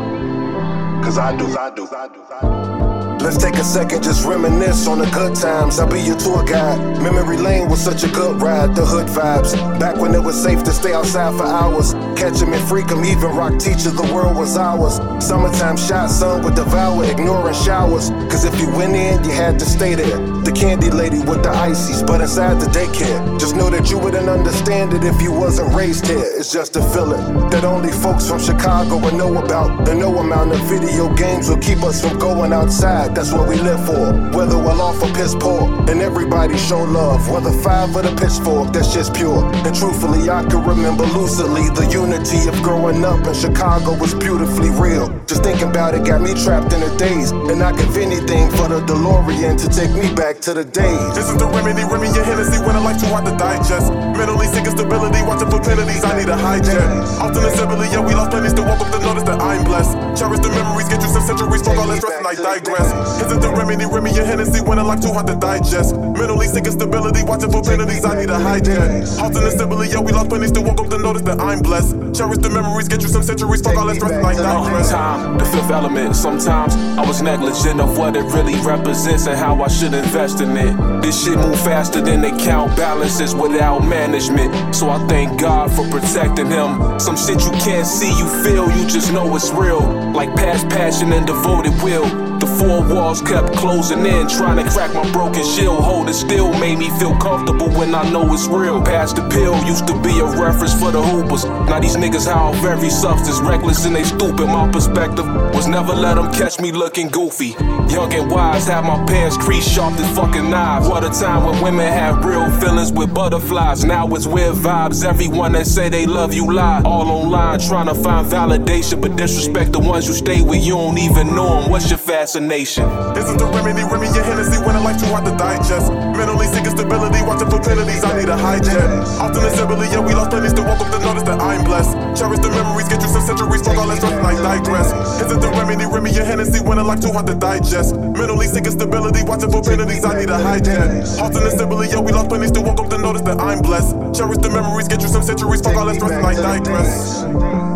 Cause 1.07 1.19
I 1.19 1.37
do. 1.37 1.57
I 1.57 1.71
do. 1.71 1.89
I 1.95 2.09
do. 2.09 2.96
Let's 3.27 3.39
take 3.39 3.57
a 3.57 3.65
second, 3.65 4.05
just 4.05 4.25
reminisce 4.25 4.87
on 4.87 5.01
the 5.01 5.07
good 5.07 5.35
times. 5.35 5.81
I'll 5.81 5.91
be 5.91 6.01
your 6.01 6.17
tour 6.17 6.45
guide. 6.45 6.79
Memory 7.03 7.39
lane 7.39 7.69
was 7.69 7.81
such 7.81 8.05
a 8.05 8.09
good 8.09 8.41
ride. 8.41 8.77
The 8.77 8.87
hood 8.87 9.09
vibes. 9.09 9.51
Back 9.81 9.97
when 9.97 10.15
it 10.15 10.23
was 10.23 10.41
safe 10.41 10.63
to 10.63 10.71
stay 10.71 10.93
outside 10.95 11.35
for 11.35 11.45
hours. 11.45 11.93
Catch 12.15 12.41
'em 12.41 12.53
and 12.53 12.69
freak 12.69 12.89
'em, 12.93 13.05
even 13.05 13.35
rock 13.35 13.59
teacher, 13.59 13.91
the 13.91 14.09
world 14.15 14.37
was 14.37 14.57
ours. 14.57 15.01
Summertime 15.19 15.77
shot, 15.77 16.09
sun 16.09 16.45
would 16.45 16.55
devour, 16.55 17.03
ignoring 17.03 17.53
showers. 17.53 18.13
Cause 18.31 18.45
if 18.45 18.61
you 18.61 18.69
went 18.71 18.95
in, 18.95 19.25
you 19.25 19.33
had 19.33 19.59
to 19.59 19.65
stay 19.65 19.97
there. 19.97 20.21
The 20.45 20.53
candy 20.53 20.91
lady 20.91 21.19
with 21.19 21.43
the 21.43 21.51
ices, 21.51 22.05
but 22.05 22.21
inside 22.21 22.61
the 22.61 22.67
daycare. 22.67 23.19
Just 23.41 23.57
know 23.57 23.69
that 23.71 23.91
you 23.91 23.99
wouldn't 23.99 24.29
understand 24.29 24.95
it 24.95 25.03
if 25.03 25.21
you 25.21 25.33
wasn't 25.33 25.75
raised 25.75 26.07
here. 26.07 26.29
It's 26.39 26.53
just 26.53 26.77
a 26.77 26.83
feeling 26.95 27.51
that 27.51 27.65
only 27.65 27.91
folks 27.91 28.29
from 28.29 28.39
Chicago 28.39 28.99
would 28.99 29.15
know 29.15 29.37
about. 29.39 29.85
The 29.85 29.97
no 29.97 30.17
amount 30.19 30.53
of 30.53 30.61
video 30.71 31.09
games 31.15 31.49
will 31.49 31.63
keep 31.69 31.83
us 31.83 32.01
from 32.01 32.21
going 32.21 32.53
outside. 32.53 33.16
That's 33.17 33.33
what 33.33 33.49
we 33.49 33.57
live 33.57 33.81
for. 33.87 34.13
Whether 34.37 34.59
we're 34.61 34.77
off 34.77 35.01
or 35.03 35.09
piss 35.17 35.35
poor, 35.35 35.65
and 35.89 36.03
everybody 36.03 36.59
show 36.59 36.85
love. 36.85 37.31
Whether 37.31 37.51
five 37.65 37.97
or 37.97 38.03
the 38.03 38.13
pitchfork, 38.13 38.75
that's 38.75 38.93
just 38.93 39.15
pure. 39.15 39.41
And 39.65 39.73
truthfully, 39.75 40.29
I 40.29 40.45
can 40.45 40.61
remember 40.61 41.09
lucidly 41.17 41.65
the 41.73 41.89
unity 41.89 42.45
of 42.45 42.61
growing 42.61 43.03
up 43.07 43.25
in 43.27 43.33
Chicago 43.33 43.97
was 43.97 44.13
beautifully 44.13 44.69
real. 44.69 45.09
Just 45.25 45.43
thinking 45.43 45.73
about 45.73 45.95
it 45.95 46.05
got 46.05 46.21
me 46.21 46.37
trapped 46.45 46.77
in 46.77 46.85
a 46.85 46.93
daze, 47.01 47.33
and 47.33 47.65
I 47.65 47.73
give 47.73 47.97
anything 47.97 48.53
for 48.53 48.69
the 48.69 48.85
DeLorean 48.85 49.57
to 49.65 49.69
take 49.73 49.97
me 49.97 50.13
back 50.13 50.45
to 50.45 50.53
the 50.53 50.69
days. 50.69 51.09
This 51.17 51.33
is 51.33 51.41
the 51.41 51.49
remedy, 51.49 51.89
Remy 51.89 52.13
and 52.13 52.21
Hennessy 52.21 52.61
when 52.69 52.77
I 52.77 52.85
like 52.85 53.01
to 53.01 53.09
hard 53.09 53.25
to 53.25 53.33
digest. 53.41 53.97
Mentally 54.13 54.45
sick 54.53 54.69
stability, 54.69 55.25
watching 55.25 55.49
profanities, 55.49 56.05
I 56.05 56.21
need 56.21 56.29
a 56.29 56.37
hijack. 56.37 56.85
Alternate 57.17 57.57
stability, 57.57 57.97
yeah, 57.97 58.05
we 58.05 58.13
lost 58.13 58.29
plenty, 58.29 58.53
still 58.53 58.69
up 58.69 58.77
to 58.93 59.01
notice 59.01 59.25
that 59.25 59.41
I'm 59.41 59.65
blessed. 59.65 59.97
Cherish 60.21 60.45
the 60.45 60.53
memories, 60.53 60.93
get 60.93 61.01
you 61.01 61.09
some 61.09 61.25
centuries, 61.25 61.65
fuck 61.65 61.81
all 61.81 61.89
that 61.89 61.97
stress, 61.97 62.21
and 62.21 62.29
I 62.29 62.37
digress. 62.37 63.06
Is 63.07 63.39
the 63.39 63.51
remedy, 63.51 63.85
Remy 63.87 64.11
and 64.11 64.27
Hennessy 64.27 64.61
when 64.61 64.79
I 64.79 64.83
like 64.83 65.01
too 65.01 65.13
hard 65.13 65.27
to 65.29 65.37
digest. 65.37 65.97
Mentally 65.97 66.47
sick 66.47 66.67
instability, 66.67 67.23
watching 67.23 67.51
profanities, 67.51 68.05
I 68.05 68.21
need 68.21 68.31
a 68.31 68.39
hijack. 68.39 69.19
Alternate 69.21 69.53
stability, 69.53 69.93
yeah, 69.93 70.01
we 70.01 70.13
lost 70.13 70.29
plenty, 70.29 70.47
still 70.49 70.65
woke 70.65 70.81
up 70.81 70.89
to 70.91 70.99
notice 70.99 71.23
that 71.23 71.41
I'm 71.41 71.61
blessed. 71.61 71.95
Cherish 72.15 72.39
the 72.39 72.51
memories, 72.51 72.89
get 72.89 73.03
you 73.03 73.09
some 73.09 73.23
centuries, 73.23 73.63
fuck 73.63 73.77
all 73.77 73.87
that 73.87 73.97
stress, 73.97 74.13
I 74.13 74.35
digress. 74.35 74.91
Time, 74.91 75.39
the 75.39 75.45
fifth 75.45 75.71
element. 75.71 76.17
Sometimes 76.17 76.75
I 76.99 77.07
was 77.07 77.23
negligent 77.23 77.81
of 77.81 77.99
what 77.99 78.17
it 78.17 78.25
really 78.35 78.55
represents 78.65 79.27
and 79.27 79.37
how 79.37 79.63
I 79.63 79.69
should 79.69 79.95
invest 79.95 80.41
in 80.41 80.57
it. 80.57 81.03
This 81.03 81.25
shit 81.25 81.37
move 81.37 81.61
faster 81.61 82.01
than 82.01 82.21
they 82.21 82.33
count 82.45 82.77
balances 82.77 83.35
without 83.35 83.81
management. 83.81 84.75
So 84.75 84.89
I 84.91 84.99
thank 85.09 85.41
God 85.41 85.71
for 85.71 85.89
protecting 85.91 86.47
him. 86.47 86.99
Some 86.99 87.17
shit 87.17 87.43
you 87.45 87.53
can't 87.63 87.87
see, 87.87 88.17
you 88.17 88.29
feel, 88.43 88.71
you 88.71 88.87
just 88.89 89.13
know 89.13 89.35
it's 89.37 89.51
real. 89.51 89.81
Like 90.13 90.35
past 90.37 90.69
passion 90.69 91.13
and 91.13 91.27
devoted 91.27 91.75
will. 91.83 92.26
The 92.47 92.65
four 92.65 92.95
walls 92.95 93.21
kept 93.23 93.55
closing 93.55 94.07
in, 94.07 94.29
trying 94.29 94.63
to 94.63 94.71
crack 94.71 94.95
my 94.95 95.11
broken 95.11 95.43
shield. 95.45 95.83
Hold 95.83 96.09
it 96.09 96.15
still 96.15 96.53
made 96.61 96.79
me 96.79 96.91
feel 96.97 97.17
comfortable 97.17 97.69
when 97.71 97.93
I 97.93 98.09
know 98.09 98.33
it's 98.33 98.47
real. 98.47 98.81
Past 98.81 99.17
the 99.17 99.29
pill 99.29 99.61
used 99.65 99.89
to 99.89 100.01
be 100.01 100.21
a 100.21 100.25
reference 100.25 100.73
for 100.79 100.93
the 100.93 101.03
hoopers. 101.03 101.45
Now 101.45 101.81
these 101.81 101.97
niggas 101.97 102.33
off 102.33 102.55
every 102.65 102.91
substance, 102.91 103.41
reckless 103.41 103.85
and 103.85 103.97
they 103.97 104.05
stupid. 104.05 104.47
My 104.47 104.71
perspective 104.71 105.27
was 105.57 105.67
never 105.67 105.93
let 105.93 106.15
them 106.15 106.33
catch 106.33 106.61
me 106.61 106.71
looking 106.71 107.09
goofy. 107.09 107.57
Young 107.91 108.15
and 108.15 108.31
wise, 108.31 108.69
have 108.69 108.85
my 108.85 109.05
pants 109.07 109.37
creased 109.37 109.69
sharp 109.69 109.99
as 109.99 110.17
fucking 110.17 110.49
knives. 110.49 110.89
What 110.89 111.03
a 111.03 111.11
time 111.11 111.47
when 111.47 111.61
women 111.61 111.93
had 111.93 112.25
real 112.25 112.49
feelings 112.61 112.93
with 112.93 113.13
butterflies. 113.13 113.85
Now 113.85 114.07
it's 114.15 114.29
weird 114.29 114.55
vibes. 114.55 115.05
Everyone 115.05 115.51
that 115.53 115.67
say 115.67 115.89
they 115.89 116.07
love 116.07 116.33
you 116.33 116.53
lie. 116.53 116.83
All 116.85 117.11
online 117.11 117.59
trying 117.59 117.89
to 117.89 117.95
find 117.95 118.25
validation, 118.25 119.01
but 119.01 119.17
disrespect 119.17 119.73
the 119.73 119.81
ones 119.81 120.07
you 120.07 120.15
stay 120.15 120.43
with. 120.43 120.63
You 120.63 120.75
don't 120.75 120.99
even 120.99 121.35
know 121.35 121.63
them. 121.63 121.71
What's 121.73 121.91
your 121.91 121.99
fascination? 122.37 122.85
This 123.17 123.25
is 123.33 123.37
the 123.41 123.49
remedy, 123.49 123.81
Remy 123.81 124.13
your 124.13 124.25
Hennessy 124.25 124.61
when 124.61 124.77
I 124.77 124.83
like 124.85 125.01
too 125.01 125.09
hard 125.09 125.25
to 125.25 125.33
digest. 125.41 125.89
Mentally 125.89 126.47
seeking 126.53 126.69
stability, 126.69 127.25
watching 127.25 127.49
profanities, 127.49 128.05
I 128.05 128.13
need 128.21 128.29
a 128.29 128.37
hijack. 128.37 128.85
Often 129.17 129.45
assembly, 129.49 129.89
yeah, 129.89 130.05
we 130.05 130.13
lost 130.13 130.31
plenty, 130.31 130.53
still 130.53 130.69
woke 130.69 130.81
up 130.85 130.93
to 130.93 130.99
notice 131.01 131.25
that 131.25 131.41
I'm 131.41 131.65
blessed. 131.65 131.97
Cherish 132.13 132.41
the 132.45 132.53
memories, 132.53 132.89
get 132.93 133.01
you 133.01 133.09
some 133.09 133.25
centuries, 133.25 133.65
fuck 133.65 133.81
all 133.81 133.89
that 133.89 133.97
stress, 133.97 134.21
like 134.21 134.37
digress. 134.37 134.93
Is 135.17 135.33
it 135.33 135.41
the 135.41 135.49
remedy, 135.49 135.89
Remy 135.89 136.13
your 136.13 136.29
Hennessy 136.29 136.61
when 136.61 136.79
I 136.79 136.85
like 136.85 137.01
too 137.01 137.13
hard 137.13 137.27
to 137.29 137.35
digest? 137.35 137.97
Mentally 137.97 138.47
seeking 138.53 138.73
stability, 138.73 139.25
watching 139.25 139.51
profanities, 139.51 140.05
I 140.05 140.21
need 140.21 140.29
a 140.29 140.37
hijack. 140.37 141.17
Often 141.17 141.43
assembly, 141.49 141.89
yeah, 141.89 142.05
we 142.05 142.13
lost 142.13 142.29
plenty, 142.29 142.49
still 142.53 142.65
woke 142.65 142.81
up 142.81 142.93
to 142.93 142.99
notice 142.99 143.25
that 143.25 143.41
I'm 143.41 143.65
blessed. 143.65 143.97
Cherish 144.13 144.45
the 144.45 144.53
memories, 144.53 144.89
get 144.89 145.01
you 145.01 145.09
some 145.09 145.25
centuries, 145.25 145.65
fuck 145.65 145.77
all 145.77 145.89
that 145.89 145.97
stress, 145.97 146.21
like 146.21 146.37
digress. 146.37 147.76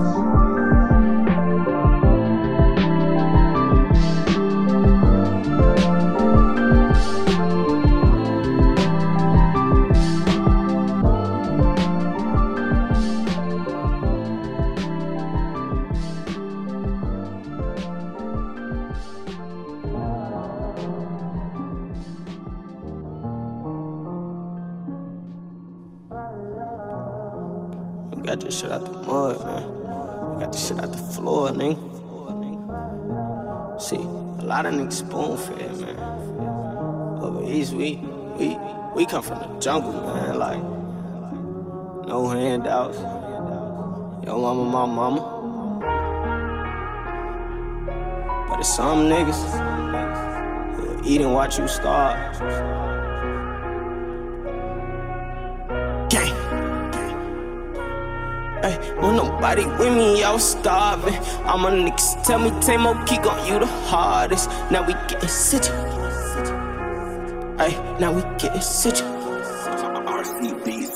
Jungle, 39.61 39.93
man. 39.93 40.39
Like, 40.39 40.63
no 42.09 42.29
handouts. 42.31 42.99
Yo, 44.27 44.39
mama, 44.41 44.65
my 44.65 44.87
mama. 44.87 45.37
But 48.49 48.61
it's 48.61 48.75
some 48.75 49.09
niggas 49.09 51.05
eat 51.05 51.21
and 51.21 51.35
watch 51.35 51.59
you 51.59 51.69
starve. 51.69 52.39
Gang. 56.09 56.35
Ay, 58.63 58.77
when 59.01 59.17
nobody 59.17 59.67
with 59.67 59.95
me, 59.95 60.23
I 60.23 60.33
was 60.33 60.53
starving. 60.53 61.15
All 61.45 61.59
my 61.59 61.71
niggas 61.71 62.25
tell 62.25 62.39
me, 62.39 62.51
Tamo, 62.63 62.95
keep 63.07 63.27
on 63.27 63.47
you 63.47 63.59
the 63.59 63.67
hardest. 63.67 64.49
Now 64.71 64.87
we 64.87 64.95
getting 65.09 65.29
city. 65.29 65.71
Ay, 67.59 67.77
now 68.01 68.13
we 68.13 68.23
getting 68.39 68.63
city. 68.63 69.20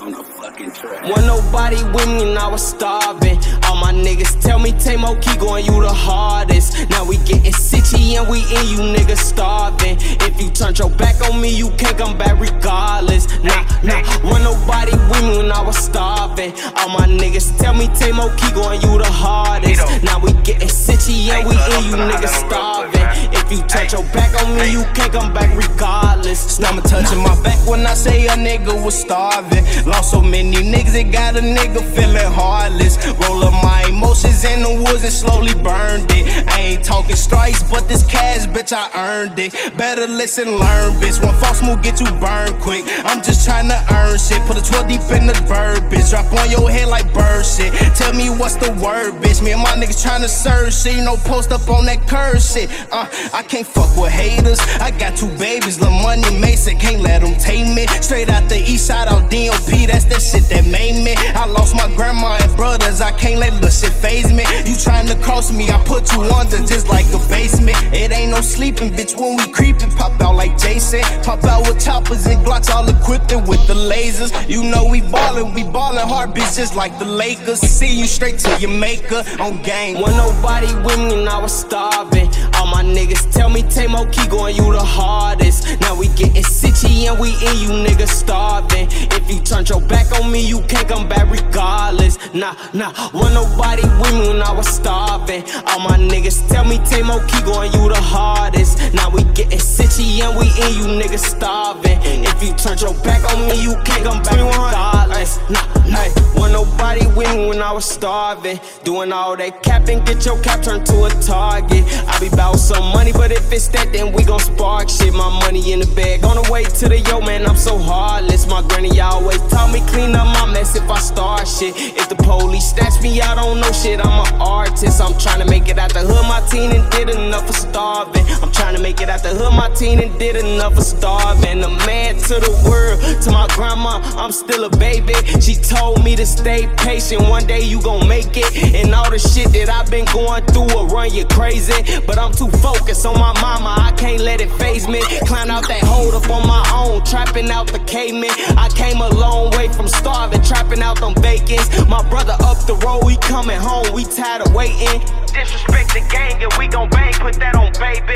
On 0.04 0.12
fucking 0.12 0.70
track. 0.72 1.02
When 1.04 1.26
nobody 1.26 1.82
with 1.82 2.06
me 2.08 2.28
and 2.28 2.38
I 2.38 2.46
was 2.46 2.66
starving. 2.66 3.38
All 3.64 3.76
my 3.76 3.90
niggas 3.90 4.38
tell 4.38 4.58
me, 4.58 4.72
Tamo, 4.72 5.14
keep 5.22 5.40
going, 5.40 5.64
you 5.64 5.80
the 5.80 5.90
hardest. 5.90 6.90
Now 6.90 7.06
we 7.06 7.16
getting 7.24 7.54
city 7.54 8.16
and 8.16 8.28
we 8.28 8.40
in 8.40 8.66
you 8.68 8.80
niggas 8.92 9.16
starving. 9.16 9.96
If 10.20 10.38
you 10.42 10.50
turn 10.50 10.74
your 10.74 10.90
back 10.90 11.22
on 11.22 11.40
me, 11.40 11.56
you 11.56 11.70
can't 11.78 11.96
come 11.96 12.18
back 12.18 12.38
regardless. 12.38 13.28
Nah, 13.42 13.64
nah, 13.82 14.04
when 14.28 14.44
nobody 14.44 14.92
with 14.92 15.22
me 15.24 15.38
when 15.38 15.50
I 15.50 15.62
was 15.62 15.78
starving. 15.78 16.52
All 16.76 16.90
my 16.90 17.06
niggas 17.08 17.56
tell 17.58 17.72
me, 17.72 17.86
Tamo, 17.96 18.28
keep 18.36 18.52
going, 18.52 18.82
you 18.82 18.98
the 18.98 19.08
hardest. 19.08 19.80
Now 20.04 20.20
we 20.20 20.34
getting 20.42 20.68
city 20.68 21.30
and 21.30 21.48
we 21.48 21.56
in 21.56 21.84
you 21.88 21.96
niggas 21.96 22.44
starving. 22.44 23.23
If 23.44 23.52
you 23.52 23.62
touch 23.64 23.92
your 23.92 24.02
back 24.04 24.32
on 24.42 24.56
me, 24.56 24.72
you 24.72 24.84
can't 24.94 25.12
come 25.12 25.34
back 25.34 25.54
regardless. 25.54 26.58
Now 26.58 26.70
I'm 26.70 26.80
touching 26.82 27.18
my 27.18 27.38
back 27.42 27.58
when 27.68 27.86
I 27.86 27.92
say 27.92 28.26
a 28.26 28.30
nigga 28.30 28.72
was 28.82 28.98
starving. 28.98 29.64
Lost 29.84 30.12
so 30.12 30.22
many 30.22 30.56
niggas, 30.56 30.94
it 30.94 31.12
got 31.12 31.36
a 31.36 31.40
nigga 31.40 31.84
feeling 31.94 32.32
heartless. 32.32 32.96
Roll 33.20 33.44
up 33.44 33.52
my 33.62 33.84
emotions 33.86 34.44
in 34.44 34.62
the 34.62 34.82
woods 34.82 35.04
and 35.04 35.12
slowly 35.12 35.52
burned 35.62 36.10
it. 36.12 36.48
I 36.48 36.60
ain't 36.60 36.84
talking 36.84 37.16
strikes, 37.16 37.62
but 37.64 37.86
this 37.86 38.02
cash, 38.06 38.46
bitch, 38.46 38.72
I 38.72 38.88
earned 38.96 39.38
it. 39.38 39.52
Better 39.76 40.06
listen, 40.06 40.48
learn, 40.48 40.92
bitch. 40.96 41.22
One 41.22 41.34
false 41.36 41.62
move 41.62 41.82
get 41.82 42.00
you 42.00 42.08
burned 42.16 42.58
quick. 42.62 42.84
I'm 43.04 43.22
just 43.22 43.44
trying 43.44 43.68
to 43.68 43.78
earn 43.92 44.16
shit. 44.18 44.40
Put 44.48 44.56
a 44.56 44.64
12 44.64 44.88
deep 44.88 45.04
in 45.12 45.26
the 45.26 45.34
verb, 45.44 45.84
bitch. 45.92 46.10
Drop 46.10 46.32
on 46.32 46.50
your 46.50 46.70
head 46.70 46.88
like 46.88 47.12
bird 47.12 47.44
shit. 47.44 47.74
Tell 47.94 48.14
me 48.14 48.30
what's 48.30 48.56
the 48.56 48.72
word, 48.80 49.20
bitch. 49.20 49.42
Me 49.42 49.52
and 49.52 49.62
my 49.62 49.76
niggas 49.76 50.00
trying 50.02 50.22
to 50.22 50.28
serve 50.28 50.72
shit. 50.72 50.96
Know, 51.04 51.16
post 51.28 51.52
up 51.52 51.68
on 51.68 51.84
that 51.84 52.08
curse 52.08 52.54
shit. 52.54 52.70
Uh, 52.90 53.04
I 53.34 53.42
can't 53.42 53.66
fuck 53.66 53.96
with 53.96 54.12
haters. 54.12 54.60
I 54.78 54.92
got 54.92 55.16
two 55.16 55.26
babies, 55.38 55.80
Lil 55.80 55.90
Money 55.90 56.38
Mason. 56.38 56.78
Can't 56.78 57.02
let 57.02 57.20
them 57.20 57.34
tame 57.34 57.74
me. 57.74 57.88
Straight 58.00 58.30
out 58.30 58.48
the 58.48 58.58
east 58.58 58.86
side 58.86 59.08
out 59.08 59.28
DOP. 59.28 59.90
That's 59.90 60.04
that 60.04 60.22
shit 60.22 60.48
that 60.50 60.64
made 60.70 61.02
me. 61.02 61.14
I 61.34 61.44
lost 61.46 61.74
my 61.74 61.92
grandma 61.96 62.38
and 62.40 62.54
brothers. 62.54 63.00
I 63.00 63.10
can't 63.10 63.40
let 63.40 63.60
the 63.60 63.70
shit 63.70 63.92
phase 63.92 64.32
me. 64.32 64.44
You 64.64 64.76
trying 64.78 65.08
to 65.08 65.16
cross 65.16 65.50
me, 65.50 65.68
I 65.68 65.82
put 65.82 66.12
you 66.12 66.22
under 66.22 66.58
just 66.58 66.88
like 66.88 67.06
a 67.06 67.18
basement. 67.26 67.76
It 67.92 68.12
ain't 68.12 68.30
no 68.30 68.40
sleeping, 68.40 68.90
bitch. 68.90 69.18
When 69.18 69.36
we 69.36 69.50
creeping, 69.50 69.90
pop 69.90 70.20
out 70.20 70.36
like 70.36 70.56
Jason. 70.56 71.02
Pop 71.24 71.42
out 71.42 71.66
with 71.66 71.84
choppers 71.84 72.26
and 72.26 72.38
glocks, 72.46 72.70
all 72.70 72.88
equipped 72.88 73.34
with 73.48 73.66
the 73.66 73.74
lasers. 73.74 74.30
You 74.48 74.62
know 74.62 74.86
we 74.86 75.00
ballin', 75.00 75.52
we 75.54 75.64
ballin' 75.64 76.06
hard, 76.06 76.30
bitch, 76.30 76.56
just 76.56 76.76
like 76.76 77.00
the 77.00 77.04
Lakers. 77.04 77.58
See 77.58 77.98
you 77.98 78.06
straight 78.06 78.38
to 78.46 78.60
your 78.60 78.70
maker 78.70 79.24
on 79.40 79.60
game. 79.62 80.00
When 80.00 80.16
nobody 80.16 80.72
with 80.86 80.98
me 80.98 81.18
and 81.18 81.28
I 81.28 81.42
was 81.42 81.52
starving. 81.52 82.30
All 82.64 82.70
my 82.70 82.82
niggas 82.82 83.30
tell 83.30 83.50
me, 83.50 83.62
Tamo, 83.62 84.10
keep 84.10 84.30
going, 84.30 84.56
you 84.56 84.72
the 84.72 84.82
hardest. 84.82 85.78
Now 85.82 85.94
we 85.94 86.08
getting 86.08 86.42
city 86.42 87.04
and 87.04 87.20
we 87.20 87.28
in 87.28 87.56
you 87.60 87.68
niggas 87.84 88.08
starving. 88.08 88.88
If 88.90 89.30
you 89.30 89.38
turn 89.40 89.66
your 89.66 89.82
back 89.82 90.10
on 90.18 90.32
me, 90.32 90.40
you 90.40 90.62
can't 90.62 90.88
come 90.88 91.06
back 91.06 91.30
regardless. 91.30 92.16
Nah, 92.32 92.56
nah, 92.72 92.90
when 93.10 93.34
nobody 93.34 93.82
with 94.00 94.14
me 94.14 94.28
when 94.28 94.40
I 94.40 94.50
was 94.50 94.66
starving. 94.66 95.44
All 95.68 95.80
my 95.80 95.98
niggas 95.98 96.48
tell 96.48 96.64
me, 96.64 96.78
Tamo, 96.88 97.20
keep 97.28 97.44
going, 97.44 97.70
you 97.74 97.90
the 97.90 98.00
hardest. 98.00 98.94
Now 98.94 99.10
we 99.10 99.24
getting 99.34 99.58
city 99.58 100.22
and 100.22 100.34
we 100.38 100.46
in 100.46 100.72
you 100.72 100.86
niggas 100.96 101.18
starving. 101.36 102.00
If 102.00 102.42
you 102.42 102.54
turn 102.54 102.78
your 102.78 102.94
back 103.04 103.30
on 103.30 103.46
me, 103.46 103.62
you 103.62 103.74
can't 103.84 104.04
come 104.04 104.22
back 104.22 104.40
regardless. 104.40 105.36
Nah, 105.50 105.68
nah, 105.84 106.08
when 106.40 106.52
nobody 106.52 107.06
with 107.08 107.28
me 107.36 107.46
when 107.46 107.60
I 107.60 107.72
was 107.72 107.84
starving. 107.84 108.58
Doing 108.84 109.12
all 109.12 109.36
that 109.36 109.62
capping, 109.62 110.02
get 110.04 110.24
your 110.24 110.40
cap 110.40 110.62
turned 110.62 110.86
to 110.86 111.04
a 111.04 111.10
target. 111.20 111.84
I 112.08 112.18
be 112.20 112.30
bout 112.30 112.53
some 112.58 112.92
money, 112.92 113.12
but 113.12 113.32
if 113.32 113.52
it's 113.52 113.68
that, 113.68 113.92
then 113.92 114.12
we 114.12 114.24
gon' 114.24 114.40
spark 114.40 114.88
shit. 114.88 115.12
My 115.12 115.30
money 115.40 115.72
in 115.72 115.80
the 115.80 115.86
bag, 115.94 116.24
on 116.24 116.36
the 116.42 116.50
way 116.50 116.64
to 116.64 116.88
the 116.88 116.98
yo, 117.00 117.20
man, 117.20 117.46
I'm 117.46 117.56
so 117.56 117.78
heartless. 117.78 118.46
My 118.46 118.62
granny 118.62 119.00
always 119.00 119.40
taught 119.48 119.72
me 119.72 119.80
clean 119.88 120.14
up 120.14 120.26
my 120.26 120.52
mess 120.52 120.76
if 120.76 120.88
I 120.90 120.98
start 120.98 121.46
shit. 121.48 121.74
If 121.76 122.08
the 122.08 122.16
police 122.16 122.70
snatch 122.70 123.02
me, 123.02 123.20
I 123.20 123.34
don't 123.34 123.60
know 123.60 123.72
shit. 123.72 124.00
I'm 124.00 124.26
an 124.26 124.40
artist. 124.40 125.00
I'm 125.00 125.16
trying 125.18 125.40
to 125.40 125.46
make 125.46 125.68
it 125.68 125.78
out 125.78 125.92
the 125.92 126.00
hood. 126.00 126.26
My 126.26 126.40
teen 126.48 126.70
and 126.72 126.88
did 126.90 127.10
enough 127.10 127.46
for 127.46 127.52
starving. 127.52 128.24
I'm 128.42 128.52
trying 128.52 128.76
to 128.76 128.82
make 128.82 129.00
it 129.00 129.08
out 129.08 129.22
the 129.22 129.30
hood. 129.30 129.52
My 129.52 129.68
teen 129.74 130.00
and 130.00 130.16
did 130.18 130.36
enough 130.36 130.74
for 130.74 130.82
starving. 130.82 131.62
A 131.62 131.68
man 131.86 132.16
to 132.28 132.34
the 132.40 132.52
world, 132.68 133.00
to 133.22 133.30
my 133.30 133.46
grandma, 133.54 134.00
I'm 134.16 134.32
still 134.32 134.64
a 134.64 134.70
baby. 134.70 135.14
She 135.40 135.54
told 135.54 136.04
me 136.04 136.16
to 136.16 136.26
stay 136.26 136.68
patient. 136.78 137.22
One 137.28 137.46
day 137.46 137.62
you 137.62 137.80
gon' 137.82 138.08
make 138.08 138.36
it. 138.36 138.74
And 138.74 138.94
all 138.94 139.10
the 139.10 139.18
shit 139.18 139.52
that 139.52 139.68
I've 139.68 139.90
been 139.90 140.06
going 140.06 140.44
through 140.46 140.66
will 140.74 140.86
run 140.86 141.12
you 141.12 141.24
crazy. 141.26 142.00
But 142.06 142.18
I'm 142.18 142.32
too 142.32 142.43
focused 142.50 143.06
on 143.06 143.18
my 143.18 143.32
mama. 143.40 143.74
I 143.78 143.92
can't 143.92 144.20
let 144.20 144.40
it 144.40 144.50
phase 144.52 144.88
me. 144.88 145.00
Climb 145.26 145.50
out 145.50 145.66
that 145.68 145.82
hold 145.82 146.14
up 146.14 146.28
on 146.30 146.46
my 146.46 146.64
own, 146.74 147.04
trapping 147.04 147.50
out 147.50 147.72
the 147.72 147.80
caveman. 147.80 148.30
I 148.56 148.68
came 148.74 149.00
a 149.00 149.08
long 149.08 149.50
way 149.52 149.68
from 149.68 149.88
starving, 149.88 150.42
trapping 150.42 150.82
out 150.82 151.00
them 151.00 151.14
bacons. 151.22 151.68
My 151.88 152.02
brother 152.08 152.36
up 152.40 152.66
the 152.66 152.74
road, 152.84 153.04
we 153.04 153.16
coming 153.16 153.58
home, 153.58 153.92
we 153.92 154.04
tired 154.04 154.46
of 154.46 154.54
waiting. 154.54 155.23
Disrespect 155.34 155.92
the 155.92 156.00
gang 156.10 156.42
and 156.42 156.52
we 156.58 156.68
gon' 156.68 156.88
bang, 156.88 157.12
put 157.14 157.34
that 157.34 157.54
on 157.56 157.72
baby. 157.78 158.14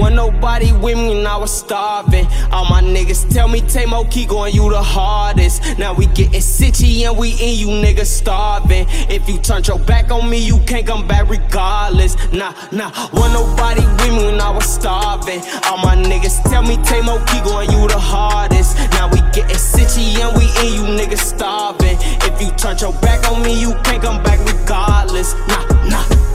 When 0.00 0.14
nobody 0.14 0.72
with 0.72 0.96
me 0.96 1.08
when 1.08 1.26
I 1.26 1.36
was 1.36 1.52
starving. 1.52 2.26
All 2.52 2.64
my 2.64 2.80
niggas 2.80 3.28
tell 3.34 3.48
me, 3.48 3.60
Tamo, 3.60 4.04
keep 4.04 4.28
going, 4.28 4.54
you 4.54 4.70
the 4.70 4.80
hardest. 4.80 5.76
Now 5.76 5.92
we 5.92 6.06
getting 6.06 6.40
sitchy 6.40 7.02
and 7.02 7.18
we 7.18 7.32
in 7.32 7.58
you 7.58 7.66
niggas 7.66 8.06
starving. 8.06 8.86
If 9.10 9.28
you 9.28 9.38
turn 9.38 9.64
your 9.64 9.80
back 9.80 10.12
on 10.12 10.30
me, 10.30 10.38
you 10.38 10.60
can't 10.60 10.86
come 10.86 11.08
back 11.08 11.28
regardless. 11.28 12.14
Nah, 12.32 12.54
nah, 12.70 12.92
when 13.10 13.32
nobody 13.32 13.80
with 13.80 14.12
me 14.14 14.26
when 14.26 14.40
I 14.40 14.50
was 14.50 14.72
starving. 14.72 15.40
All 15.64 15.78
my 15.78 15.96
niggas 15.96 16.48
tell 16.48 16.62
me, 16.62 16.76
Tamo, 16.76 17.18
keep 17.26 17.42
going, 17.42 17.70
you 17.72 17.88
the 17.88 17.98
hardest. 17.98 18.76
Now 18.92 19.10
we 19.10 19.18
getting 19.32 19.58
sitchy 19.58 20.14
and 20.22 20.36
we 20.38 20.44
in 20.62 20.74
you 20.78 20.86
niggas 20.96 21.18
starving. 21.18 21.98
If 22.22 22.40
you 22.40 22.52
turn 22.52 22.78
your 22.78 22.92
back 23.00 23.28
on 23.28 23.42
me, 23.42 23.60
you 23.60 23.74
can't 23.82 24.00
come 24.00 24.22
back 24.22 24.38
regardless. 24.46 25.34
Nah, 25.48 25.88
nah. 25.88 26.27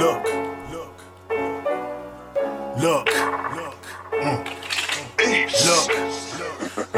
Look, 0.00 0.24
look, 0.72 0.96
look, 2.80 3.06
mm. 4.12 4.40
look, 5.66 5.88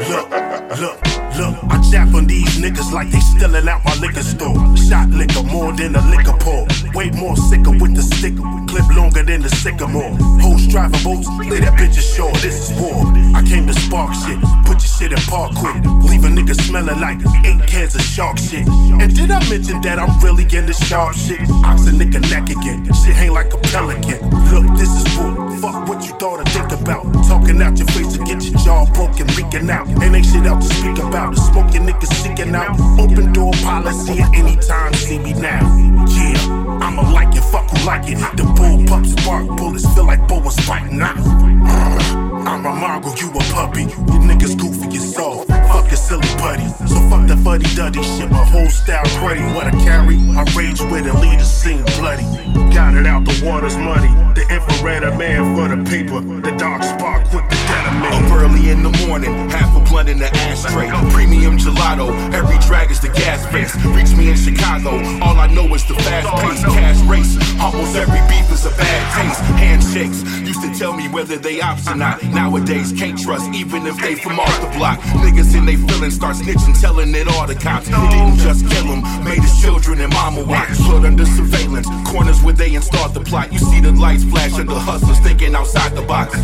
look, 0.09 0.31
look, 0.79 1.32
look. 1.37 1.57
I 1.71 1.79
jap 1.91 2.15
on 2.15 2.27
these 2.27 2.59
niggas 2.59 2.93
like 2.93 3.11
they 3.11 3.21
stealing 3.21 3.69
out 3.69 3.85
my 3.85 3.95
liquor 3.97 4.23
store. 4.23 4.57
Shot 4.77 5.09
liquor 5.11 5.43
more 5.43 5.73
than 5.73 5.97
a 5.97 6.03
liquor 6.11 6.37
pour. 6.41 6.67
Way 6.95 7.11
more 7.11 7.37
sicker 7.37 7.71
with 7.71 7.95
the 7.95 8.03
sticker. 8.03 8.43
Clip 8.69 8.89
longer 8.97 9.23
than 9.23 9.43
the 9.43 9.51
sycamore. 9.51 10.17
Hoes 10.41 10.67
driving 10.69 11.03
boats, 11.05 11.29
lay 11.51 11.61
that 11.61 11.75
bitch 11.79 11.99
ashore. 11.99 12.33
This 12.41 12.71
is 12.71 12.81
war. 12.81 13.05
I 13.35 13.43
came 13.47 13.67
to 13.67 13.75
spark 13.75 14.15
shit. 14.15 14.41
Put 14.65 14.81
your 14.81 14.93
shit 14.97 15.13
in 15.13 15.23
park 15.29 15.55
quick. 15.55 15.77
Leave 16.09 16.25
a 16.25 16.29
nigga 16.29 16.55
smelling 16.55 17.01
like 17.01 17.19
eight 17.45 17.61
cans 17.69 17.95
of 17.95 18.03
shark 18.03 18.39
shit. 18.39 18.67
And 19.01 19.15
did 19.15 19.31
I 19.31 19.41
mention 19.49 19.81
that 19.83 19.99
I'm 19.99 20.13
really 20.21 20.45
into 20.45 20.73
sharp 20.73 21.15
shit? 21.17 21.41
Ox 21.65 21.87
a 21.87 21.93
nigga 21.93 22.21
neck 22.31 22.49
again. 22.49 22.85
Shit 23.05 23.15
hang 23.15 23.33
like 23.33 23.53
a 23.53 23.59
pelican. 23.71 24.21
Look, 24.53 24.67
this 24.79 24.91
is 24.91 25.05
war. 25.19 25.33
Fuck 25.61 25.89
what 25.89 26.05
you 26.05 26.13
thought 26.19 26.41
I 26.41 26.45
think 26.51 26.73
about. 26.73 27.05
Talking 27.29 27.61
out 27.63 27.79
your 27.79 27.89
face 27.89 28.13
to 28.15 28.19
get 28.25 28.43
your 28.43 28.59
jaw 28.65 28.87
broken, 28.93 29.27
leaking 29.37 29.71
out. 29.71 29.87
And 29.89 30.17
ain't 30.17 30.27
shit 30.27 30.47
out 30.47 30.61
to 30.63 30.69
speak 30.69 30.99
about. 30.99 31.22
The 31.31 31.41
smoking 31.41 31.87
niggas 31.87 32.13
seeking 32.23 32.55
out. 32.55 32.79
Open 32.99 33.33
door 33.33 33.53
policy 33.63 34.21
at 34.21 34.35
any 34.35 34.57
time. 34.57 34.93
See 34.95 35.19
me 35.19 35.33
now. 35.35 35.63
Yeah, 36.11 36.79
I'ma 36.83 37.11
like 37.13 37.35
it, 37.37 37.45
fuck 37.45 37.71
who 37.71 37.87
like 37.87 38.09
it. 38.09 38.19
The 38.37 38.45
bull 38.57 38.85
pups 38.87 39.15
bark, 39.25 39.47
bullets 39.57 39.87
feel 39.95 40.07
like 40.07 40.27
boas 40.27 40.59
fighting 40.61 40.99
now. 40.99 41.15
Uh, 41.17 42.43
I'm 42.47 42.67
a 42.67 42.75
mongrel, 42.75 43.15
you 43.17 43.31
a 43.31 43.43
puppy. 43.55 43.83
You 43.83 44.19
niggas 44.29 44.59
goofy, 44.59 44.89
you 44.91 45.01
soft. 45.01 45.49
Fuck 45.49 45.87
your 45.89 45.97
silly 45.97 46.29
buddy. 46.39 46.67
So 46.91 46.99
fuck 47.09 47.29
the 47.29 47.37
fuddy 47.37 47.67
duddy 47.77 48.03
shit. 48.03 48.31
My 48.31 48.45
whole 48.45 48.69
style 48.69 49.05
cruddy. 49.21 49.43
What 49.55 49.67
I 49.67 49.71
carry, 49.85 50.17
I 50.37 50.43
rage 50.57 50.81
with 50.81 51.07
and 51.07 51.19
lead 51.21 51.39
the 51.39 51.45
scene 51.45 51.85
bloody. 51.99 52.27
Got 52.75 52.97
it 52.97 53.07
out, 53.07 53.25
the 53.25 53.47
water's 53.47 53.77
muddy. 53.77 54.13
The 54.35 54.43
infrared 54.51 55.05
a 55.05 55.17
man 55.17 55.55
for 55.55 55.69
the 55.75 55.83
paper. 55.89 56.21
The 56.21 56.51
dark 56.59 56.83
spark 56.83 57.25
to 57.31 57.39
detonate. 57.39 57.72
Up 58.03 58.33
early 58.33 58.71
in 58.71 58.83
the 58.83 58.91
morning, 59.07 59.33
half 59.49 59.75
a 59.77 59.81
blunt 59.89 60.09
in 60.09 60.19
the 60.19 60.27
ashtray. 60.27 60.91
Premium 61.13 61.57
gelato, 61.57 62.11
every 62.35 62.59
drag 62.67 62.91
is 62.91 63.01
the 63.01 63.09
gas 63.09 63.47
face. 63.47 63.75
Reach 63.95 64.17
me 64.17 64.31
in 64.31 64.37
Chicago, 64.37 64.91
all 65.23 65.39
I 65.39 65.47
know 65.47 65.73
is 65.75 65.85
the 65.87 65.95
fast 65.95 66.29
pace, 66.43 66.63
cash 66.65 67.01
race. 67.07 67.39
Almost 67.61 67.97
every 67.97 68.21
beef 68.29 68.51
is 68.51 68.67
a 68.67 68.71
bad 68.71 69.03
taste. 69.15 69.41
Handshakes 69.57 70.23
used 70.43 70.52
to 70.63 70.79
tell 70.79 70.93
me 70.93 71.09
whether 71.09 71.37
they 71.37 71.61
ops 71.61 71.89
or 71.89 71.97
not. 71.97 72.23
Nowadays, 72.25 72.93
can't 72.93 73.19
trust 73.19 73.53
even 73.55 73.87
if 73.87 73.97
they 73.99 74.15
from 74.15 74.39
off 74.39 74.61
the 74.61 74.69
block. 74.79 74.99
Niggas 75.25 75.55
in 75.57 75.67
they 75.67 75.77
feelings 75.77 76.15
start 76.15 76.37
snitching, 76.37 76.79
telling 76.81 77.15
it 77.15 77.29
all 77.29 77.47
the 77.47 77.55
cops. 77.55 77.87
Didn't 77.89 78.39
just 78.39 78.69
kill 78.71 78.83
made 79.25 79.41
his 79.41 79.61
children 79.61 80.01
and 80.01 80.13
mama 80.13 80.45
watch. 80.45 80.77
Put 80.87 81.05
under 81.05 81.27
surveillance, 81.27 81.89
corners 82.07 82.43
where 82.43 82.55
they 82.55 82.75
installed 82.75 83.15
the 83.15 83.21
plot. 83.21 83.53
You 83.53 83.59
see 83.59 83.81
the 83.81 83.93
lights 83.93 84.25
flash 84.25 84.53
under 84.55 84.75
hustlers 84.75 85.19
thinking 85.21 85.55
outside 85.55 85.95
the 85.97 86.03
box. 86.03 86.35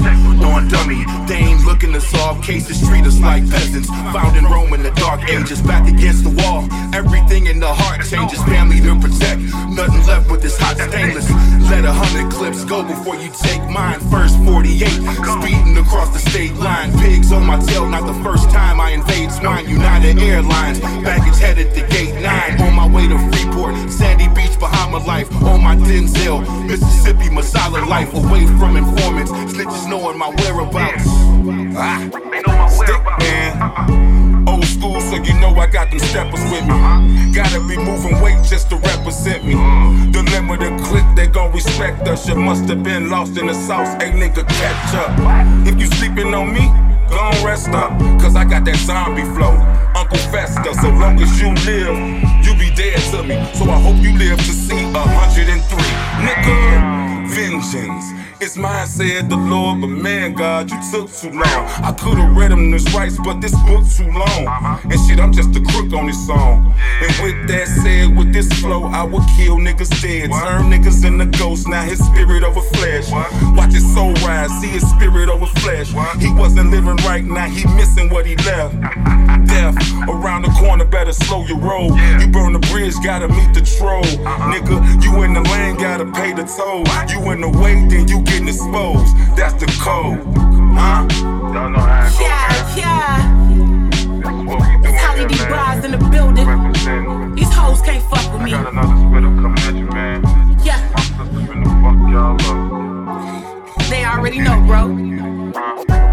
On 0.48 0.68
dummy, 0.68 1.04
they 1.26 1.36
ain't 1.36 1.64
looking 1.64 1.92
to 1.92 2.00
solve 2.00 2.42
cases, 2.42 2.80
treat 2.86 3.04
us 3.04 3.20
like 3.20 3.48
peasants. 3.50 3.88
Found 3.88 4.36
in 4.36 4.44
Rome 4.44 4.72
in 4.74 4.82
the 4.82 4.92
dark 4.92 5.28
ages, 5.28 5.60
back 5.62 5.88
against 5.88 6.24
the 6.24 6.30
wall. 6.42 6.66
Everything 6.94 7.46
in 7.46 7.60
the 7.60 7.72
heart 7.72 8.04
changes, 8.06 8.42
family 8.44 8.80
to 8.80 8.98
protect. 8.98 9.40
Nothing 9.70 10.04
left 10.06 10.30
with 10.30 10.42
this 10.42 10.56
hot 10.58 10.76
stainless. 10.76 11.28
Let 11.70 11.84
a 11.84 11.92
hundred 11.92 12.32
clips 12.32 12.64
go 12.64 12.82
before 12.82 13.16
you 13.16 13.30
take 13.42 13.62
mine. 13.68 14.00
First 14.10 14.38
48, 14.44 14.88
speeding 14.88 15.76
across 15.76 16.10
the 16.10 16.18
state 16.30 16.54
line. 16.54 16.92
Pigs 16.98 17.32
on 17.32 17.44
my 17.46 17.58
tail, 17.66 17.86
not 17.86 18.06
the 18.06 18.14
first 18.24 18.48
time 18.50 18.80
I 18.80 18.90
invade 18.90 19.30
swine. 19.30 19.68
United 19.68 20.18
Airlines, 20.18 20.80
baggage 20.80 21.38
headed 21.38 21.74
to 21.74 21.86
gate 21.88 22.14
nine. 22.22 22.60
On 22.62 22.74
my 22.74 22.88
way 22.88 23.06
to 23.06 23.18
Freeport, 23.30 23.74
Sandy 23.90 24.28
Beach, 24.28 24.58
Bahama 24.58 24.98
life. 24.98 25.30
On 25.42 25.62
my 25.62 25.76
Denzel, 25.76 26.40
Mississippi, 26.66 27.28
Masala 27.28 27.86
life. 27.86 28.12
Away 28.14 28.46
from 28.58 28.76
informants, 28.76 29.30
snitches 29.30 29.88
knowing 29.88 30.18
my 30.18 30.28
whereabouts. 30.28 31.04
Ah, 31.76 32.00
stick 32.70 33.04
man. 33.18 34.18
Old 34.18 34.27
school, 34.78 35.00
so 35.00 35.16
you 35.16 35.34
know 35.40 35.50
I 35.56 35.66
got 35.66 35.90
them 35.90 35.98
steppers 35.98 36.42
with 36.50 36.64
me. 36.66 37.32
Gotta 37.32 37.60
be 37.60 37.76
moving 37.76 38.20
weight 38.20 38.38
just 38.44 38.70
to 38.70 38.76
represent 38.76 39.44
me. 39.44 39.54
The 40.48 40.74
click, 40.82 41.04
they 41.14 41.28
gon' 41.28 41.52
respect 41.52 42.08
us. 42.08 42.26
You 42.26 42.34
must 42.34 42.68
have 42.68 42.82
been 42.82 43.10
lost 43.10 43.38
in 43.38 43.46
the 43.46 43.54
sauce. 43.54 43.94
ain't 44.02 44.16
nigga, 44.16 44.42
catch 44.48 44.94
up. 44.94 45.12
If 45.68 45.78
you 45.78 45.86
sleeping 45.86 46.34
on 46.34 46.52
me, 46.52 46.66
gon' 47.08 47.44
rest 47.44 47.68
up. 47.68 47.92
Cause 48.20 48.34
I 48.34 48.44
got 48.44 48.64
that 48.64 48.76
zombie 48.76 49.22
flow. 49.36 49.54
Uncle 49.94 50.18
Fester, 50.32 50.74
so 50.74 50.88
long 50.88 51.20
as 51.22 51.40
you 51.40 51.54
live, 51.62 51.94
you 52.44 52.58
be 52.58 52.74
dead 52.74 52.98
to 53.12 53.22
me. 53.22 53.36
So 53.54 53.70
I 53.70 53.78
hope 53.78 54.02
you 54.02 54.18
live 54.18 54.38
to 54.38 54.52
see 54.52 54.82
a 54.82 55.02
103. 55.04 55.78
Nigga, 56.26 56.87
It's 58.40 58.56
mine, 58.56 58.86
said 58.86 59.28
the 59.28 59.36
Lord, 59.36 59.82
but 59.82 59.88
man, 59.88 60.32
God, 60.32 60.70
you 60.70 60.78
took 60.90 61.12
too 61.12 61.28
long. 61.28 61.44
I 61.84 61.94
could've 61.98 62.34
read 62.34 62.50
him 62.50 62.70
this 62.70 62.88
rights, 62.94 63.18
but 63.22 63.42
this 63.42 63.52
book 63.66 63.84
too 63.94 64.10
long. 64.10 64.80
And 64.84 64.98
shit, 65.06 65.20
I'm 65.20 65.34
just 65.34 65.54
a 65.54 65.60
crook 65.60 65.92
on 65.92 66.06
this 66.06 66.26
song. 66.26 66.72
And 67.02 67.12
with 67.22 67.48
that 67.48 67.68
said, 67.68 68.16
with 68.16 68.32
this 68.32 68.50
flow, 68.60 68.84
I 68.84 69.02
will 69.02 69.24
kill 69.36 69.58
niggas 69.58 69.90
dead. 70.00 70.30
Turn 70.30 70.70
niggas 70.72 71.04
into 71.04 71.26
ghosts, 71.38 71.66
now 71.66 71.82
his 71.82 71.98
spirit 71.98 72.42
over 72.42 72.62
flesh. 72.62 73.10
Watch 73.54 73.74
his 73.74 73.84
soul 73.92 74.14
rise, 74.24 74.50
see 74.62 74.68
his 74.68 74.88
spirit 74.88 75.28
over 75.28 75.46
flesh. 75.60 75.88
He 76.18 76.32
wasn't 76.32 76.70
living 76.70 76.96
right, 77.04 77.24
now 77.24 77.50
he 77.50 77.66
missing 77.76 78.08
what 78.08 78.24
he 78.24 78.36
left. 78.36 78.80
Death 79.48 79.76
around 80.08 80.42
the 80.42 80.50
corner, 80.58 80.84
better 80.84 81.12
slow 81.12 81.44
your 81.44 81.58
roll. 81.58 81.96
You 82.18 82.28
burn 82.28 82.54
the 82.54 82.64
bridge, 82.70 82.94
gotta 83.04 83.28
meet 83.28 83.52
the 83.52 83.60
troll. 83.60 84.02
Nigga, 84.52 85.02
you 85.02 85.22
in 85.22 85.34
the 85.34 85.42
lane, 85.42 85.76
gotta 85.76 86.06
pay 86.12 86.32
the 86.32 86.44
toll. 86.44 86.84
You 87.08 87.30
in 87.32 87.40
the 87.40 87.57
way, 87.58 87.86
then 87.88 88.08
you 88.08 88.22
getting 88.22 88.48
exposed. 88.48 89.16
That's 89.36 89.54
the 89.54 89.66
code. 89.80 90.20
Huh? 90.74 91.06
Y'all 91.52 91.70
know 91.70 91.80
how 91.80 92.06
it 92.06 92.20
Yeah, 92.20 92.76
yeah. 92.76 93.38
It's 94.84 94.98
Holly 95.02 95.26
D. 95.26 95.36
Bras 95.46 95.84
in 95.84 95.90
the 95.92 95.98
building. 95.98 96.46
These 97.34 97.52
hoes 97.52 97.80
can't 97.82 98.02
fuck 98.04 98.32
with 98.32 98.42
me. 98.42 98.50
Yeah. 98.50 98.68
They 103.90 104.04
already 104.04 104.38
know, 104.40 104.60
bro. 104.66 106.07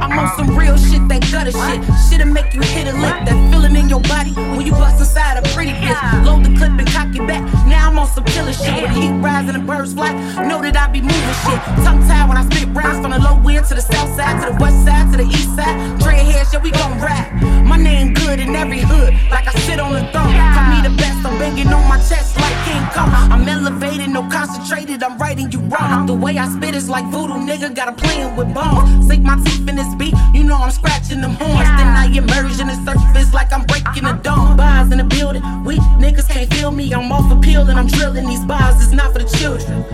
I'm 0.00 0.18
on 0.18 0.28
some 0.36 0.56
real 0.56 0.76
shit, 0.76 1.06
that 1.08 1.22
gutter 1.32 1.52
shit. 1.52 1.80
Shit'll 2.08 2.32
make 2.32 2.54
you 2.54 2.60
hit 2.60 2.86
a 2.88 2.92
lick. 2.92 3.16
That 3.26 3.36
feeling 3.50 3.76
in 3.76 3.88
your 3.88 4.00
body 4.00 4.32
when 4.56 4.66
you 4.66 4.72
bust 4.72 5.00
inside 5.00 5.38
a 5.38 5.42
pretty 5.54 5.72
bitch. 5.72 6.24
Load 6.24 6.44
the 6.44 6.52
clip 6.56 6.78
and 6.78 6.88
cock 6.88 7.14
it 7.14 7.26
back. 7.26 7.42
Now 7.66 7.88
I'm 7.90 7.98
on 7.98 8.08
some 8.08 8.24
killer 8.24 8.52
shit. 8.52 8.82
When 8.82 8.92
heat 8.92 9.12
rise 9.22 9.48
and 9.48 9.66
birds 9.66 9.94
fly, 9.94 10.12
know 10.46 10.60
that 10.62 10.76
I 10.76 10.88
be 10.88 11.00
moving 11.00 11.36
shit. 11.44 11.60
Tongue 11.84 12.06
tied 12.06 12.28
when 12.28 12.36
I 12.36 12.44
spit 12.50 12.68
rhymes 12.74 13.00
from 13.00 13.12
the 13.12 13.18
low 13.18 13.36
end 13.48 13.66
to 13.66 13.74
the 13.74 13.80
south 13.80 14.14
side, 14.16 14.42
to 14.42 14.52
the 14.52 14.58
west 14.62 14.84
side, 14.84 15.10
to 15.12 15.16
the 15.16 15.28
east 15.28 15.54
side. 15.56 15.98
Dread 16.00 16.24
head 16.26 16.46
shit, 16.46 16.62
we 16.62 16.70
gon' 16.70 17.00
rap. 17.00 17.32
My 17.64 17.76
name 17.76 18.14
good 18.14 18.38
in 18.38 18.54
every 18.54 18.80
hood, 18.80 19.12
like 19.30 19.46
I 19.48 19.52
sit 19.66 19.80
on 19.80 19.92
the 19.92 20.00
throne. 20.12 20.32
Call 20.54 20.66
me 20.70 20.78
the 20.86 20.94
best, 20.96 21.26
I'm 21.26 21.38
banging 21.38 21.68
on 21.68 21.88
my 21.88 21.98
chest 21.98 22.36
like 22.36 22.56
King 22.64 22.84
Kong. 22.94 23.10
I'm 23.32 23.48
elevated, 23.48 24.08
no 24.10 24.22
concentrated, 24.28 25.02
I'm 25.02 25.18
writing 25.18 25.50
you 25.50 25.58
wrong. 25.60 26.06
The 26.06 26.14
way 26.14 26.38
I 26.38 26.48
spit 26.48 26.74
is 26.74 26.88
like 26.88 27.04
voodoo, 27.10 27.34
nigga, 27.34 27.74
got 27.74 27.88
a 27.88 27.92
playing 27.92 28.36
with 28.36 28.54
bones. 28.54 29.08
Sink 29.08 29.24
my 29.24 29.36
teeth 29.42 29.68
in 29.68 29.76
this 29.76 29.85
beat, 29.94 30.14
you 30.32 30.44
know 30.44 30.56
I'm 30.56 30.70
scratching 30.70 31.20
them 31.20 31.34
horns. 31.34 31.68
Then 31.78 31.88
I 31.88 32.06
immerse 32.06 32.60
in 32.60 32.66
the 32.66 32.76
surface 32.84 33.32
like 33.32 33.52
I'm 33.52 33.64
breaking 33.66 34.04
the 34.04 34.18
dome. 34.22 34.56
Bars 34.56 34.90
in 34.90 34.98
the 34.98 35.04
building, 35.04 35.42
we 35.64 35.78
niggas 36.00 36.28
can't 36.28 36.52
feel 36.52 36.70
me. 36.70 36.92
I'm 36.92 37.12
off 37.12 37.30
a 37.30 37.36
pill 37.40 37.68
and 37.68 37.78
I'm 37.78 37.86
drilling 37.86 38.26
these 38.26 38.44
bars, 38.44 38.82
it's 38.82 38.92
not 38.92 39.12
for 39.12 39.20
the 39.20 39.28
children. 39.38 39.84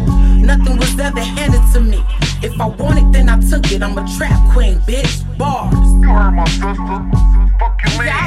Nothing 0.43 0.77
was 0.77 0.99
ever 0.99 1.21
handed 1.21 1.63
to 1.73 1.81
me. 1.81 2.05
If 2.43 2.61
I 2.61 2.67
want 2.67 2.99
it, 2.99 3.13
then 3.13 3.29
I 3.29 3.41
took 3.41 3.71
it. 3.71 3.83
I'm 3.83 3.97
a 3.97 4.07
trap 4.17 4.53
queen, 4.53 4.79
bitch. 4.81 5.23
Bars. 5.39 5.73
You 5.73 6.09
heard 6.09 6.33
my 6.33 6.45
sister. 6.47 7.52
Fuck 7.63 7.79
you, 7.85 7.91
hey, 8.03 8.19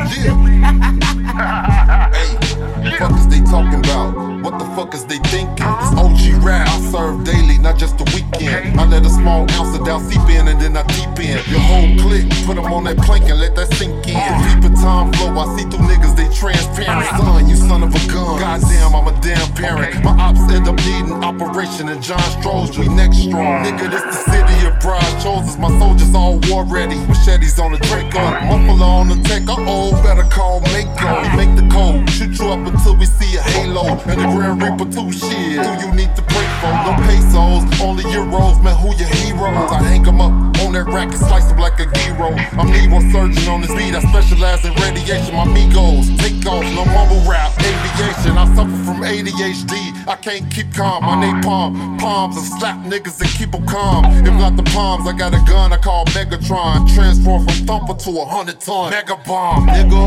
fuck 2.97 3.11
is 3.19 3.27
they 3.27 3.41
talking 3.41 3.79
about? 3.79 4.15
What 4.41 4.59
the 4.59 4.65
fuck 4.77 4.93
is 4.93 5.03
they 5.05 5.17
thinking? 5.27 5.57
It's 5.59 5.91
OG 5.97 6.41
rap, 6.41 6.69
I 6.69 6.79
serve 6.91 7.25
daily, 7.25 7.57
not 7.57 7.77
just 7.77 7.97
the 7.97 8.05
weekend. 8.15 8.79
I 8.79 8.86
let 8.86 9.03
a 9.05 9.09
small 9.09 9.41
ounce 9.51 9.77
of 9.77 9.86
down 9.86 9.99
seep 10.09 10.21
in 10.29 10.47
and 10.47 10.61
then 10.61 10.77
I 10.77 10.83
deep 10.88 11.19
in. 11.19 11.41
Your 11.51 11.59
whole 11.59 11.89
clique, 11.99 12.29
put 12.45 12.55
them 12.55 12.71
on 12.71 12.86
that 12.86 12.97
plank 12.99 13.27
and 13.27 13.39
let 13.41 13.55
that 13.55 13.73
sink 13.73 14.07
in. 14.07 14.13
Deep 14.13 14.63
in 14.63 14.75
time 14.75 15.11
flow, 15.13 15.36
I 15.36 15.57
see 15.57 15.63
through 15.67 15.83
niggas, 15.83 16.15
they 16.15 16.29
transparent. 16.31 17.09
Son, 17.17 17.49
you 17.49 17.55
son 17.57 17.83
of 17.83 17.89
a 17.89 17.99
gun. 18.07 18.39
Goddamn, 18.39 18.95
I'm 18.95 19.07
a 19.07 19.19
damn 19.19 19.51
parent. 19.53 20.03
My 20.03 20.15
ops 20.15 20.45
end 20.53 20.69
up 20.69 20.77
needing 20.86 21.11
operation 21.25 21.89
and 21.89 22.01
John 22.01 22.21
Stroh's 22.38 22.77
we 22.77 22.88
next 22.88 23.17
strong. 23.17 23.65
Nigga, 23.65 23.89
this 23.89 24.03
the 24.03 24.31
city 24.31 24.67
of 24.67 24.79
pride. 24.79 25.01
Chosen 25.23 25.59
my 25.59 25.73
soldiers 25.79 26.13
all 26.13 26.39
war 26.47 26.63
ready. 26.65 27.01
Machetes 27.09 27.57
on 27.57 27.71
the 27.71 27.79
Draco. 27.79 28.21
Muffler 28.45 28.86
on 28.86 29.09
the 29.09 29.24
tech, 29.28 29.47
uh 29.49 29.55
oh, 29.59 29.91
better 30.03 30.23
call 30.23 30.61
Mako. 30.71 31.36
Make 31.36 31.55
the 31.55 31.67
code, 31.71 32.09
shoot 32.09 32.38
you 32.39 32.47
up 32.49 32.65
until 32.65 32.95
we 32.95 33.05
see 33.05 33.38
a 33.38 33.41
halo. 33.41 33.97
And 34.07 34.21
the 34.21 34.28
Grand 34.34 34.61
Reaper 34.61 34.86
too 34.91 35.11
shit. 35.11 35.59
Who 35.59 35.71
you 35.86 35.91
need 35.93 36.15
to 36.15 36.21
pray 36.23 36.47
for? 36.61 36.71
No 36.86 36.93
pesos, 37.05 37.63
only 37.82 38.03
euros, 38.05 38.61
man, 38.63 38.76
who 38.78 38.95
your 38.95 39.09
heroes? 39.09 39.71
I 39.71 39.84
hang 39.84 40.07
'em 40.07 40.21
up 40.21 40.32
on 40.63 40.73
that 40.73 40.86
rack 40.88 41.09
and 41.09 41.19
slice 41.19 41.49
'em 41.51 41.57
like 41.57 41.80
a 41.80 41.86
gyro. 41.86 42.34
I'm 42.57 42.71
Nemo 42.71 42.99
surgeon 43.11 43.47
on 43.49 43.61
this 43.61 43.73
beat, 43.73 43.95
I 43.95 44.01
specialize 44.01 44.63
in 44.65 44.73
radiation. 44.76 45.36
My 45.36 45.43
amigos, 45.43 46.09
take 46.17 46.45
off, 46.45 46.63
no 46.78 46.86
mumble 46.86 47.21
rap, 47.30 47.51
aviation. 47.59 48.38
I 48.38 48.45
suffer 48.55 48.78
from 48.86 49.03
ADHD, 49.03 49.93
I 50.07 50.15
can't 50.15 50.49
keep 50.51 50.73
calm. 50.73 51.03
My 51.03 51.19
name 51.19 51.41
palm, 51.41 51.97
palms 51.97 52.38
and 52.38 52.45
slap 52.45 52.78
niggas 52.86 53.19
and 53.21 53.30
keep 53.38 53.53
'em 53.53 53.65
calm. 53.65 54.05
If 54.26 54.34
not 54.34 54.55
the 54.55 54.63
palms, 54.63 55.07
I 55.07 55.13
got 55.13 55.34
a 55.34 55.41
gun 55.51 55.73
I 55.73 55.78
call 55.78 56.05
Megatron. 56.15 56.93
Transform 56.95 57.45
from 57.47 57.65
thumper 57.65 57.93
to 57.93 58.11
a 58.21 58.26
hundred 58.26 58.59
ton. 58.59 58.91
Mega 59.08 59.22
bomb, 59.24 59.68
nigga. 59.68 60.03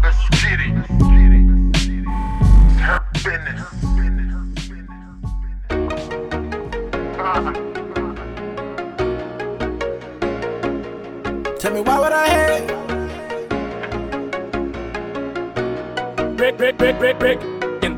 Let's 0.00 0.22
get 0.40 0.60
it. 0.60 0.70
It's 1.74 2.78
her 2.78 3.00
business. 3.12 3.60
Tell 11.58 11.72
me 11.72 11.80
why 11.80 11.98
would 11.98 12.12
I 12.12 12.28
hate? 12.28 12.70
Rick, 16.38 16.60
Rick, 16.60 16.80
Rick, 16.80 17.00
Rick, 17.00 17.20
Rick, 17.20 17.40
and 17.42 17.55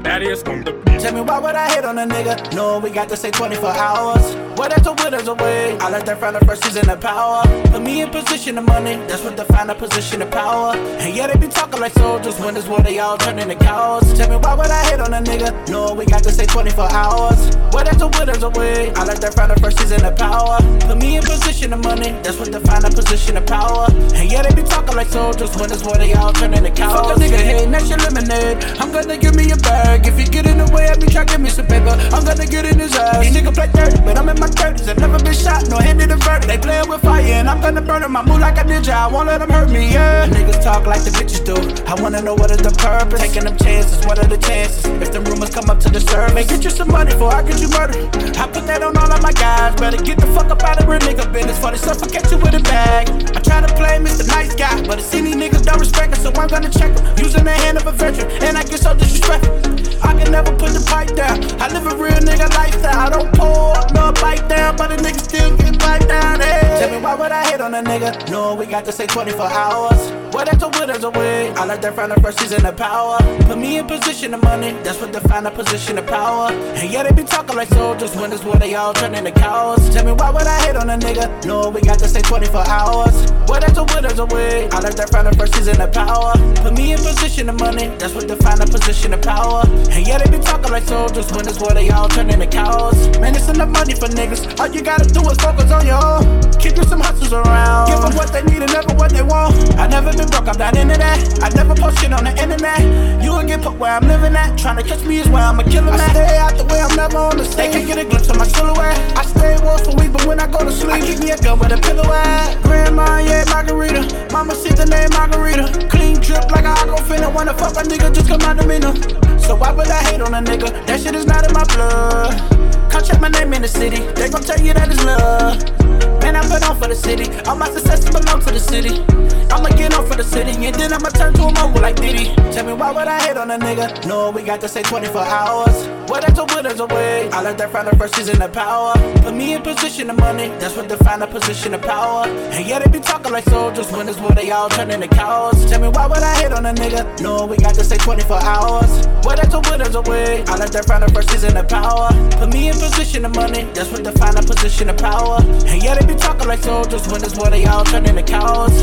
that 0.09 0.23
is 0.23 0.43
on 0.45 0.65
the 0.65 0.73
beat. 0.73 1.01
Tell 1.01 1.13
me 1.15 1.21
why 1.21 1.39
would 1.39 1.55
I 1.55 1.69
hate 1.69 1.85
on 1.85 1.99
a 1.99 2.07
nigga? 2.07 2.55
No, 2.55 2.79
we 2.79 2.91
got 2.91 3.09
to 3.11 3.17
say 3.17 3.31
24 3.31 3.69
hours. 3.69 4.25
What 4.59 4.71
that's 4.71 4.87
a 4.89 4.93
winners 4.93 5.29
away. 5.29 5.77
I 5.79 5.91
let 5.91 6.07
that 6.07 6.19
find 6.19 6.35
the 6.35 6.45
first 6.45 6.65
season 6.65 6.89
of 6.91 7.01
power. 7.01 7.43
Put 7.71 7.83
me 7.83 8.01
in 8.01 8.11
position 8.11 8.59
of 8.59 8.65
money, 8.65 8.97
that's 9.07 9.23
what 9.23 9.37
define 9.37 9.71
a 9.71 9.75
position 9.75 10.23
of 10.23 10.31
power. 10.31 10.75
And 10.75 11.15
yeah, 11.15 11.27
they 11.29 11.39
be 11.39 11.47
talking 11.47 11.79
like 11.81 11.93
soldiers 11.93 12.41
when 12.41 12.57
it's 12.57 12.67
war, 12.67 12.81
they 12.81 12.99
all 12.99 13.19
turn 13.19 13.39
into 13.39 13.55
cowards. 13.55 14.13
Tell 14.15 14.29
me 14.31 14.37
why 14.37 14.55
would 14.55 14.71
I 14.71 14.83
hate 14.89 15.01
on 15.01 15.13
a 15.15 15.21
nigga? 15.21 15.69
No, 15.69 15.93
we 15.95 16.07
got 16.07 16.25
to 16.25 16.33
say 16.33 16.47
24 16.47 16.91
hours. 16.91 17.39
What 17.71 17.85
that's 17.85 18.03
a 18.03 18.09
winners 18.09 18.43
away. 18.43 18.91
I 18.95 19.05
let 19.05 19.21
that 19.21 19.35
find 19.35 19.51
the 19.53 19.61
first 19.61 19.79
season 19.79 20.05
of 20.05 20.17
power. 20.17 20.59
Put 20.89 20.99
me 20.99 21.19
in 21.19 21.23
position 21.23 21.73
of 21.73 21.85
money, 21.85 22.11
that's 22.25 22.39
what 22.39 22.51
define 22.51 22.85
a 22.85 22.91
position 22.91 23.37
of 23.37 23.47
power. 23.47 23.87
And 24.17 24.33
yeah, 24.33 24.43
they 24.43 24.55
be 24.55 24.63
talking 24.67 24.97
like 24.97 25.09
soldiers 25.09 25.55
when 25.55 25.71
it's 25.71 25.85
war, 25.85 25.97
they 25.99 26.15
all 26.15 26.33
turn 26.33 26.55
into 26.55 26.71
cowards. 26.71 27.09
Fuck 27.09 27.17
a 27.19 27.21
nigga 27.21 27.39
hating, 27.39 27.71
that's 27.71 27.89
your 27.89 27.99
lemonade. 27.99 28.65
I'm 28.81 28.91
gonna 28.91 29.19
give 29.19 29.37
me 29.37 29.53
a 29.53 29.57
bag. 29.59 29.98
If 30.07 30.19
you 30.19 30.27
get 30.27 30.47
in 30.47 30.59
the 30.59 30.69
way, 30.73 30.89
I 30.89 30.95
be 30.97 31.07
trying 31.07 31.27
to 31.27 31.33
give 31.33 31.41
me 31.41 31.51
some 31.51 31.67
paper. 31.67 31.91
I'm 32.15 32.25
gonna 32.25 32.47
get 32.47 32.65
in 32.65 32.79
his 32.79 32.95
ass. 32.95 33.21
These 33.21 33.37
niggas 33.37 33.55
play 33.55 33.69
dirty, 33.73 33.99
but 34.03 34.19
I'm 34.19 34.29
in 34.29 34.39
my 34.39 34.49
30s. 34.49 34.89
I've 34.89 34.99
never 34.99 35.19
been 35.19 35.35
shot, 35.35 35.69
no 35.69 35.79
handed 35.79 36.11
a 36.11 36.17
verdict. 36.17 36.49
They 36.49 36.59
playin' 36.59 36.89
with 36.89 37.03
fire, 37.03 37.23
and 37.23 37.49
I'm 37.49 37.61
gonna 37.61 37.83
burn 37.83 38.03
'em. 38.03 38.17
I 38.17 38.23
move 38.23 38.41
like 38.41 38.59
a 38.59 38.65
ninja, 38.65 38.93
I 38.93 39.07
won't 39.09 39.27
let 39.27 39.39
them 39.41 39.51
hurt 39.51 39.71
me, 39.71 39.93
yeah. 39.93 40.27
Niggas 40.27 40.63
talk 40.63 40.87
like 40.87 41.03
the 41.05 41.11
bitches 41.11 41.45
do. 41.45 41.57
I 41.87 41.95
wanna 42.01 42.23
know 42.23 42.35
what 42.35 42.51
is 42.51 42.59
the 42.59 42.71
purpose. 42.71 43.21
Taking 43.21 43.45
them 43.45 43.57
chances, 43.59 44.05
what 44.07 44.19
are 44.19 44.27
the 44.27 44.39
chances? 44.39 44.85
If 45.03 45.13
the 45.13 45.21
rumors 45.21 45.51
come 45.51 45.71
up 45.71 45.81
to 45.81 45.89
the 45.91 46.01
surface, 46.01 46.47
get 46.47 46.65
you 46.65 46.71
some 46.71 46.91
money 46.91 47.13
for 47.13 47.33
I 47.33 47.43
get 47.43 47.61
you 47.61 47.69
murdered. 47.69 48.09
I 48.37 48.47
put 48.47 48.67
that 48.67 48.83
on 48.83 48.97
all 48.97 49.13
of 49.13 49.23
my 49.23 49.33
guys. 49.33 49.75
Better 49.77 50.03
get 50.03 50.19
the 50.19 50.27
fuck 50.29 50.51
up 50.51 50.63
out 50.63 50.81
of 50.81 50.89
real 50.89 51.01
nigga 51.01 51.31
business 51.33 51.59
for 51.59 51.71
they 51.71 51.79
suffocate 51.79 52.31
you 52.31 52.39
with 52.39 52.55
a 52.55 52.61
bag. 52.61 53.09
I 53.37 53.41
try 53.41 53.61
to 53.61 53.73
play 53.75 53.99
Mr. 53.99 54.27
Nice 54.27 54.55
Guy, 54.55 54.83
but 54.87 54.99
I 54.99 55.03
see 55.03 55.21
these 55.21 55.37
niggas 55.37 55.65
don't 55.65 55.79
respect 55.79 56.13
us, 56.15 56.23
so 56.23 56.31
I'm 56.35 56.49
gonna 56.49 56.71
check 56.71 56.95
them. 56.95 57.05
Using 57.19 57.45
the 57.45 57.53
hand 57.53 57.77
of 57.79 57.87
a 57.87 57.93
veteran, 57.93 58.31
and 58.43 58.57
I 58.57 58.63
get 58.63 58.81
so 58.81 58.95
disrespectful. 58.95 59.78
I 60.03 60.15
can 60.15 60.31
never 60.33 60.53
put 60.57 60.73
the 60.73 60.85
pipe 60.87 61.15
down. 61.15 61.45
I 61.61 61.69
live 61.73 61.87
a 61.87 61.97
real 61.97 62.21
nigga 62.29 62.49
lifestyle. 62.55 62.99
I 62.99 63.11
don't 63.11 63.29
up, 63.39 63.93
no 63.95 64.13
pipe 64.13 64.49
down, 64.49 64.77
but 64.77 64.93
a 64.93 64.97
nigga 64.97 65.21
still 65.21 65.57
get 65.57 65.79
pipe 65.79 66.07
down. 66.09 66.41
Hey. 66.41 66.77
Tell 66.81 66.91
me 66.91 66.99
why 67.03 67.15
would 67.15 67.33
I 67.33 67.45
hate 67.51 67.61
on 67.61 67.75
a 67.75 67.83
nigga? 67.83 68.31
No, 68.31 68.55
we 68.55 68.67
got 68.67 68.85
to 68.87 68.93
say 68.93 69.07
24 69.07 69.47
hours. 69.47 70.01
What 70.35 70.47
that's 70.47 70.63
a 70.63 70.69
winners 70.69 71.05
away. 71.05 71.51
I 71.53 71.65
like 71.65 71.81
that 71.83 71.95
from 71.95 72.11
the 72.11 72.21
first 72.21 72.41
season 72.41 72.65
of 72.67 72.77
power. 72.77 73.19
Put 73.47 73.59
me 73.59 73.79
in 73.79 73.87
position 73.87 74.35
of 74.35 74.43
money, 74.43 74.73
that's 74.85 75.01
what 75.01 75.13
define 75.13 75.47
a 75.47 75.51
position 75.51 75.99
of 75.99 76.07
power. 76.07 76.51
And 76.51 76.91
yeah, 76.91 77.03
they 77.03 77.13
be 77.13 77.25
talking 77.25 77.57
like 77.57 77.69
soldiers 77.69 78.15
when 78.15 78.33
it's 78.33 78.45
war, 78.45 78.57
they 78.57 78.75
all 78.75 78.93
turn 78.93 79.15
into 79.15 79.33
cowards. 79.33 79.89
Tell 79.91 80.05
me 80.05 80.13
why 80.13 80.31
would 80.31 80.47
I 80.47 80.61
hate 80.67 80.77
on 80.77 80.91
a 80.91 80.97
nigga? 80.99 81.45
No, 81.47 81.71
we 81.71 81.81
got 81.81 81.99
to 82.01 82.09
say 82.09 82.21
24 82.21 82.69
hours. 82.69 83.33
What 83.49 83.63
that's 83.63 83.79
a 83.79 83.85
winners 83.85 84.19
away. 84.19 84.69
I 84.71 84.81
like 84.81 84.97
that 84.97 85.11
from 85.11 85.25
the 85.25 85.35
first 85.37 85.55
season 85.55 85.81
of 85.81 85.93
power. 85.93 86.33
Put 86.63 86.75
me 86.77 86.93
in 86.93 86.99
position 86.99 87.49
of 87.49 87.59
money, 87.59 87.89
that's 87.99 88.15
what 88.15 88.29
define 88.29 88.61
a 88.61 88.67
position 88.67 89.15
of 89.15 89.23
power. 89.23 89.63
And 89.91 90.07
yeah, 90.07 90.19
they 90.19 90.31
be 90.31 90.43
talking 90.43 90.71
like 90.71 90.85
soldiers 90.85 91.31
when 91.33 91.47
it's 91.49 91.59
war, 91.61 91.75
they 91.75 91.91
all 91.91 92.09
turn 92.09 92.31
into 92.31 92.47
cowards. 92.47 93.19
Man, 93.19 93.35
it's 93.35 93.49
enough 93.49 93.71
money 93.71 93.95
for 93.95 94.07
niggas. 94.09 94.59
All 94.61 94.69
you 94.69 94.83
gotta 94.83 95.09
do 95.09 95.21
is 95.29 95.39
focus 95.39 95.71
on 95.71 95.87
your 95.87 95.99
own. 95.99 96.23
Keep 96.59 96.77
you 96.77 96.85
some 96.85 97.01
hustles 97.01 97.33
around. 97.33 97.89
Give 97.89 98.01
them 98.01 98.15
what 98.15 98.33
they 98.33 98.43
need 98.43 98.63
and 98.63 98.73
never 98.73 98.95
what 98.95 99.11
they 99.11 99.23
want. 99.23 99.55
I 99.79 99.87
never 99.87 100.13
been 100.13 100.29
broke, 100.29 100.49
I'm 100.49 100.59
not 100.59 100.77
into 100.77 100.97
that. 100.97 101.19
I 101.43 101.49
never 101.55 101.75
post 101.75 101.99
shit 101.99 102.13
on 102.13 102.25
the 102.25 102.31
internet. 102.31 102.81
You 103.23 103.33
will 103.33 103.45
get 103.45 103.63
put 103.63 103.79
where 103.79 103.93
I'm 103.93 104.07
living 104.07 104.35
at. 104.37 104.59
Trying 104.59 104.77
to 104.77 104.83
catch 104.83 105.05
me 105.05 105.19
is 105.19 105.29
where 105.29 105.43
I'm 105.43 105.59
a 105.59 105.65
killer 105.65 105.91
man. 105.91 106.01
I 106.01 106.09
stay 106.13 106.37
out 106.37 106.57
the 106.57 106.65
way, 106.65 106.81
I'm 106.81 106.95
never 106.97 107.19
on 107.19 107.37
the 107.37 107.45
stage. 107.45 107.73
They 107.73 107.85
can't 107.85 107.87
get 107.87 107.99
a 107.99 108.05
glimpse 108.05 108.31
of 108.31 108.39
my 108.39 108.47
silhouette. 108.47 108.99
I 109.17 109.23
stay 109.25 109.57
wolf 109.63 109.85
for 109.85 109.95
week, 109.97 110.13
but 110.13 110.27
when 110.27 110.41
I 110.41 110.47
go 110.47 110.65
to 110.65 110.73
sleep, 110.73 110.93
I 110.93 111.01
keep 111.01 111.19
me 111.19 111.31
a 111.31 111.39
gun 111.39 111.59
with 111.59 111.73
a 111.73 111.79
pillow 111.79 112.07
at. 112.13 112.63
Grandma, 112.63 113.19
yeah, 113.19 113.45
margarita. 113.51 114.29
Mama 114.33 114.55
see 114.55 114.71
the 114.71 114.87
name 114.87 115.11
Margarita. 115.11 115.89
Clean 115.89 116.15
drip 116.21 116.51
like 116.51 116.65
a 116.65 116.75
aquafina. 116.79 117.33
Wanna 117.35 117.55
fuck 117.55 117.77
a 117.77 117.83
nigga, 117.83 118.15
just 118.15 118.29
come 118.29 118.41
out 118.43 118.57
the 118.57 118.67
mina. 118.67 118.95
So 119.41 119.57
why 119.59 119.73
would 119.73 119.89
I 119.89 120.03
hate 120.05 120.21
on 120.21 120.35
a 120.35 120.41
nigga? 120.41 120.87
That 120.87 121.01
shit 121.01 121.15
is 121.15 121.27
not 121.27 121.47
in 121.47 121.53
my 121.53 121.65
blood. 121.65 122.91
Come 122.91 123.03
check 123.03 123.21
my 123.21 123.29
name 123.29 123.53
in 123.53 123.63
the 123.63 123.69
city. 123.69 123.99
They 124.15 124.29
gon' 124.29 124.43
tell 124.43 124.61
you 124.61 124.73
that 124.73 124.89
it's 124.91 125.05
love. 125.05 125.79
Man, 126.23 126.37
I 126.37 126.43
put 126.43 126.69
on 126.69 126.77
for 126.79 126.89
the 126.89 126.95
city. 126.95 127.31
All 127.47 127.57
my 127.57 127.69
successes 127.71 128.07
belong 128.07 128.41
to 128.41 128.51
the 128.53 128.61
city. 128.61 129.03
I'ma 129.51 129.69
get 129.71 129.95
on 129.95 130.07
for 130.07 130.17
the 130.17 130.25
city, 130.25 130.53
and 130.67 130.75
then 130.75 130.93
I'ma 130.93 131.09
turn 131.11 131.33
to 131.35 131.45
a 131.45 131.53
mogul 131.53 131.81
like 131.81 131.97
Diddy. 131.97 132.35
Tell 132.53 132.67
me 132.67 132.73
why 132.75 132.91
would 132.93 133.09
I 133.09 133.21
hate 133.21 133.37
on 133.37 133.51
a 133.51 133.59
nigga? 133.59 134.07
No, 134.07 134.31
we 134.31 134.43
got 134.43 134.61
to 134.61 134.69
say 134.69 134.83
24 134.83 135.23
hours. 135.23 135.89
What 136.11 136.23
that's 136.23 136.39
a 136.39 136.45
winners 136.55 136.81
away. 136.81 137.29
I 137.31 137.43
like 137.43 137.57
that 137.59 137.71
from 137.71 137.87
the 137.87 137.97
first 137.97 138.15
season 138.15 138.41
of 138.43 138.53
power. 138.53 138.93
Put 139.23 139.35
me 139.35 139.55
in 139.55 139.63
position 139.63 140.11
of 140.11 140.19
money, 140.19 140.49
that's 140.61 140.77
what 140.77 140.89
define 140.89 141.23
a 141.23 141.27
position 141.27 141.75
of 141.75 141.83
power. 141.83 142.27
And 142.27 142.67
yeah, 142.67 142.79
they 142.79 142.91
be 142.91 143.01
talking 143.01 143.33
like 143.33 143.45
soldiers 143.45 143.91
when 143.93 144.09
it's 144.09 144.19
war, 144.19 144.31
they 144.33 144.51
all 144.51 144.69
turn 144.69 144.91
into 144.91 145.09
cowards. 145.09 145.65
Tell 145.71 145.81
me 145.81 145.89
why 145.89 146.07
would 146.07 146.23
I 146.23 146.35
hate 146.35 146.53
on 146.53 146.67
a 146.67 146.73
nigga? 146.73 147.21
No, 147.21 147.47
we 147.47 147.57
got 147.57 147.75
to 147.75 147.85
say 147.85 147.97
24 147.97 148.43
hours. 148.43 149.07
What 149.25 149.39
a 149.55 149.61
winners 149.71 149.95
away. 149.95 150.43
I 150.47 150.57
like 150.57 150.71
that 150.73 150.87
from 150.87 151.01
the 151.01 151.09
first 151.13 151.31
season 151.31 151.57
of 151.57 151.69
power. 151.69 152.09
Put 152.39 152.53
me 152.53 152.69
in 152.69 152.75
position 152.75 153.25
of 153.25 153.35
money, 153.35 153.65
that's 153.75 153.91
what 153.91 154.05
define 154.05 154.37
a 154.37 154.43
position 154.43 154.89
of 154.89 154.97
power. 154.97 155.39
And 155.67 155.83
yeah, 155.83 155.95
they 155.95 156.07
be 156.07 156.19
talking 156.19 156.49
like 156.49 156.63
soldiers 156.63 157.07
when 157.09 157.23
it's 157.23 157.37
war, 157.37 157.51
they 157.51 157.65
all 157.67 157.85
turn 157.85 158.07
into 158.07 158.23
cowards. 158.23 158.83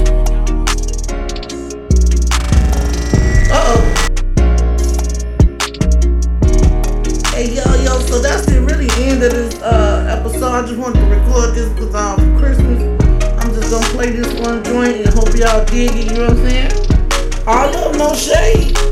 Uh-oh. 3.51 3.81
Hey, 7.33 7.51
yo, 7.53 7.63
yo, 7.83 7.99
so 8.07 8.19
that's 8.19 8.45
the 8.45 8.61
really 8.61 8.87
end 9.03 9.23
of 9.23 9.31
this 9.31 9.61
uh, 9.61 10.19
episode. 10.19 10.51
I 10.51 10.61
just 10.65 10.79
wanted 10.79 10.99
to 10.99 11.05
record 11.07 11.55
this 11.55 11.69
because 11.73 11.95
um, 11.95 12.37
Christmas, 12.37 12.81
I'm 13.39 13.53
just 13.53 13.71
gonna 13.71 13.87
play 13.87 14.11
this 14.11 14.33
one 14.39 14.63
joint 14.63 15.05
and 15.05 15.13
hope 15.13 15.35
y'all 15.35 15.65
dig 15.65 15.91
it, 15.91 16.11
you 16.11 16.17
know 16.17 16.27
what 16.27 16.37
I'm 16.37 16.49
saying? 16.49 16.85
All 17.47 17.71
love, 17.71 17.97
no 17.97 18.13
shade. 18.15 18.84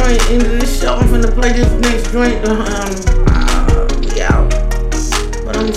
Joint, 0.00 0.30
end 0.30 0.42
of 0.42 0.60
this 0.60 0.80
show. 0.80 0.94
I'm 0.94 1.08
finna 1.08 1.32
play 1.32 1.52
this 1.52 1.72
next 1.80 2.12
joint. 2.12 2.48
Um, 2.48 2.60
uh, 2.60 3.88
we 4.00 4.20
out. 4.20 4.50
But 5.44 5.56
I'm 5.56 5.72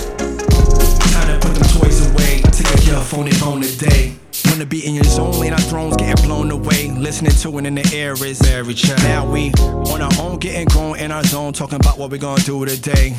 Time 1.12 1.28
to 1.28 1.46
put 1.46 1.54
them 1.54 1.80
toys 1.80 2.10
away. 2.10 2.40
Take 2.52 2.72
a 2.74 2.80
care 2.80 3.00
phone 3.00 3.28
it 3.28 3.42
on 3.42 3.60
the 3.60 3.76
day. 3.76 4.16
Wanna 4.50 4.66
be 4.66 4.86
in 4.86 4.94
your 4.94 5.04
zone, 5.04 5.38
late 5.40 5.52
our 5.52 5.58
thrones 5.58 5.96
getting 5.96 6.24
blown 6.24 6.50
away. 6.50 6.90
Listening 6.90 7.32
to 7.32 7.58
it 7.58 7.66
in 7.66 7.74
the 7.74 7.90
air 7.94 8.12
is 8.12 8.40
every 8.42 8.74
child. 8.74 9.02
Now 9.02 9.30
we 9.30 9.50
on 9.92 10.00
our 10.00 10.12
own, 10.20 10.38
getting 10.38 10.66
grown 10.66 10.98
in 10.98 11.10
our 11.10 11.24
zone, 11.24 11.52
talking 11.52 11.76
about 11.76 11.98
what 11.98 12.10
we 12.10 12.18
gonna 12.18 12.42
do 12.42 12.64
today. 12.64 13.16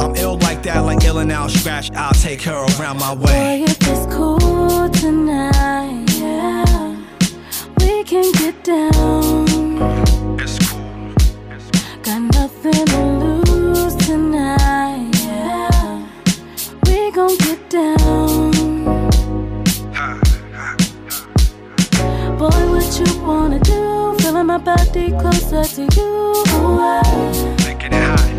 I'm 0.00 0.16
ill 0.16 0.38
like 0.38 0.62
that, 0.62 0.80
like 0.80 1.04
ill 1.04 1.18
and 1.18 1.30
out, 1.30 1.50
scratch. 1.50 1.90
I'll 1.92 2.14
take 2.14 2.42
her 2.42 2.64
around 2.78 2.98
my 2.98 3.14
way. 3.14 3.64
Boy, 3.64 3.70
if 3.70 3.76
it's 3.80 4.14
cool 4.14 4.88
tonight, 4.88 6.06
yeah, 6.16 6.96
we 7.78 8.04
can 8.04 8.32
get 8.32 8.64
down. 8.64 9.91
It's 12.64 12.74
cool. 12.74 12.86
Got 12.86 12.88
nothing 12.88 13.44
to 13.44 13.52
lose 13.52 13.96
tonight, 13.96 15.10
yeah. 15.24 16.06
We 16.86 17.10
gon' 17.10 17.36
get 17.38 17.70
down. 17.70 18.50
Boy, 22.38 22.62
what 22.70 22.98
you 22.98 23.22
wanna 23.22 23.58
do? 23.60 24.14
Feeling 24.18 24.46
my 24.46 24.58
body 24.58 25.10
closer 25.10 25.64
to 25.64 25.82
you. 25.96 26.44
Making 27.64 27.92
it 27.92 28.02
hot. 28.02 28.30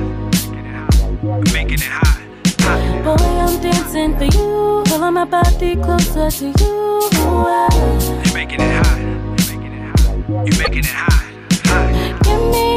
Making 1.53 1.73
it 1.73 1.81
hot. 1.81 2.21
Boy, 3.03 3.25
I'm 3.43 3.61
dancing 3.61 4.17
for 4.17 4.25
you. 4.25 4.83
Pulling 4.85 5.13
my 5.13 5.25
body 5.25 5.75
closer 5.75 6.29
to 6.31 6.45
you. 6.45 7.09
You're 8.23 8.33
making 8.33 8.61
it 8.61 8.85
hot. 8.85 8.99
You're 10.29 10.59
making 10.59 10.79
it 10.79 10.85
hot. 10.85 11.23
Give 12.23 12.41
me 12.51 12.72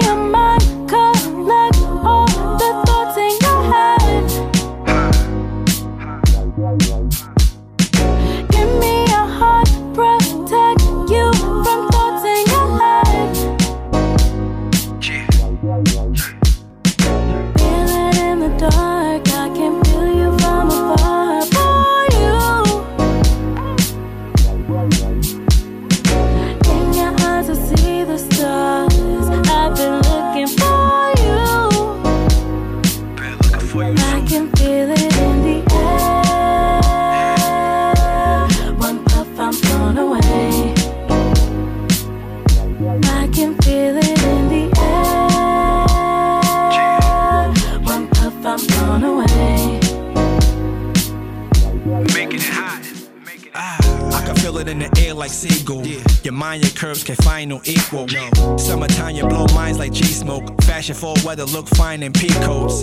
find 57.47 57.49
no 57.49 57.61
equal. 57.65 58.59
Summertime, 58.59 59.15
you 59.15 59.27
blow 59.27 59.47
minds 59.55 59.79
like 59.79 59.93
G 59.93 60.05
smoke. 60.05 60.63
Fashion 60.63 60.95
for 60.95 61.15
weather, 61.25 61.45
look 61.45 61.69
fine 61.69 62.03
in 62.03 62.13
peacoats. 62.13 62.83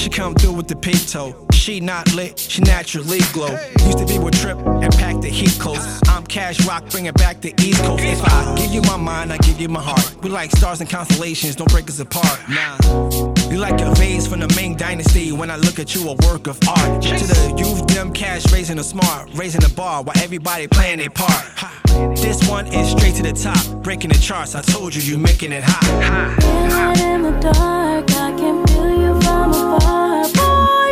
She 0.00 0.10
come 0.10 0.34
through 0.34 0.52
with 0.52 0.68
the 0.68 0.76
peak 0.76 1.06
toe. 1.06 1.34
She 1.52 1.80
not 1.80 2.12
lit, 2.14 2.38
she 2.38 2.60
naturally 2.62 3.20
glow. 3.32 3.58
Used 3.86 3.98
to 3.98 4.06
be 4.06 4.18
with 4.18 4.40
Trip 4.40 4.58
and 4.58 4.92
pack 4.94 5.20
the 5.20 5.28
heat 5.28 5.58
close. 5.58 6.00
I'm 6.08 6.24
Cash 6.24 6.66
Rock, 6.66 6.88
bring 6.90 7.06
it 7.06 7.14
back 7.14 7.40
to 7.42 7.48
East 7.62 7.82
Coast. 7.82 8.02
If 8.04 8.22
I 8.22 8.54
give 8.56 8.72
you 8.72 8.82
my 8.82 8.96
mind, 8.96 9.32
I 9.32 9.38
give 9.38 9.60
you 9.60 9.68
my 9.68 9.82
heart. 9.82 10.22
We 10.22 10.30
like 10.30 10.50
stars 10.50 10.80
and 10.80 10.90
constellations, 10.90 11.56
don't 11.56 11.70
break 11.70 11.88
us 11.88 12.00
apart. 12.00 12.38
Nah. 12.48 13.33
You 13.54 13.60
like 13.60 13.80
a 13.82 13.94
vase 13.94 14.26
from 14.26 14.40
the 14.40 14.52
Ming 14.56 14.74
Dynasty. 14.74 15.30
When 15.30 15.48
I 15.48 15.54
look 15.54 15.78
at 15.78 15.94
you, 15.94 16.08
a 16.08 16.14
work 16.26 16.48
of 16.48 16.58
art. 16.68 17.00
To 17.02 17.24
the 17.24 17.54
youth, 17.56 17.86
them 17.86 18.12
cash 18.12 18.52
raising 18.52 18.78
the 18.78 18.82
smart, 18.82 19.30
raising 19.34 19.60
the 19.60 19.68
bar 19.68 20.02
while 20.02 20.18
everybody 20.18 20.66
playing 20.66 20.98
their 20.98 21.08
part. 21.08 21.30
Ha. 21.30 21.80
This 22.16 22.48
one 22.48 22.66
is 22.66 22.90
straight 22.90 23.14
to 23.14 23.22
the 23.22 23.32
top, 23.32 23.64
breaking 23.84 24.10
the 24.10 24.18
charts. 24.18 24.56
I 24.56 24.62
told 24.62 24.92
you, 24.92 25.02
you 25.02 25.18
making 25.18 25.52
it 25.52 25.62
hot. 25.64 25.84
It 26.98 27.00
in 27.00 27.22
the 27.22 27.30
dark, 27.38 28.10
I 28.10 28.32
can 28.36 28.66
feel 28.66 28.90
you 28.90 29.20
from 29.20 29.50
afar. 29.52 30.24
For 30.34 30.88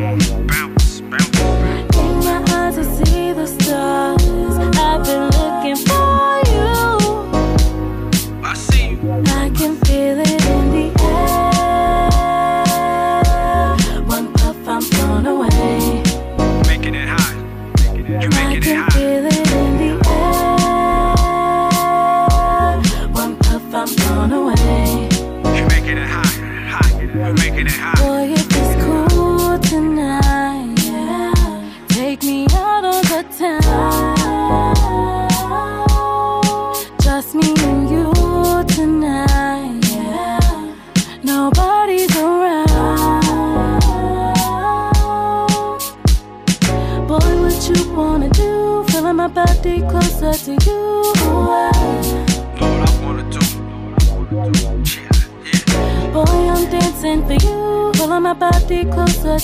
you, 0.00 0.39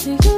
closer 0.06 0.35